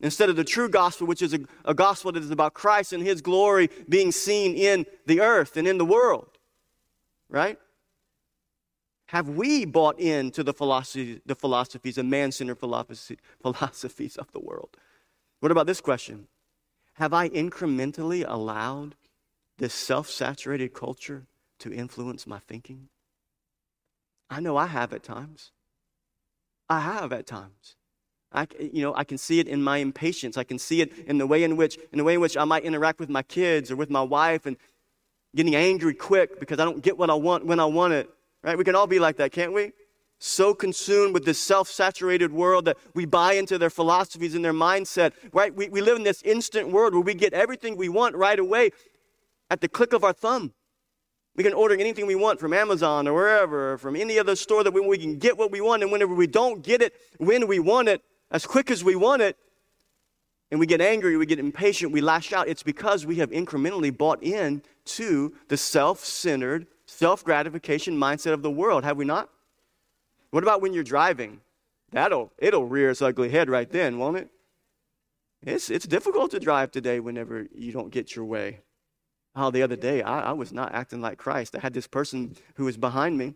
Instead 0.00 0.28
of 0.28 0.36
the 0.36 0.44
true 0.44 0.68
gospel, 0.68 1.06
which 1.06 1.22
is 1.22 1.32
a, 1.32 1.40
a, 1.64 1.72
gospel 1.72 2.12
that 2.12 2.22
is 2.22 2.30
about 2.30 2.52
Christ 2.52 2.92
and 2.92 3.02
his 3.02 3.22
glory 3.22 3.70
being 3.88 4.12
seen 4.12 4.54
in 4.54 4.84
the 5.06 5.20
earth 5.20 5.56
and 5.56 5.66
in 5.66 5.78
the 5.78 5.86
world. 5.86 6.38
Right? 7.30 7.58
Have 9.06 9.28
we 9.28 9.64
bought 9.64 9.98
into 9.98 10.42
the, 10.42 10.52
philosophy, 10.52 11.20
the 11.24 11.34
philosophies, 11.34 11.94
the 11.94 12.04
man 12.04 12.32
centered 12.32 12.58
philosophy, 12.58 13.18
philosophies 13.40 14.16
of 14.16 14.30
the 14.32 14.40
world? 14.40 14.76
What 15.40 15.52
about 15.52 15.66
this 15.66 15.80
question? 15.80 16.26
Have 16.94 17.12
I 17.12 17.28
incrementally 17.28 18.24
allowed 18.26 18.96
this 19.58 19.72
self 19.72 20.10
saturated 20.10 20.74
culture 20.74 21.26
to 21.60 21.72
influence 21.72 22.26
my 22.26 22.38
thinking? 22.38 22.88
I 24.28 24.40
know 24.40 24.56
I 24.56 24.66
have 24.66 24.92
at 24.92 25.02
times. 25.02 25.52
I 26.68 26.80
have 26.80 27.12
at 27.12 27.26
times. 27.26 27.76
I, 28.32 28.46
you 28.58 28.82
know, 28.82 28.94
I 28.94 29.04
can 29.04 29.18
see 29.18 29.38
it 29.38 29.46
in 29.46 29.62
my 29.62 29.78
impatience. 29.78 30.36
I 30.36 30.44
can 30.44 30.58
see 30.58 30.80
it 30.80 30.92
in 31.06 31.18
the 31.18 31.26
way 31.26 31.44
in 31.44 31.56
which, 31.56 31.78
in 31.92 31.98
the 31.98 32.04
way 32.04 32.14
in 32.14 32.20
which 32.20 32.36
I 32.36 32.44
might 32.44 32.64
interact 32.64 32.98
with 32.98 33.08
my 33.08 33.22
kids 33.22 33.70
or 33.70 33.76
with 33.76 33.88
my 33.88 34.02
wife 34.02 34.46
and 34.46 34.56
getting 35.34 35.54
angry 35.54 35.94
quick 35.94 36.40
because 36.40 36.58
I 36.58 36.64
don't 36.64 36.82
get 36.82 36.98
what 36.98 37.08
I 37.08 37.14
want 37.14 37.46
when 37.46 37.60
I 37.60 37.64
want 37.64 37.92
it. 37.92 38.10
Right? 38.42 38.58
We 38.58 38.64
can 38.64 38.74
all 38.74 38.86
be 38.86 38.98
like 38.98 39.16
that, 39.16 39.32
can't 39.32 39.52
we? 39.52 39.72
So 40.18 40.54
consumed 40.54 41.14
with 41.14 41.24
this 41.24 41.38
self 41.38 41.68
saturated 41.68 42.32
world 42.32 42.64
that 42.64 42.78
we 42.94 43.04
buy 43.04 43.34
into 43.34 43.58
their 43.58 43.70
philosophies 43.70 44.34
and 44.34 44.44
their 44.44 44.52
mindset. 44.52 45.12
Right? 45.32 45.54
We, 45.54 45.68
we 45.68 45.80
live 45.80 45.96
in 45.96 46.02
this 46.02 46.22
instant 46.22 46.70
world 46.70 46.94
where 46.94 47.02
we 47.02 47.14
get 47.14 47.32
everything 47.32 47.76
we 47.76 47.88
want 47.88 48.16
right 48.16 48.38
away 48.38 48.70
at 49.50 49.60
the 49.60 49.68
click 49.68 49.92
of 49.92 50.04
our 50.04 50.12
thumb. 50.12 50.52
We 51.36 51.44
can 51.44 51.52
order 51.52 51.74
anything 51.74 52.06
we 52.06 52.14
want 52.14 52.40
from 52.40 52.54
Amazon 52.54 53.06
or 53.06 53.12
wherever, 53.12 53.74
or 53.74 53.78
from 53.78 53.94
any 53.94 54.18
other 54.18 54.34
store 54.34 54.64
that 54.64 54.72
we, 54.72 54.80
we 54.80 54.96
can 54.98 55.18
get 55.18 55.36
what 55.36 55.50
we 55.50 55.60
want. 55.60 55.82
And 55.82 55.92
whenever 55.92 56.14
we 56.14 56.26
don't 56.26 56.62
get 56.62 56.80
it 56.80 56.94
when 57.18 57.46
we 57.46 57.58
want 57.58 57.88
it, 57.88 58.02
as 58.30 58.46
quick 58.46 58.70
as 58.70 58.82
we 58.82 58.96
want 58.96 59.22
it, 59.22 59.36
and 60.50 60.58
we 60.60 60.66
get 60.66 60.80
angry, 60.80 61.16
we 61.16 61.26
get 61.26 61.38
impatient, 61.38 61.92
we 61.92 62.00
lash 62.00 62.32
out, 62.32 62.48
it's 62.48 62.62
because 62.62 63.04
we 63.04 63.16
have 63.16 63.30
incrementally 63.30 63.96
bought 63.96 64.22
in 64.22 64.62
to 64.84 65.34
the 65.48 65.56
self 65.56 66.04
centered, 66.04 66.66
self 66.86 67.24
gratification 67.24 67.96
mindset 67.96 68.32
of 68.32 68.42
the 68.42 68.50
world, 68.50 68.84
have 68.84 68.96
we 68.96 69.04
not? 69.04 69.28
What 70.30 70.42
about 70.42 70.62
when 70.62 70.72
you're 70.72 70.84
driving? 70.84 71.40
That'll 71.92 72.32
it'll 72.38 72.66
rear 72.66 72.90
its 72.90 73.02
ugly 73.02 73.30
head 73.30 73.48
right 73.48 73.70
then, 73.70 73.98
won't 73.98 74.16
it? 74.16 74.28
It's 75.42 75.70
it's 75.70 75.86
difficult 75.86 76.30
to 76.32 76.40
drive 76.40 76.70
today 76.70 77.00
whenever 77.00 77.46
you 77.54 77.72
don't 77.72 77.90
get 77.90 78.16
your 78.16 78.24
way. 78.24 78.60
Oh, 79.36 79.50
the 79.50 79.62
other 79.62 79.76
day 79.76 80.02
I, 80.02 80.30
I 80.30 80.32
was 80.32 80.52
not 80.52 80.74
acting 80.74 81.00
like 81.00 81.18
Christ. 81.18 81.54
I 81.54 81.60
had 81.60 81.74
this 81.74 81.86
person 81.86 82.34
who 82.54 82.64
was 82.64 82.76
behind 82.76 83.18
me 83.18 83.34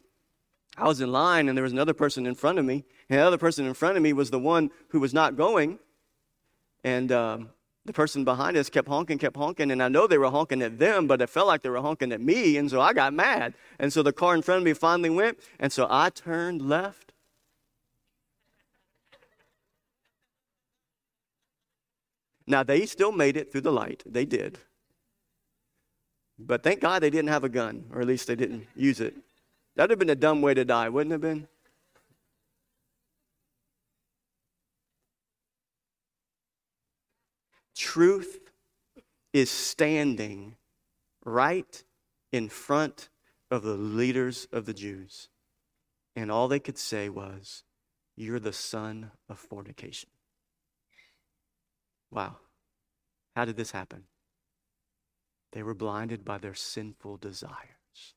I 0.76 0.84
was 0.86 1.00
in 1.00 1.10
line 1.10 1.48
and 1.48 1.56
there 1.56 1.62
was 1.62 1.72
another 1.72 1.94
person 1.94 2.26
in 2.26 2.34
front 2.34 2.58
of 2.58 2.64
me. 2.64 2.84
And 3.08 3.18
the 3.18 3.24
other 3.24 3.38
person 3.38 3.66
in 3.66 3.74
front 3.74 3.96
of 3.96 4.02
me 4.02 4.12
was 4.12 4.30
the 4.30 4.38
one 4.38 4.70
who 4.88 5.00
was 5.00 5.12
not 5.12 5.36
going. 5.36 5.78
And 6.84 7.10
um, 7.12 7.50
the 7.84 7.92
person 7.92 8.24
behind 8.24 8.56
us 8.56 8.70
kept 8.70 8.88
honking, 8.88 9.18
kept 9.18 9.36
honking. 9.36 9.70
And 9.70 9.82
I 9.82 9.88
know 9.88 10.06
they 10.06 10.18
were 10.18 10.30
honking 10.30 10.62
at 10.62 10.78
them, 10.78 11.06
but 11.06 11.20
it 11.20 11.28
felt 11.28 11.48
like 11.48 11.62
they 11.62 11.68
were 11.70 11.80
honking 11.80 12.12
at 12.12 12.20
me. 12.20 12.56
And 12.56 12.70
so 12.70 12.80
I 12.80 12.92
got 12.92 13.12
mad. 13.12 13.54
And 13.78 13.92
so 13.92 14.02
the 14.02 14.12
car 14.12 14.34
in 14.34 14.42
front 14.42 14.58
of 14.58 14.64
me 14.64 14.72
finally 14.72 15.10
went. 15.10 15.38
And 15.58 15.72
so 15.72 15.86
I 15.90 16.10
turned 16.10 16.62
left. 16.62 17.12
Now, 22.46 22.62
they 22.62 22.86
still 22.86 23.12
made 23.12 23.36
it 23.36 23.52
through 23.52 23.60
the 23.60 23.72
light. 23.72 24.02
They 24.04 24.24
did. 24.24 24.58
But 26.46 26.62
thank 26.62 26.80
God 26.80 27.02
they 27.02 27.10
didn't 27.10 27.28
have 27.28 27.44
a 27.44 27.48
gun, 27.48 27.84
or 27.92 28.00
at 28.00 28.06
least 28.06 28.26
they 28.26 28.34
didn't 28.34 28.66
use 28.74 29.00
it. 29.00 29.14
That'd 29.76 29.90
have 29.90 29.98
been 29.98 30.10
a 30.10 30.14
dumb 30.14 30.42
way 30.42 30.54
to 30.54 30.64
die, 30.64 30.88
wouldn't 30.88 31.12
it 31.12 31.14
have 31.14 31.20
been? 31.20 31.48
Truth 37.76 38.40
is 39.32 39.50
standing 39.50 40.56
right 41.24 41.82
in 42.32 42.48
front 42.48 43.08
of 43.50 43.62
the 43.62 43.74
leaders 43.74 44.46
of 44.52 44.66
the 44.66 44.74
Jews. 44.74 45.28
And 46.16 46.30
all 46.30 46.48
they 46.48 46.58
could 46.58 46.78
say 46.78 47.08
was, 47.08 47.62
You're 48.16 48.40
the 48.40 48.52
son 48.52 49.12
of 49.28 49.38
fornication. 49.38 50.10
Wow. 52.10 52.36
How 53.36 53.44
did 53.44 53.56
this 53.56 53.70
happen? 53.70 54.04
They 55.52 55.62
were 55.62 55.74
blinded 55.74 56.24
by 56.24 56.38
their 56.38 56.54
sinful 56.54 57.18
desires. 57.18 58.14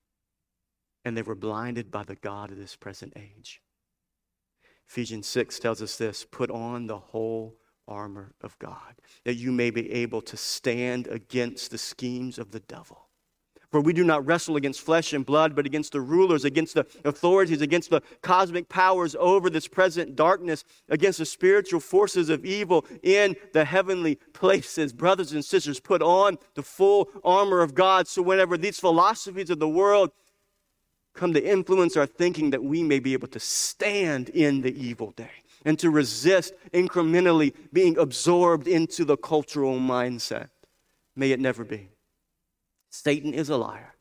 and 1.05 1.17
they 1.17 1.21
were 1.21 1.35
blinded 1.35 1.91
by 1.91 2.03
the 2.03 2.15
God 2.15 2.51
of 2.51 2.57
this 2.57 2.75
present 2.75 3.13
age. 3.15 3.61
Ephesians 4.87 5.27
6 5.27 5.59
tells 5.59 5.81
us 5.81 5.97
this 5.97 6.25
put 6.25 6.49
on 6.51 6.87
the 6.87 6.97
whole 6.97 7.57
armor 7.87 8.33
of 8.41 8.57
God, 8.59 8.95
that 9.25 9.35
you 9.35 9.51
may 9.51 9.69
be 9.69 9.91
able 9.91 10.21
to 10.21 10.37
stand 10.37 11.07
against 11.07 11.71
the 11.71 11.77
schemes 11.77 12.37
of 12.39 12.51
the 12.51 12.61
devil. 12.61 13.09
For 13.73 13.81
we 13.81 13.91
do 13.91 14.03
not 14.03 14.23
wrestle 14.23 14.55
against 14.55 14.81
flesh 14.81 15.13
and 15.13 15.25
blood, 15.25 15.55
but 15.55 15.65
against 15.65 15.93
the 15.93 15.99
rulers, 15.99 16.45
against 16.45 16.75
the 16.75 16.85
authorities, 17.05 17.59
against 17.59 17.89
the 17.89 18.03
cosmic 18.21 18.69
powers 18.69 19.15
over 19.19 19.49
this 19.49 19.67
present 19.67 20.15
darkness, 20.15 20.63
against 20.89 21.17
the 21.17 21.25
spiritual 21.25 21.79
forces 21.79 22.29
of 22.29 22.45
evil 22.45 22.85
in 23.01 23.35
the 23.51 23.65
heavenly 23.65 24.19
places. 24.31 24.93
Brothers 24.93 25.31
and 25.31 25.43
sisters, 25.43 25.79
put 25.79 26.03
on 26.03 26.37
the 26.53 26.61
full 26.61 27.09
armor 27.23 27.61
of 27.63 27.73
God 27.73 28.07
so 28.07 28.21
whenever 28.21 28.59
these 28.59 28.79
philosophies 28.79 29.49
of 29.49 29.57
the 29.57 29.67
world 29.67 30.11
come 31.15 31.33
to 31.33 31.43
influence 31.43 31.97
our 31.97 32.05
thinking 32.05 32.51
that 32.51 32.63
we 32.63 32.83
may 32.83 32.99
be 32.99 33.13
able 33.13 33.29
to 33.29 33.39
stand 33.39 34.29
in 34.29 34.61
the 34.61 34.79
evil 34.79 35.13
day 35.15 35.41
and 35.65 35.79
to 35.79 35.89
resist 35.89 36.53
incrementally 36.73 37.55
being 37.73 37.97
absorbed 37.97 38.67
into 38.67 39.03
the 39.03 39.17
cultural 39.17 39.79
mindset. 39.79 40.49
May 41.15 41.31
it 41.31 41.39
never 41.39 41.63
be. 41.63 41.92
Satan 42.93 43.33
is 43.33 43.49
a 43.49 43.57
liar. 43.57 43.95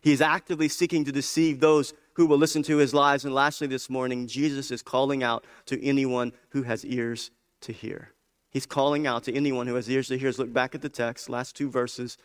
He 0.00 0.10
is 0.10 0.22
actively 0.22 0.66
seeking 0.66 1.04
to 1.04 1.12
deceive 1.12 1.60
those 1.60 1.92
who 2.14 2.24
will 2.24 2.38
listen 2.38 2.62
to 2.62 2.78
his 2.78 2.94
lies. 2.94 3.26
And 3.26 3.34
lastly, 3.34 3.66
this 3.66 3.90
morning, 3.90 4.26
Jesus 4.26 4.70
is 4.70 4.80
calling 4.80 5.22
out 5.22 5.44
to 5.66 5.84
anyone 5.84 6.32
who 6.48 6.62
has 6.62 6.82
ears 6.86 7.30
to 7.60 7.72
hear. 7.72 8.14
He's 8.50 8.64
calling 8.64 9.06
out 9.06 9.24
to 9.24 9.34
anyone 9.34 9.66
who 9.66 9.74
has 9.74 9.88
ears 9.88 10.08
to 10.08 10.16
hear. 10.16 10.28
Let's 10.28 10.38
look 10.38 10.52
back 10.52 10.74
at 10.74 10.80
the 10.80 10.88
text, 10.88 11.28
last 11.28 11.54
two 11.54 11.70
verses. 11.70 12.16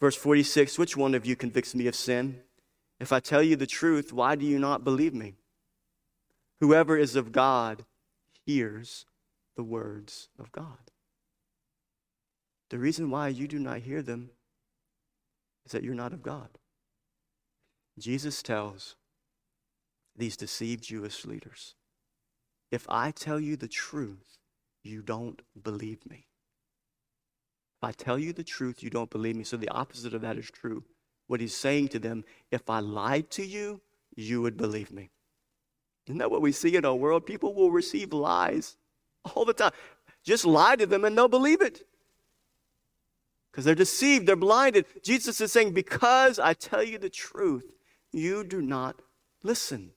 Verse 0.00 0.16
46 0.16 0.76
Which 0.76 0.96
one 0.96 1.14
of 1.14 1.24
you 1.24 1.36
convicts 1.36 1.72
me 1.72 1.86
of 1.86 1.94
sin? 1.94 2.40
If 2.98 3.12
I 3.12 3.20
tell 3.20 3.42
you 3.42 3.54
the 3.54 3.66
truth, 3.66 4.12
why 4.12 4.34
do 4.34 4.44
you 4.44 4.58
not 4.58 4.82
believe 4.82 5.14
me? 5.14 5.34
Whoever 6.58 6.96
is 6.96 7.14
of 7.14 7.30
God 7.30 7.84
hears 8.44 9.06
the 9.54 9.62
words 9.62 10.30
of 10.36 10.50
God. 10.50 10.90
The 12.70 12.78
reason 12.78 13.08
why 13.08 13.28
you 13.28 13.46
do 13.46 13.60
not 13.60 13.78
hear 13.78 14.02
them 14.02 14.30
is 15.68 15.72
that 15.72 15.84
you're 15.84 15.94
not 15.94 16.14
of 16.14 16.22
God. 16.22 16.48
Jesus 17.98 18.42
tells 18.42 18.96
these 20.16 20.36
deceived 20.36 20.82
Jewish 20.82 21.26
leaders 21.26 21.74
if 22.70 22.86
I 22.88 23.10
tell 23.10 23.38
you 23.38 23.56
the 23.56 23.68
truth, 23.68 24.38
you 24.82 25.02
don't 25.02 25.42
believe 25.62 26.04
me. 26.08 26.26
If 27.80 27.88
I 27.88 27.92
tell 27.92 28.18
you 28.18 28.32
the 28.32 28.44
truth, 28.44 28.82
you 28.82 28.90
don't 28.90 29.10
believe 29.10 29.36
me. 29.36 29.44
So 29.44 29.56
the 29.56 29.68
opposite 29.68 30.14
of 30.14 30.22
that 30.22 30.38
is 30.38 30.50
true 30.50 30.84
what 31.26 31.40
he's 31.40 31.54
saying 31.54 31.88
to 31.88 31.98
them 31.98 32.24
if 32.50 32.70
I 32.70 32.80
lied 32.80 33.30
to 33.32 33.44
you, 33.44 33.82
you 34.16 34.40
would 34.40 34.56
believe 34.56 34.90
me. 34.90 35.10
Isn't 36.06 36.18
that 36.18 36.30
what 36.30 36.40
we 36.40 36.52
see 36.52 36.76
in 36.76 36.86
our 36.86 36.94
world? 36.94 37.26
People 37.26 37.54
will 37.54 37.70
receive 37.70 38.14
lies 38.14 38.76
all 39.34 39.44
the 39.44 39.52
time. 39.52 39.72
Just 40.24 40.46
lie 40.46 40.76
to 40.76 40.86
them 40.86 41.04
and 41.04 41.16
they'll 41.16 41.28
believe 41.28 41.60
it. 41.60 41.87
Because 43.58 43.64
they're 43.64 43.74
deceived, 43.74 44.28
they're 44.28 44.36
blinded. 44.36 44.86
Jesus 45.02 45.40
is 45.40 45.50
saying, 45.50 45.72
Because 45.72 46.38
I 46.38 46.54
tell 46.54 46.80
you 46.80 46.96
the 46.96 47.10
truth, 47.10 47.72
you 48.12 48.44
do 48.44 48.62
not 48.62 49.02
listen. 49.42 49.90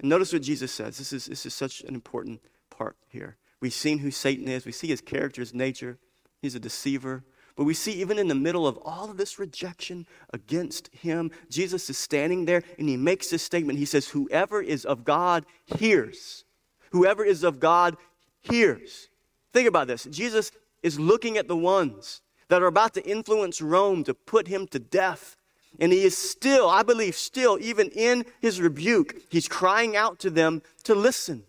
And 0.00 0.08
notice 0.08 0.32
what 0.32 0.40
Jesus 0.40 0.72
says. 0.72 0.96
This 0.96 1.12
is, 1.12 1.26
this 1.26 1.44
is 1.44 1.52
such 1.52 1.82
an 1.82 1.94
important 1.94 2.40
part 2.70 2.96
here. 3.08 3.36
We've 3.60 3.74
seen 3.74 3.98
who 3.98 4.10
Satan 4.10 4.48
is, 4.48 4.64
we 4.64 4.72
see 4.72 4.86
his 4.86 5.02
character, 5.02 5.42
his 5.42 5.52
nature. 5.52 5.98
He's 6.40 6.54
a 6.54 6.60
deceiver, 6.60 7.24
but 7.56 7.64
we 7.64 7.74
see 7.74 7.92
even 7.92 8.18
in 8.18 8.28
the 8.28 8.34
middle 8.34 8.66
of 8.66 8.78
all 8.78 9.10
of 9.10 9.18
this 9.18 9.38
rejection 9.38 10.06
against 10.32 10.88
him, 10.94 11.30
Jesus 11.50 11.90
is 11.90 11.98
standing 11.98 12.46
there 12.46 12.62
and 12.78 12.88
he 12.88 12.96
makes 12.96 13.28
this 13.28 13.42
statement. 13.42 13.78
He 13.78 13.84
says, 13.84 14.08
Whoever 14.08 14.62
is 14.62 14.86
of 14.86 15.04
God 15.04 15.44
hears. 15.66 16.46
Whoever 16.92 17.22
is 17.22 17.44
of 17.44 17.60
God 17.60 17.98
hears. 18.40 19.10
Think 19.52 19.68
about 19.68 19.88
this. 19.88 20.04
Jesus 20.04 20.52
is 20.84 21.00
looking 21.00 21.38
at 21.38 21.48
the 21.48 21.56
ones 21.56 22.20
that 22.48 22.62
are 22.62 22.66
about 22.66 22.94
to 22.94 23.04
influence 23.08 23.62
Rome 23.62 24.04
to 24.04 24.12
put 24.12 24.46
him 24.46 24.68
to 24.68 24.78
death. 24.78 25.36
And 25.80 25.90
he 25.90 26.04
is 26.04 26.16
still, 26.16 26.68
I 26.68 26.84
believe, 26.84 27.16
still, 27.16 27.58
even 27.60 27.88
in 27.88 28.26
his 28.40 28.60
rebuke, 28.60 29.16
he's 29.30 29.48
crying 29.48 29.96
out 29.96 30.20
to 30.20 30.30
them 30.30 30.62
to 30.84 30.94
listen. 30.94 31.42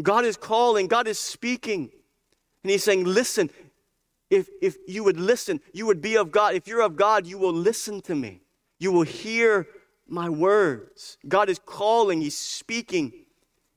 God 0.00 0.24
is 0.24 0.36
calling, 0.36 0.86
God 0.86 1.08
is 1.08 1.18
speaking. 1.18 1.90
And 2.62 2.70
he's 2.70 2.84
saying, 2.84 3.04
Listen, 3.04 3.50
if, 4.30 4.48
if 4.60 4.76
you 4.86 5.02
would 5.02 5.18
listen, 5.18 5.60
you 5.72 5.86
would 5.86 6.02
be 6.02 6.16
of 6.16 6.30
God. 6.30 6.54
If 6.54 6.68
you're 6.68 6.82
of 6.82 6.94
God, 6.94 7.26
you 7.26 7.38
will 7.38 7.52
listen 7.52 8.00
to 8.02 8.14
me. 8.14 8.42
You 8.78 8.92
will 8.92 9.02
hear 9.02 9.66
my 10.06 10.28
words. 10.28 11.16
God 11.26 11.48
is 11.48 11.58
calling, 11.58 12.20
He's 12.20 12.36
speaking, 12.36 13.12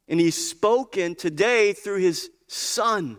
and 0.08 0.20
He's 0.20 0.50
spoken 0.50 1.16
today 1.16 1.74
through 1.74 2.00
His 2.00 2.30
Son. 2.48 3.18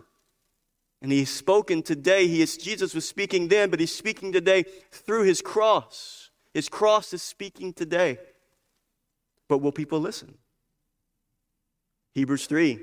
And 1.01 1.11
He's 1.11 1.29
spoken 1.29 1.81
today. 1.81 2.27
He 2.27 2.41
is, 2.41 2.57
Jesus 2.57 2.93
was 2.93 3.07
speaking 3.07 3.47
then, 3.47 3.69
but 3.69 3.79
He's 3.79 3.95
speaking 3.95 4.31
today 4.31 4.63
through 4.91 5.23
His 5.23 5.41
cross. 5.41 6.29
His 6.53 6.69
cross 6.69 7.13
is 7.13 7.21
speaking 7.21 7.73
today. 7.73 8.19
But 9.47 9.59
will 9.59 9.71
people 9.71 9.99
listen? 9.99 10.37
Hebrews 12.13 12.47
3 12.47 12.79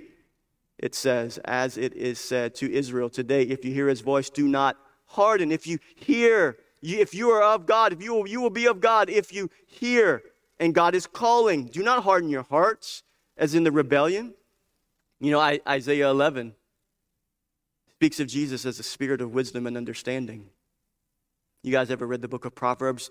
it 0.78 0.94
says, 0.94 1.38
as 1.44 1.78
it 1.78 1.94
is 1.94 2.18
said 2.18 2.54
to 2.56 2.70
Israel 2.70 3.08
today, 3.08 3.42
if 3.42 3.64
you 3.64 3.72
hear 3.72 3.88
his 3.88 4.02
voice, 4.02 4.28
do 4.28 4.46
not 4.46 4.76
harden. 5.06 5.50
If 5.50 5.66
you 5.66 5.78
hear, 5.94 6.58
if 6.82 7.14
you 7.14 7.30
are 7.30 7.42
of 7.42 7.66
God, 7.66 7.92
if 7.92 8.02
you 8.02 8.12
will, 8.12 8.28
you 8.28 8.40
will 8.40 8.50
be 8.50 8.66
of 8.66 8.80
God, 8.80 9.08
if 9.08 9.32
you 9.32 9.50
hear, 9.66 10.22
and 10.60 10.74
God 10.74 10.94
is 10.94 11.06
calling, 11.06 11.66
do 11.66 11.82
not 11.82 12.02
harden 12.02 12.28
your 12.28 12.42
hearts, 12.42 13.02
as 13.38 13.54
in 13.54 13.64
the 13.64 13.72
rebellion. 13.72 14.34
You 15.18 15.30
know, 15.30 15.58
Isaiah 15.66 16.10
11 16.10 16.54
speaks 17.96 18.20
of 18.20 18.26
Jesus 18.26 18.66
as 18.66 18.78
a 18.78 18.82
spirit 18.82 19.22
of 19.22 19.32
wisdom 19.32 19.66
and 19.66 19.74
understanding. 19.74 20.50
You 21.62 21.72
guys 21.72 21.90
ever 21.90 22.06
read 22.06 22.20
the 22.20 22.28
book 22.28 22.44
of 22.44 22.54
Proverbs? 22.54 23.08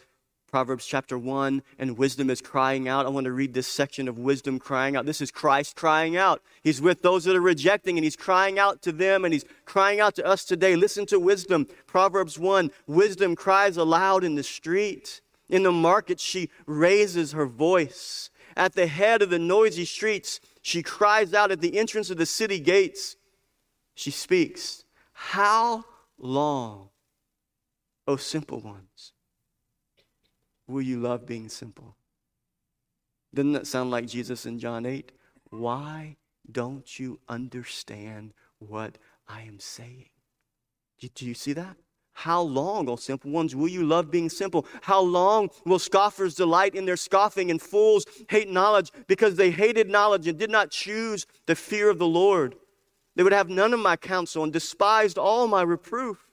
Proverbs 0.51 0.85
chapter 0.85 1.17
1, 1.17 1.63
and 1.79 1.97
wisdom 1.97 2.29
is 2.29 2.39
crying 2.39 2.87
out. 2.87 3.07
I 3.07 3.09
want 3.09 3.25
to 3.25 3.31
read 3.31 3.55
this 3.55 3.67
section 3.67 4.07
of 4.07 4.19
wisdom 4.19 4.59
crying 4.59 4.95
out. 4.95 5.07
This 5.07 5.21
is 5.21 5.31
Christ 5.31 5.75
crying 5.75 6.15
out. 6.15 6.43
He's 6.61 6.83
with 6.83 7.01
those 7.01 7.23
that 7.23 7.35
are 7.35 7.41
rejecting, 7.41 7.97
and 7.97 8.03
he's 8.03 8.15
crying 8.15 8.59
out 8.59 8.83
to 8.83 8.91
them, 8.91 9.25
and 9.25 9.33
he's 9.33 9.43
crying 9.65 9.99
out 9.99 10.13
to 10.17 10.25
us 10.25 10.45
today. 10.45 10.75
Listen 10.75 11.07
to 11.07 11.19
wisdom. 11.19 11.65
Proverbs 11.87 12.37
1 12.37 12.69
Wisdom 12.85 13.35
cries 13.35 13.77
aloud 13.77 14.23
in 14.23 14.35
the 14.35 14.43
street. 14.43 15.19
In 15.49 15.63
the 15.63 15.71
market, 15.71 16.19
she 16.19 16.51
raises 16.67 17.31
her 17.31 17.47
voice. 17.47 18.29
At 18.55 18.73
the 18.73 18.85
head 18.85 19.23
of 19.23 19.31
the 19.31 19.39
noisy 19.39 19.85
streets, 19.85 20.39
she 20.61 20.83
cries 20.83 21.33
out 21.33 21.49
at 21.49 21.61
the 21.61 21.79
entrance 21.79 22.11
of 22.11 22.17
the 22.17 22.27
city 22.27 22.59
gates. 22.59 23.15
She 23.95 24.11
speaks, 24.11 24.83
How 25.13 25.85
long, 26.19 26.89
O 28.07 28.17
simple 28.17 28.59
ones? 28.59 29.13
Will 30.67 30.81
you 30.81 30.99
love 30.99 31.25
being 31.25 31.49
simple? 31.49 31.95
Doesn't 33.33 33.53
that 33.53 33.67
sound 33.67 33.91
like 33.91 34.07
Jesus 34.07 34.45
in 34.45 34.59
John 34.59 34.85
8? 34.85 35.11
Why 35.49 36.17
don't 36.51 36.99
you 36.99 37.19
understand 37.27 38.33
what 38.59 38.97
I 39.27 39.41
am 39.41 39.59
saying? 39.59 40.09
Do 41.13 41.25
you 41.25 41.33
see 41.33 41.53
that? 41.53 41.77
How 42.13 42.41
long, 42.41 42.87
O 42.87 42.95
simple 42.95 43.29
ones, 43.29 43.55
will 43.55 43.67
you 43.67 43.83
love 43.83 44.09
being 44.09 44.29
simple? 44.29 44.65
How 44.81 45.01
long 45.01 45.49
will 45.65 45.79
scoffers 45.79 46.35
delight 46.35 46.73
in 46.73 46.85
their 46.85 46.95
scoffing 46.95 47.51
and 47.51 47.61
fools 47.61 48.05
hate 48.29 48.49
knowledge 48.49 48.91
because 49.07 49.35
they 49.35 49.51
hated 49.51 49.89
knowledge 49.89 50.27
and 50.27 50.39
did 50.39 50.49
not 50.49 50.71
choose 50.71 51.25
the 51.45 51.55
fear 51.55 51.89
of 51.89 51.99
the 51.99 52.07
Lord? 52.07 52.55
They 53.15 53.23
would 53.23 53.33
have 53.33 53.49
none 53.49 53.73
of 53.73 53.79
my 53.79 53.95
counsel 53.95 54.43
and 54.43 54.51
despised 54.51 55.17
all 55.17 55.47
my 55.47 55.61
reproof. 55.61 56.27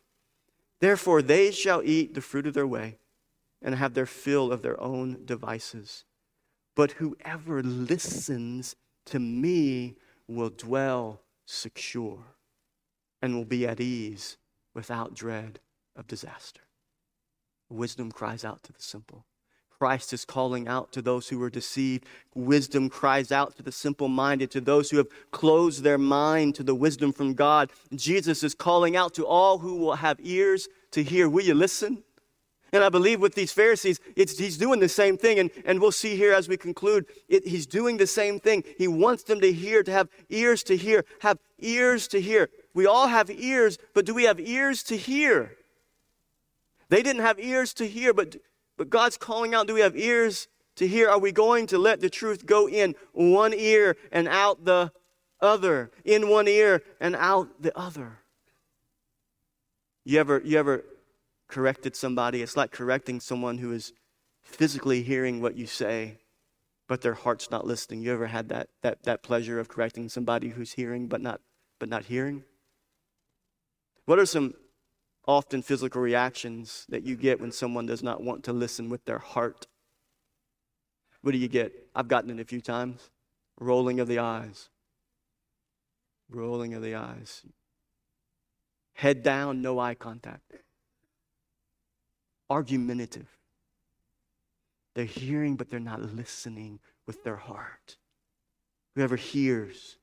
Therefore, 0.80 1.22
they 1.22 1.52
shall 1.52 1.82
eat 1.84 2.14
the 2.14 2.20
fruit 2.20 2.46
of 2.46 2.54
their 2.54 2.66
way 2.66 2.98
and 3.62 3.76
have 3.76 3.94
their 3.94 4.06
fill 4.06 4.50
of 4.52 4.62
their 4.62 4.80
own 4.80 5.24
devices. 5.24 6.04
But 6.74 6.92
whoever 6.92 7.62
listens 7.62 8.74
to 9.06 9.20
me 9.20 9.96
will 10.26 10.50
dwell 10.50 11.20
secure 11.46 12.24
and 13.20 13.36
will 13.36 13.44
be 13.44 13.66
at 13.66 13.80
ease 13.80 14.36
without 14.74 15.14
dread 15.14 15.60
of 15.94 16.08
disaster. 16.08 16.62
Wisdom 17.68 18.10
cries 18.10 18.44
out 18.44 18.62
to 18.64 18.72
the 18.72 18.82
simple. 18.82 19.24
Christ 19.82 20.12
is 20.12 20.24
calling 20.24 20.68
out 20.68 20.92
to 20.92 21.02
those 21.02 21.28
who 21.28 21.42
are 21.42 21.50
deceived. 21.50 22.06
Wisdom 22.36 22.88
cries 22.88 23.32
out 23.32 23.56
to 23.56 23.64
the 23.64 23.72
simple 23.72 24.06
minded, 24.06 24.48
to 24.52 24.60
those 24.60 24.90
who 24.90 24.96
have 24.98 25.08
closed 25.32 25.82
their 25.82 25.98
mind 25.98 26.54
to 26.54 26.62
the 26.62 26.72
wisdom 26.72 27.12
from 27.12 27.34
God. 27.34 27.72
Jesus 27.92 28.44
is 28.44 28.54
calling 28.54 28.94
out 28.94 29.12
to 29.14 29.26
all 29.26 29.58
who 29.58 29.74
will 29.74 29.96
have 29.96 30.18
ears 30.20 30.68
to 30.92 31.02
hear. 31.02 31.28
Will 31.28 31.42
you 31.42 31.54
listen? 31.54 32.04
And 32.72 32.84
I 32.84 32.90
believe 32.90 33.20
with 33.20 33.34
these 33.34 33.50
Pharisees, 33.50 33.98
he's 34.14 34.56
doing 34.56 34.78
the 34.78 34.88
same 34.88 35.18
thing. 35.18 35.40
And, 35.40 35.50
and 35.64 35.80
we'll 35.80 35.90
see 35.90 36.14
here 36.14 36.32
as 36.32 36.46
we 36.46 36.56
conclude, 36.56 37.06
it, 37.28 37.44
he's 37.44 37.66
doing 37.66 37.96
the 37.96 38.06
same 38.06 38.38
thing. 38.38 38.62
He 38.78 38.86
wants 38.86 39.24
them 39.24 39.40
to 39.40 39.52
hear, 39.52 39.82
to 39.82 39.90
have 39.90 40.08
ears 40.28 40.62
to 40.62 40.76
hear, 40.76 41.04
have 41.22 41.38
ears 41.58 42.06
to 42.06 42.20
hear. 42.20 42.50
We 42.72 42.86
all 42.86 43.08
have 43.08 43.28
ears, 43.32 43.78
but 43.94 44.06
do 44.06 44.14
we 44.14 44.22
have 44.26 44.38
ears 44.38 44.84
to 44.84 44.96
hear? 44.96 45.56
They 46.88 47.02
didn't 47.02 47.22
have 47.22 47.40
ears 47.40 47.74
to 47.74 47.88
hear, 47.88 48.14
but, 48.14 48.36
but 48.82 48.90
God's 48.90 49.16
calling 49.16 49.54
out, 49.54 49.68
do 49.68 49.74
we 49.74 49.80
have 49.80 49.96
ears 49.96 50.48
to 50.74 50.88
hear? 50.88 51.08
Are 51.08 51.20
we 51.20 51.30
going 51.30 51.68
to 51.68 51.78
let 51.78 52.00
the 52.00 52.10
truth 52.10 52.46
go 52.46 52.68
in 52.68 52.96
one 53.12 53.54
ear 53.54 53.96
and 54.10 54.26
out 54.26 54.64
the 54.64 54.90
other? 55.40 55.92
In 56.04 56.28
one 56.28 56.48
ear 56.48 56.82
and 56.98 57.14
out 57.14 57.62
the 57.62 57.78
other? 57.78 58.18
You 60.04 60.18
ever, 60.18 60.42
you 60.44 60.58
ever 60.58 60.84
corrected 61.46 61.94
somebody, 61.94 62.42
it's 62.42 62.56
like 62.56 62.72
correcting 62.72 63.20
someone 63.20 63.58
who 63.58 63.70
is 63.70 63.92
physically 64.42 65.04
hearing 65.04 65.40
what 65.40 65.54
you 65.56 65.68
say, 65.68 66.18
but 66.88 67.02
their 67.02 67.14
heart's 67.14 67.52
not 67.52 67.64
listening. 67.64 68.02
You 68.02 68.12
ever 68.14 68.26
had 68.26 68.48
that, 68.48 68.68
that, 68.80 69.04
that 69.04 69.22
pleasure 69.22 69.60
of 69.60 69.68
correcting 69.68 70.08
somebody 70.08 70.48
who's 70.48 70.72
hearing 70.72 71.06
but 71.06 71.20
not, 71.20 71.40
but 71.78 71.88
not 71.88 72.06
hearing? 72.06 72.42
What 74.06 74.18
are 74.18 74.26
some 74.26 74.54
often 75.26 75.62
physical 75.62 76.00
reactions 76.00 76.86
that 76.88 77.04
you 77.04 77.16
get 77.16 77.40
when 77.40 77.52
someone 77.52 77.86
does 77.86 78.02
not 78.02 78.22
want 78.22 78.44
to 78.44 78.52
listen 78.52 78.88
with 78.88 79.04
their 79.04 79.18
heart? 79.18 79.66
What 81.22 81.32
do 81.32 81.38
you 81.38 81.48
get? 81.48 81.72
I've 81.94 82.08
gotten 82.08 82.30
it 82.30 82.40
a 82.40 82.44
few 82.44 82.60
times. 82.60 83.10
Rolling 83.60 84.00
of 84.00 84.08
the 84.08 84.18
eyes. 84.18 84.68
Rolling 86.28 86.74
of 86.74 86.82
the 86.82 86.94
eyes. 86.94 87.42
Head 88.94 89.22
down, 89.22 89.62
no 89.62 89.78
eye 89.78 89.94
contact 89.94 90.52
argumentative. 92.52 93.38
They're 94.94 95.06
hearing, 95.06 95.56
but 95.56 95.70
they're 95.70 95.80
not 95.80 96.02
listening 96.02 96.80
with 97.06 97.24
their 97.24 97.36
heart. 97.36 97.96
Whoever 98.94 99.16
hears. 99.16 99.96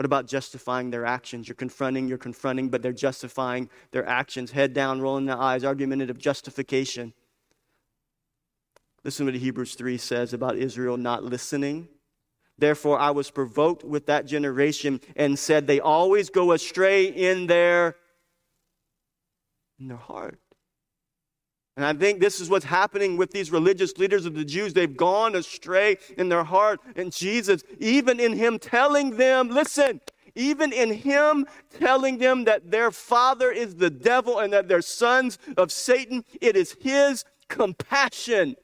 What 0.00 0.06
about 0.06 0.26
justifying 0.26 0.90
their 0.90 1.04
actions? 1.04 1.46
You're 1.46 1.56
confronting, 1.56 2.08
you're 2.08 2.16
confronting, 2.16 2.70
but 2.70 2.80
they're 2.80 2.90
justifying 2.90 3.68
their 3.90 4.08
actions. 4.08 4.50
Head 4.50 4.72
down, 4.72 5.02
rolling 5.02 5.26
the 5.26 5.36
eyes, 5.36 5.62
argumentative 5.62 6.16
justification. 6.16 7.12
Listen 9.04 9.26
to 9.26 9.32
what 9.32 9.38
Hebrews 9.38 9.74
3 9.74 9.98
says 9.98 10.32
about 10.32 10.56
Israel 10.56 10.96
not 10.96 11.22
listening. 11.22 11.86
Therefore, 12.56 12.98
I 12.98 13.10
was 13.10 13.30
provoked 13.30 13.84
with 13.84 14.06
that 14.06 14.24
generation 14.24 15.02
and 15.16 15.38
said, 15.38 15.66
They 15.66 15.80
always 15.80 16.30
go 16.30 16.52
astray 16.52 17.04
in 17.04 17.46
their, 17.46 17.96
in 19.78 19.88
their 19.88 19.98
heart. 19.98 20.40
And 21.80 21.86
I 21.86 21.98
think 21.98 22.20
this 22.20 22.40
is 22.40 22.50
what's 22.50 22.66
happening 22.66 23.16
with 23.16 23.30
these 23.30 23.50
religious 23.50 23.96
leaders 23.96 24.26
of 24.26 24.34
the 24.34 24.44
Jews. 24.44 24.74
They've 24.74 24.94
gone 24.94 25.34
astray 25.34 25.96
in 26.18 26.28
their 26.28 26.44
heart. 26.44 26.78
And 26.94 27.10
Jesus, 27.10 27.62
even 27.78 28.20
in 28.20 28.34
Him 28.34 28.58
telling 28.58 29.16
them, 29.16 29.48
listen, 29.48 30.02
even 30.34 30.74
in 30.74 30.92
Him 30.92 31.46
telling 31.78 32.18
them 32.18 32.44
that 32.44 32.70
their 32.70 32.90
father 32.90 33.50
is 33.50 33.76
the 33.76 33.88
devil 33.88 34.40
and 34.40 34.52
that 34.52 34.68
they're 34.68 34.82
sons 34.82 35.38
of 35.56 35.72
Satan, 35.72 36.26
it 36.42 36.54
is 36.54 36.76
His 36.82 37.24
compassion 37.48 38.56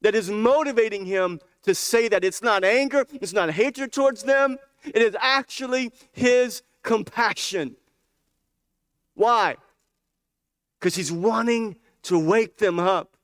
that 0.00 0.16
is 0.16 0.28
motivating 0.28 1.06
Him 1.06 1.38
to 1.62 1.72
say 1.72 2.08
that 2.08 2.24
it's 2.24 2.42
not 2.42 2.64
anger, 2.64 3.06
it's 3.12 3.32
not 3.32 3.52
hatred 3.52 3.92
towards 3.92 4.24
them, 4.24 4.58
it 4.84 5.02
is 5.02 5.16
actually 5.20 5.92
His 6.10 6.64
compassion. 6.82 7.76
Why? 9.14 9.54
Because 10.80 10.96
He's 10.96 11.12
wanting 11.12 11.76
to 12.04 12.18
wake 12.18 12.58
them 12.58 12.78
up. 12.78 13.16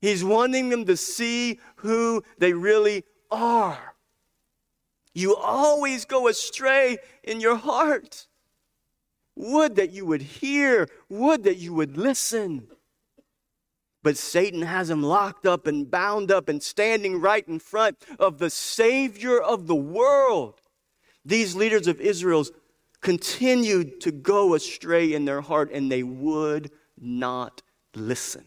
He's 0.00 0.24
wanting 0.24 0.68
them 0.68 0.84
to 0.84 0.96
see 0.96 1.58
who 1.76 2.22
they 2.38 2.52
really 2.52 3.04
are. 3.30 3.94
You 5.14 5.34
always 5.34 6.04
go 6.04 6.28
astray 6.28 6.98
in 7.22 7.40
your 7.40 7.56
heart. 7.56 8.26
Would 9.34 9.76
that 9.76 9.90
you 9.90 10.04
would 10.06 10.22
hear, 10.22 10.88
would 11.08 11.44
that 11.44 11.56
you 11.56 11.72
would 11.74 11.96
listen. 11.96 12.68
But 14.02 14.16
Satan 14.16 14.62
has 14.62 14.90
him 14.90 15.02
locked 15.02 15.46
up 15.46 15.66
and 15.66 15.90
bound 15.90 16.30
up 16.30 16.48
and 16.48 16.62
standing 16.62 17.20
right 17.20 17.46
in 17.48 17.58
front 17.58 17.96
of 18.18 18.38
the 18.38 18.50
Savior 18.50 19.40
of 19.40 19.66
the 19.66 19.74
world. 19.74 20.60
These 21.24 21.56
leaders 21.56 21.88
of 21.88 22.00
Israel's 22.00 22.52
continued 23.00 24.00
to 24.02 24.12
go 24.12 24.54
astray 24.54 25.12
in 25.12 25.24
their 25.24 25.40
heart 25.40 25.70
and 25.72 25.90
they 25.90 26.02
would 26.02 26.70
not 26.98 27.62
listen. 27.96 28.44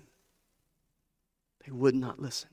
They 1.66 1.72
would 1.72 1.96
not 1.96 2.20
listen. 2.20 2.50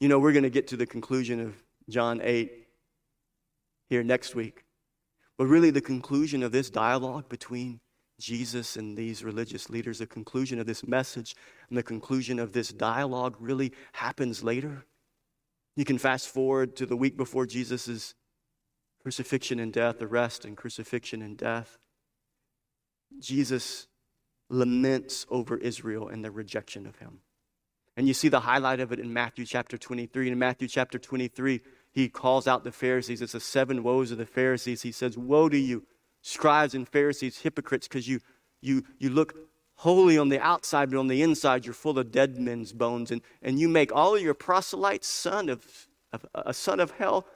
You 0.00 0.08
know, 0.08 0.18
we're 0.18 0.32
going 0.32 0.44
to 0.44 0.50
get 0.50 0.68
to 0.68 0.76
the 0.76 0.86
conclusion 0.86 1.40
of 1.40 1.54
John 1.88 2.20
8 2.22 2.66
here 3.88 4.02
next 4.02 4.34
week. 4.34 4.64
But 5.38 5.46
really, 5.46 5.70
the 5.70 5.80
conclusion 5.80 6.42
of 6.42 6.52
this 6.52 6.70
dialogue 6.70 7.28
between 7.28 7.80
Jesus 8.20 8.76
and 8.76 8.96
these 8.96 9.24
religious 9.24 9.68
leaders, 9.68 9.98
the 9.98 10.06
conclusion 10.06 10.60
of 10.60 10.66
this 10.66 10.86
message 10.86 11.34
and 11.68 11.76
the 11.76 11.82
conclusion 11.82 12.38
of 12.38 12.52
this 12.52 12.68
dialogue 12.68 13.36
really 13.40 13.72
happens 13.92 14.44
later. 14.44 14.84
You 15.76 15.84
can 15.84 15.98
fast 15.98 16.28
forward 16.28 16.76
to 16.76 16.86
the 16.86 16.96
week 16.96 17.16
before 17.16 17.46
Jesus' 17.46 18.14
crucifixion 19.02 19.58
and 19.58 19.72
death, 19.72 20.00
arrest 20.00 20.44
and 20.44 20.56
crucifixion 20.56 21.20
and 21.22 21.36
death. 21.36 21.78
Jesus 23.20 23.86
laments 24.50 25.26
over 25.30 25.56
Israel 25.56 26.08
and 26.08 26.24
their 26.24 26.30
rejection 26.30 26.86
of 26.86 26.96
him. 26.96 27.20
And 27.96 28.08
you 28.08 28.14
see 28.14 28.28
the 28.28 28.40
highlight 28.40 28.80
of 28.80 28.92
it 28.92 28.98
in 28.98 29.12
Matthew 29.12 29.44
chapter 29.46 29.78
23. 29.78 30.30
In 30.30 30.38
Matthew 30.38 30.66
chapter 30.66 30.98
23, 30.98 31.60
he 31.92 32.08
calls 32.08 32.48
out 32.48 32.64
the 32.64 32.72
Pharisees. 32.72 33.22
It's 33.22 33.32
the 33.32 33.40
seven 33.40 33.82
woes 33.82 34.10
of 34.10 34.18
the 34.18 34.26
Pharisees. 34.26 34.82
He 34.82 34.90
says, 34.90 35.16
Woe 35.16 35.48
to 35.48 35.56
you, 35.56 35.84
scribes 36.20 36.74
and 36.74 36.88
Pharisees, 36.88 37.38
hypocrites, 37.38 37.86
because 37.86 38.08
you, 38.08 38.20
you, 38.60 38.82
you 38.98 39.10
look 39.10 39.36
holy 39.76 40.18
on 40.18 40.28
the 40.28 40.40
outside, 40.40 40.90
but 40.90 40.98
on 40.98 41.06
the 41.06 41.22
inside, 41.22 41.64
you're 41.64 41.74
full 41.74 41.98
of 41.98 42.10
dead 42.10 42.36
men's 42.36 42.72
bones. 42.72 43.12
And, 43.12 43.22
and 43.42 43.60
you 43.60 43.68
make 43.68 43.94
all 43.94 44.16
of 44.16 44.22
your 44.22 44.34
proselytes 44.34 45.06
son 45.06 45.48
of, 45.48 45.86
of 46.12 46.26
a 46.34 46.52
son 46.52 46.80
of 46.80 46.90
hell, 46.92 47.26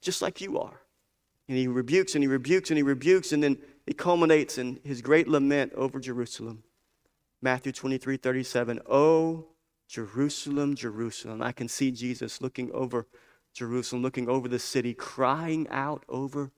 just 0.00 0.22
like 0.22 0.40
you 0.40 0.58
are. 0.58 0.80
And 1.48 1.58
he 1.58 1.66
rebukes 1.66 2.14
and 2.14 2.22
he 2.22 2.28
rebukes 2.28 2.70
and 2.70 2.76
he 2.76 2.82
rebukes, 2.82 3.32
and 3.32 3.42
then 3.42 3.58
it 3.86 3.98
culminates 3.98 4.58
in 4.58 4.80
his 4.84 5.02
great 5.02 5.28
lament 5.28 5.72
over 5.74 6.00
Jerusalem. 6.00 6.62
Matthew 7.42 7.72
23 7.72 8.16
37. 8.16 8.80
Oh, 8.88 9.46
Jerusalem, 9.88 10.74
Jerusalem. 10.74 11.42
I 11.42 11.52
can 11.52 11.68
see 11.68 11.90
Jesus 11.90 12.40
looking 12.40 12.72
over 12.72 13.06
Jerusalem, 13.52 14.02
looking 14.02 14.28
over 14.28 14.48
the 14.48 14.58
city, 14.58 14.94
crying 14.94 15.68
out 15.68 16.04
over 16.08 16.50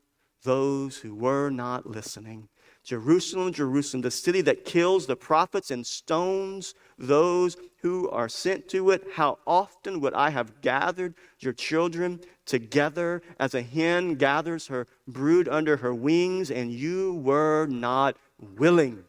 those 0.44 0.98
who 0.98 1.14
were 1.14 1.50
not 1.50 1.86
listening. 1.86 2.48
Jerusalem, 2.84 3.52
Jerusalem, 3.52 4.02
the 4.02 4.10
city 4.12 4.40
that 4.42 4.64
kills 4.64 5.06
the 5.06 5.16
prophets 5.16 5.72
and 5.72 5.84
stones 5.84 6.74
those 6.98 7.56
who 7.82 8.08
are 8.10 8.28
sent 8.28 8.68
to 8.68 8.90
it. 8.90 9.04
How 9.14 9.38
often 9.46 10.00
would 10.00 10.14
I 10.14 10.30
have 10.30 10.60
gathered 10.60 11.14
your 11.38 11.52
children 11.52 12.20
together 12.44 13.22
as 13.38 13.54
a 13.54 13.62
hen 13.62 14.14
gathers 14.14 14.68
her 14.68 14.86
brood 15.06 15.48
under 15.48 15.76
her 15.78 15.94
wings, 15.94 16.50
and 16.50 16.72
you 16.72 17.14
were 17.14 17.66
not 17.66 18.16
willing. 18.56 19.04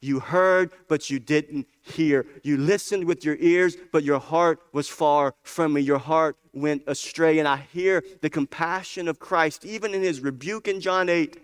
You 0.00 0.20
heard, 0.20 0.70
but 0.86 1.08
you 1.08 1.18
didn't 1.18 1.66
hear. 1.80 2.26
You 2.42 2.58
listened 2.58 3.04
with 3.04 3.24
your 3.24 3.36
ears, 3.40 3.76
but 3.90 4.04
your 4.04 4.20
heart 4.20 4.60
was 4.72 4.86
far 4.86 5.34
from 5.42 5.72
me. 5.72 5.80
Your 5.80 5.98
heart 5.98 6.36
went 6.52 6.82
astray. 6.86 7.38
And 7.38 7.48
I 7.48 7.66
hear 7.72 8.04
the 8.20 8.28
compassion 8.28 9.08
of 9.08 9.18
Christ, 9.18 9.64
even 9.64 9.94
in 9.94 10.02
his 10.02 10.20
rebuke 10.20 10.68
in 10.68 10.82
John 10.82 11.08
8. 11.08 11.38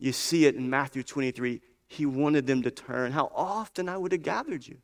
You 0.00 0.10
see 0.10 0.46
it 0.46 0.56
in 0.56 0.68
Matthew 0.68 1.04
23. 1.04 1.60
He 1.92 2.06
wanted 2.06 2.46
them 2.46 2.62
to 2.62 2.70
turn. 2.70 3.12
How 3.12 3.30
often 3.34 3.88
I 3.88 3.98
would 3.98 4.12
have 4.12 4.22
gathered 4.22 4.66
you, 4.66 4.78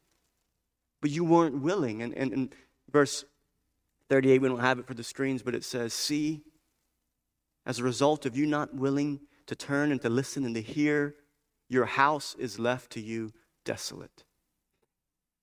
but 1.01 1.11
you 1.11 1.25
weren't 1.25 1.63
willing. 1.63 2.03
And, 2.03 2.13
and, 2.13 2.33
and 2.33 2.55
verse 2.91 3.25
38, 4.11 4.43
we 4.43 4.49
don't 4.49 4.61
have 4.61 4.79
it 4.79 4.87
for 4.87 4.93
the 4.93 5.03
screens, 5.03 5.43
but 5.43 5.55
it 5.55 5.65
says, 5.65 5.95
See, 5.95 6.43
as 7.65 7.79
a 7.79 7.85
result 7.85 8.27
of 8.27 8.37
you 8.37 8.45
not 8.45 8.75
willing 8.75 9.21
to 9.47 9.57
turn 9.57 9.91
and 9.91 10.03
to 10.03 10.11
listen 10.11 10.45
and 10.45 10.55
to 10.55 10.61
hear, 10.61 11.15
your 11.69 11.87
house 11.87 12.37
is 12.39 12.59
left 12.59 12.91
to 12.93 13.01
you 13.01 13.33
desolate. 13.65 14.25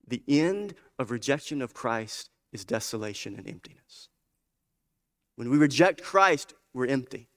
The 0.06 0.22
end 0.28 0.74
of 1.00 1.10
rejection 1.10 1.60
of 1.62 1.74
Christ 1.74 2.30
is 2.52 2.64
desolation 2.64 3.34
and 3.34 3.48
emptiness. 3.48 4.08
When 5.34 5.50
we 5.50 5.58
reject 5.58 6.02
Christ, 6.02 6.54
we're 6.72 6.86
empty. 6.86 7.28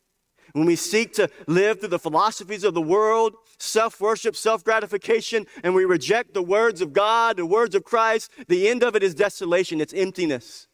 When 0.54 0.66
we 0.66 0.76
seek 0.76 1.14
to 1.14 1.30
live 1.47 1.80
through 1.80 1.89
the 1.89 2.00
philosophies 2.00 2.64
of 2.64 2.74
the 2.74 2.82
world, 2.82 3.36
self 3.58 4.00
worship, 4.02 4.36
self 4.36 4.64
gratification, 4.64 5.45
and 5.64 5.76
we 5.76 5.86
reject 5.86 6.34
the 6.34 6.43
words 6.43 6.82
of 6.82 6.93
God, 6.93 7.38
the 7.38 7.45
words 7.45 7.76
of 7.76 7.84
Christ, 7.84 8.32
the 8.47 8.68
end 8.70 8.84
of 8.84 8.95
it 8.95 9.04
is 9.04 9.16
desolation, 9.16 9.82
it's 9.82 9.93
emptiness, 9.93 10.68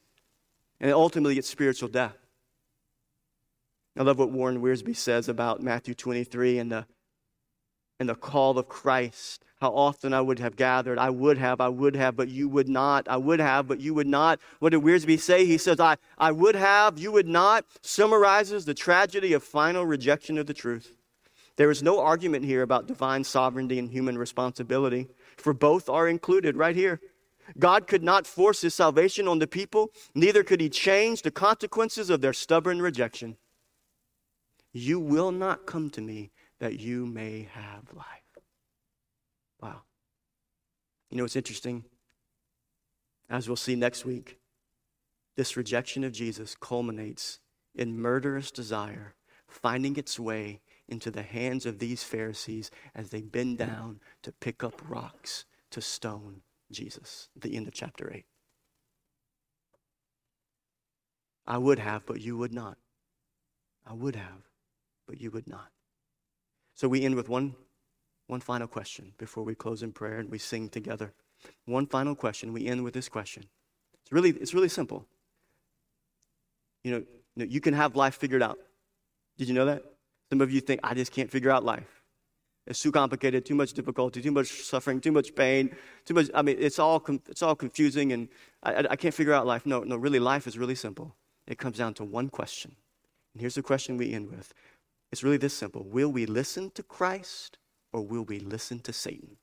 and 0.80 0.92
ultimately 0.92 1.38
it's 1.38 1.50
spiritual 1.50 1.90
death. 1.90 2.18
I 3.98 4.04
love 4.04 4.20
what 4.20 4.32
Warren 4.32 4.62
Wiersbe 4.62 4.96
says 4.96 5.30
about 5.30 5.62
Matthew 5.62 5.94
23 5.94 6.60
and 6.60 6.72
the 6.72 6.86
and 8.00 8.10
the 8.10 8.16
call 8.16 8.58
of 8.60 8.68
Christ. 8.68 9.45
How 9.66 9.72
often 9.72 10.14
I 10.14 10.22
would 10.22 10.38
have 10.38 10.56
gathered. 10.56 11.00
I 11.00 11.10
would 11.10 11.40
have, 11.40 11.60
I 11.60 11.70
would 11.70 11.96
have, 11.96 12.16
but 12.16 12.30
you 12.30 12.48
would 12.48 12.70
not. 12.70 13.08
I 13.08 13.18
would 13.18 13.40
have, 13.40 13.68
but 13.68 13.80
you 13.80 13.96
would 13.96 14.06
not. 14.06 14.40
What 14.60 14.74
did 14.74 14.84
Wiersbe 14.84 15.20
say? 15.20 15.48
He 15.48 15.58
says, 15.58 15.80
I, 15.80 15.98
I 16.20 16.32
would 16.32 16.54
have, 16.54 17.00
you 17.00 17.12
would 17.12 17.28
not, 17.28 17.66
summarizes 17.82 18.66
the 18.66 18.76
tragedy 18.76 19.34
of 19.34 19.44
final 19.44 19.84
rejection 19.84 20.38
of 20.38 20.46
the 20.46 20.54
truth. 20.54 20.98
There 21.56 21.72
is 21.72 21.82
no 21.82 22.00
argument 22.00 22.46
here 22.46 22.62
about 22.62 22.86
divine 22.86 23.24
sovereignty 23.24 23.80
and 23.80 23.90
human 23.90 24.20
responsibility, 24.20 25.08
for 25.36 25.52
both 25.52 25.90
are 25.90 26.08
included 26.08 26.56
right 26.56 26.76
here. 26.76 27.02
God 27.58 27.88
could 27.88 28.04
not 28.04 28.28
force 28.28 28.62
his 28.62 28.76
salvation 28.76 29.28
on 29.28 29.40
the 29.40 29.48
people, 29.48 29.90
neither 30.14 30.44
could 30.44 30.62
he 30.62 30.70
change 30.70 31.24
the 31.24 31.32
consequences 31.32 32.12
of 32.12 32.22
their 32.22 32.34
stubborn 32.34 32.84
rejection. 32.84 33.38
You 34.74 35.00
will 35.00 35.32
not 35.32 35.66
come 35.66 35.90
to 35.90 36.02
me 36.02 36.30
that 36.60 36.80
you 36.80 37.08
may 37.08 37.48
have 37.52 37.92
life. 37.96 38.25
Wow. 39.62 39.82
You 41.10 41.18
know 41.18 41.24
what's 41.24 41.36
interesting? 41.36 41.86
As 43.30 43.48
we'll 43.48 43.56
see 43.56 43.76
next 43.76 44.06
week, 44.06 44.40
this 45.36 45.58
rejection 45.58 46.04
of 46.04 46.12
Jesus 46.12 46.56
culminates 46.60 47.40
in 47.74 48.00
murderous 48.00 48.52
desire 48.52 49.16
finding 49.48 49.96
its 49.96 50.20
way 50.20 50.62
into 50.88 51.10
the 51.10 51.24
hands 51.24 51.66
of 51.66 51.80
these 51.80 52.04
Pharisees 52.04 52.70
as 52.94 53.10
they 53.10 53.22
bend 53.22 53.58
down 53.58 54.00
to 54.22 54.32
pick 54.32 54.64
up 54.64 54.82
rocks 54.88 55.46
to 55.72 55.82
stone 55.82 56.42
Jesus. 56.72 57.30
At 57.36 57.42
the 57.42 57.56
end 57.56 57.68
of 57.68 57.74
chapter 57.74 58.12
8. 58.14 58.26
I 61.48 61.58
would 61.58 61.80
have, 61.80 62.06
but 62.06 62.22
you 62.22 62.38
would 62.38 62.54
not. 62.54 62.78
I 63.86 63.94
would 63.94 64.16
have, 64.16 64.50
but 65.08 65.22
you 65.22 65.32
would 65.32 65.48
not. 65.48 65.70
So 66.74 66.88
we 66.88 67.04
end 67.04 67.16
with 67.16 67.30
one, 67.30 67.56
one 68.28 68.40
final 68.40 68.68
question 68.68 69.14
before 69.18 69.44
we 69.44 69.56
close 69.56 69.84
in 69.84 69.92
prayer 69.92 70.20
and 70.20 70.30
we 70.30 70.38
sing 70.38 70.70
together. 70.70 71.14
One 71.66 71.86
final 71.86 72.16
question. 72.16 72.54
We 72.54 72.68
end 72.68 72.84
with 72.84 72.94
this 72.94 73.10
question. 73.10 73.44
It's 74.02 74.12
really, 74.12 74.32
it's 74.32 74.54
really 74.54 74.70
simple. 74.70 75.06
You 76.84 76.92
know, 76.92 76.98
you, 76.98 77.06
know, 77.38 77.46
you 77.46 77.62
can 77.62 77.74
have 77.74 77.96
life 77.96 78.16
figured 78.16 78.42
out. 78.42 78.60
Did 79.38 79.48
you 79.48 79.54
know 79.54 79.66
that? 79.66 79.84
Some 80.32 80.42
of 80.42 80.52
you 80.52 80.62
think, 80.62 80.80
I 80.84 80.94
just 80.94 81.12
can't 81.12 81.30
figure 81.30 81.52
out 81.52 81.64
life. 81.64 82.02
It's 82.68 82.82
too 82.82 82.92
complicated, 82.92 83.46
too 83.46 83.54
much 83.54 83.74
difficulty, 83.74 84.22
too 84.22 84.32
much 84.32 84.64
suffering, 84.64 85.00
too 85.00 85.12
much 85.12 85.36
pain, 85.36 85.76
too 86.04 86.16
much. 86.16 86.32
I 86.34 86.42
mean, 86.42 86.58
it's 86.60 86.80
all, 86.80 87.04
it's 87.30 87.44
all 87.44 87.56
confusing 87.56 88.12
and 88.12 88.28
I, 88.64 88.88
I 88.92 88.96
can't 88.96 89.14
figure 89.14 89.34
out 89.34 89.46
life. 89.46 89.68
No, 89.68 89.82
no, 89.82 89.96
really, 89.98 90.20
life 90.20 90.48
is 90.48 90.58
really 90.58 90.74
simple. 90.74 91.16
It 91.48 91.60
comes 91.60 91.78
down 91.78 91.94
to 91.96 92.04
one 92.04 92.30
question. 92.30 92.76
And 93.34 93.42
here's 93.42 93.56
the 93.56 93.62
question 93.62 93.98
we 93.98 94.14
end 94.14 94.32
with 94.32 94.52
it's 95.12 95.24
really 95.24 95.38
this 95.38 95.54
simple 95.54 95.84
Will 95.84 96.12
we 96.12 96.26
listen 96.26 96.72
to 96.72 96.82
Christ 96.82 97.60
or 97.96 98.02
will 98.02 98.24
we 98.24 98.42
listen 98.42 98.78
to 98.82 98.92
Satan? 98.92 99.38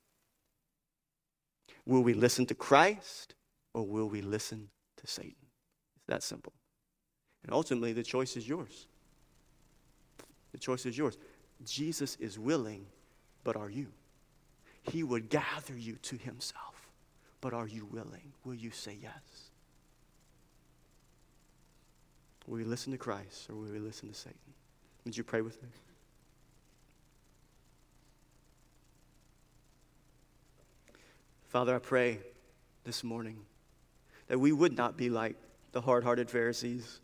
Will 1.86 2.02
we 2.02 2.12
listen 2.12 2.44
to 2.44 2.54
Christ 2.54 3.34
or 3.72 3.86
will 3.86 4.10
we 4.10 4.20
listen 4.20 4.68
to 4.98 5.06
Satan? 5.06 5.46
It's 5.96 6.06
that 6.08 6.22
simple. 6.22 6.52
And 7.44 7.54
ultimately, 7.54 7.94
the 7.94 8.02
choice 8.02 8.36
is 8.36 8.46
yours. 8.46 8.88
The 10.52 10.58
choice 10.58 10.84
is 10.84 10.98
yours. 10.98 11.16
Jesus 11.64 12.16
is 12.20 12.38
willing, 12.38 12.84
but 13.42 13.56
are 13.56 13.70
you? 13.70 13.86
He 14.82 15.02
would 15.02 15.30
gather 15.30 15.74
you 15.74 15.94
to 16.02 16.16
himself, 16.16 16.90
but 17.40 17.54
are 17.54 17.66
you 17.66 17.86
willing? 17.90 18.34
Will 18.44 18.54
you 18.54 18.70
say 18.70 18.98
yes? 19.00 19.48
Will 22.46 22.58
we 22.58 22.64
listen 22.64 22.92
to 22.92 22.98
Christ 22.98 23.48
or 23.48 23.54
will 23.54 23.72
we 23.72 23.78
listen 23.78 24.10
to 24.10 24.14
Satan? 24.14 24.36
Would 25.06 25.16
you 25.16 25.24
pray 25.24 25.40
with 25.40 25.62
me? 25.62 25.70
Father, 31.52 31.76
I 31.76 31.80
pray 31.80 32.18
this 32.84 33.04
morning 33.04 33.36
that 34.28 34.38
we 34.38 34.52
would 34.52 34.74
not 34.74 34.96
be 34.96 35.10
like 35.10 35.36
the 35.72 35.82
hard 35.82 36.02
hearted 36.02 36.30
Pharisees, 36.30 37.00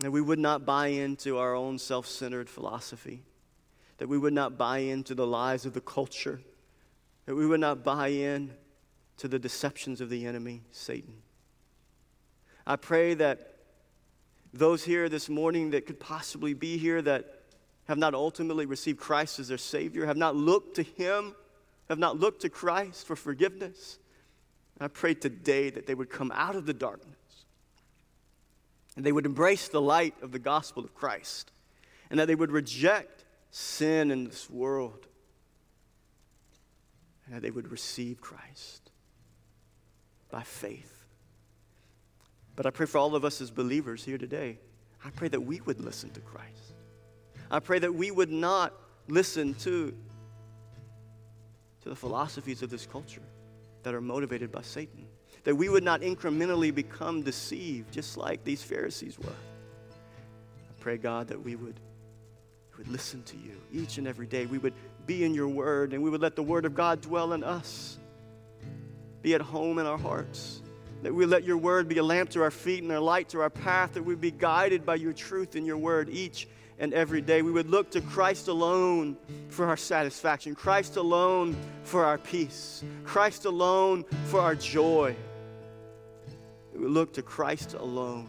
that 0.00 0.10
we 0.10 0.20
would 0.20 0.38
not 0.38 0.66
buy 0.66 0.88
into 0.88 1.38
our 1.38 1.54
own 1.54 1.78
self 1.78 2.06
centered 2.06 2.50
philosophy, 2.50 3.22
that 3.96 4.06
we 4.06 4.18
would 4.18 4.34
not 4.34 4.58
buy 4.58 4.80
into 4.80 5.14
the 5.14 5.26
lies 5.26 5.64
of 5.64 5.72
the 5.72 5.80
culture, 5.80 6.42
that 7.24 7.34
we 7.34 7.46
would 7.46 7.58
not 7.58 7.82
buy 7.82 8.08
in 8.08 8.52
to 9.16 9.28
the 9.28 9.38
deceptions 9.38 10.02
of 10.02 10.10
the 10.10 10.26
enemy, 10.26 10.60
Satan. 10.70 11.14
I 12.66 12.76
pray 12.76 13.14
that 13.14 13.56
those 14.52 14.84
here 14.84 15.08
this 15.08 15.30
morning 15.30 15.70
that 15.70 15.86
could 15.86 15.98
possibly 15.98 16.52
be 16.52 16.76
here 16.76 17.00
that 17.00 17.44
have 17.86 17.96
not 17.96 18.12
ultimately 18.12 18.66
received 18.66 19.00
Christ 19.00 19.38
as 19.38 19.48
their 19.48 19.56
Savior, 19.56 20.04
have 20.04 20.18
not 20.18 20.36
looked 20.36 20.76
to 20.76 20.82
Him, 20.82 21.34
have 21.88 21.98
not 21.98 22.18
looked 22.18 22.42
to 22.42 22.48
Christ 22.48 23.06
for 23.06 23.16
forgiveness. 23.16 23.98
I 24.80 24.88
pray 24.88 25.14
today 25.14 25.70
that 25.70 25.86
they 25.86 25.94
would 25.94 26.10
come 26.10 26.32
out 26.34 26.56
of 26.56 26.66
the 26.66 26.74
darkness 26.74 27.16
and 28.96 29.06
they 29.06 29.12
would 29.12 29.26
embrace 29.26 29.68
the 29.68 29.80
light 29.80 30.14
of 30.22 30.32
the 30.32 30.38
gospel 30.38 30.84
of 30.84 30.94
Christ 30.94 31.52
and 32.10 32.18
that 32.18 32.26
they 32.26 32.34
would 32.34 32.50
reject 32.50 33.24
sin 33.50 34.10
in 34.10 34.24
this 34.24 34.50
world 34.50 35.06
and 37.26 37.36
that 37.36 37.42
they 37.42 37.50
would 37.50 37.70
receive 37.70 38.20
Christ 38.20 38.90
by 40.30 40.42
faith. 40.42 41.06
But 42.56 42.66
I 42.66 42.70
pray 42.70 42.86
for 42.86 42.98
all 42.98 43.14
of 43.14 43.24
us 43.24 43.40
as 43.40 43.50
believers 43.50 44.04
here 44.04 44.18
today. 44.18 44.58
I 45.04 45.10
pray 45.10 45.28
that 45.28 45.40
we 45.40 45.60
would 45.60 45.80
listen 45.80 46.10
to 46.10 46.20
Christ. 46.20 46.74
I 47.50 47.60
pray 47.60 47.78
that 47.78 47.94
we 47.94 48.10
would 48.10 48.30
not 48.30 48.72
listen 49.08 49.54
to, 49.54 49.94
to 51.82 51.88
the 51.88 51.96
philosophies 51.96 52.62
of 52.62 52.70
this 52.70 52.86
culture 52.86 53.22
that 53.82 53.94
are 53.94 54.00
motivated 54.00 54.52
by 54.52 54.62
Satan. 54.62 55.06
that 55.44 55.56
we 55.56 55.68
would 55.68 55.82
not 55.82 56.02
incrementally 56.02 56.72
become 56.72 57.22
deceived, 57.22 57.92
just 57.92 58.16
like 58.16 58.44
these 58.44 58.62
Pharisees 58.62 59.18
were. 59.18 59.28
I 59.28 60.72
pray, 60.78 60.96
God, 60.96 61.26
that 61.28 61.42
we 61.42 61.56
would, 61.56 61.80
we 62.70 62.78
would 62.78 62.88
listen 62.88 63.24
to 63.24 63.36
you 63.36 63.60
each 63.72 63.98
and 63.98 64.06
every 64.06 64.26
day. 64.26 64.46
We 64.46 64.58
would 64.58 64.74
be 65.04 65.24
in 65.24 65.34
your 65.34 65.48
word, 65.48 65.94
and 65.94 66.02
we 66.02 66.10
would 66.10 66.20
let 66.20 66.36
the 66.36 66.44
word 66.44 66.64
of 66.64 66.76
God 66.76 67.00
dwell 67.00 67.32
in 67.32 67.42
us, 67.42 67.98
be 69.20 69.34
at 69.34 69.40
home 69.40 69.80
in 69.80 69.86
our 69.86 69.98
hearts. 69.98 70.62
That 71.02 71.12
we 71.12 71.26
let 71.26 71.42
your 71.42 71.56
word 71.56 71.88
be 71.88 71.98
a 71.98 72.04
lamp 72.04 72.30
to 72.30 72.42
our 72.42 72.52
feet 72.52 72.84
and 72.84 72.92
a 72.92 73.00
light 73.00 73.30
to 73.30 73.40
our 73.40 73.50
path, 73.50 73.94
that 73.94 74.04
we 74.04 74.14
be 74.14 74.30
guided 74.30 74.86
by 74.86 74.94
your 74.94 75.12
truth 75.12 75.56
and 75.56 75.66
your 75.66 75.76
word 75.76 76.08
each 76.08 76.46
and 76.82 76.92
every 76.92 77.22
day. 77.22 77.40
We 77.42 77.52
would 77.52 77.70
look 77.70 77.90
to 77.92 78.00
Christ 78.00 78.48
alone 78.48 79.16
for 79.48 79.66
our 79.66 79.76
satisfaction, 79.76 80.56
Christ 80.56 80.96
alone 80.96 81.56
for 81.84 82.04
our 82.04 82.18
peace, 82.18 82.84
Christ 83.04 83.44
alone 83.44 84.04
for 84.26 84.40
our 84.40 84.56
joy. 84.56 85.14
We 86.74 86.80
would 86.80 86.90
look 86.90 87.14
to 87.14 87.22
Christ 87.22 87.74
alone 87.74 88.28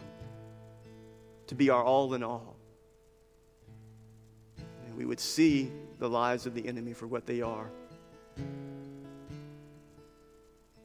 to 1.48 1.54
be 1.56 1.68
our 1.68 1.82
all 1.82 2.14
in 2.14 2.22
all. 2.22 2.54
And 4.86 4.96
we 4.96 5.04
would 5.04 5.20
see 5.20 5.72
the 5.98 6.08
lies 6.08 6.46
of 6.46 6.54
the 6.54 6.66
enemy 6.66 6.92
for 6.92 7.08
what 7.08 7.26
they 7.26 7.42
are. 7.42 7.68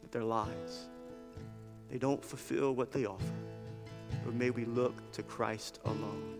That 0.02 0.12
they're 0.12 0.24
lies. 0.24 0.88
They 1.92 2.00
don't 2.00 2.26
fulfill 2.26 2.74
what 2.74 2.92
they 2.92 3.06
offer. 3.06 3.24
But 4.26 4.34
may 4.34 4.50
we 4.50 4.66
look 4.66 5.12
to 5.12 5.22
Christ 5.22 5.80
alone. 5.86 6.40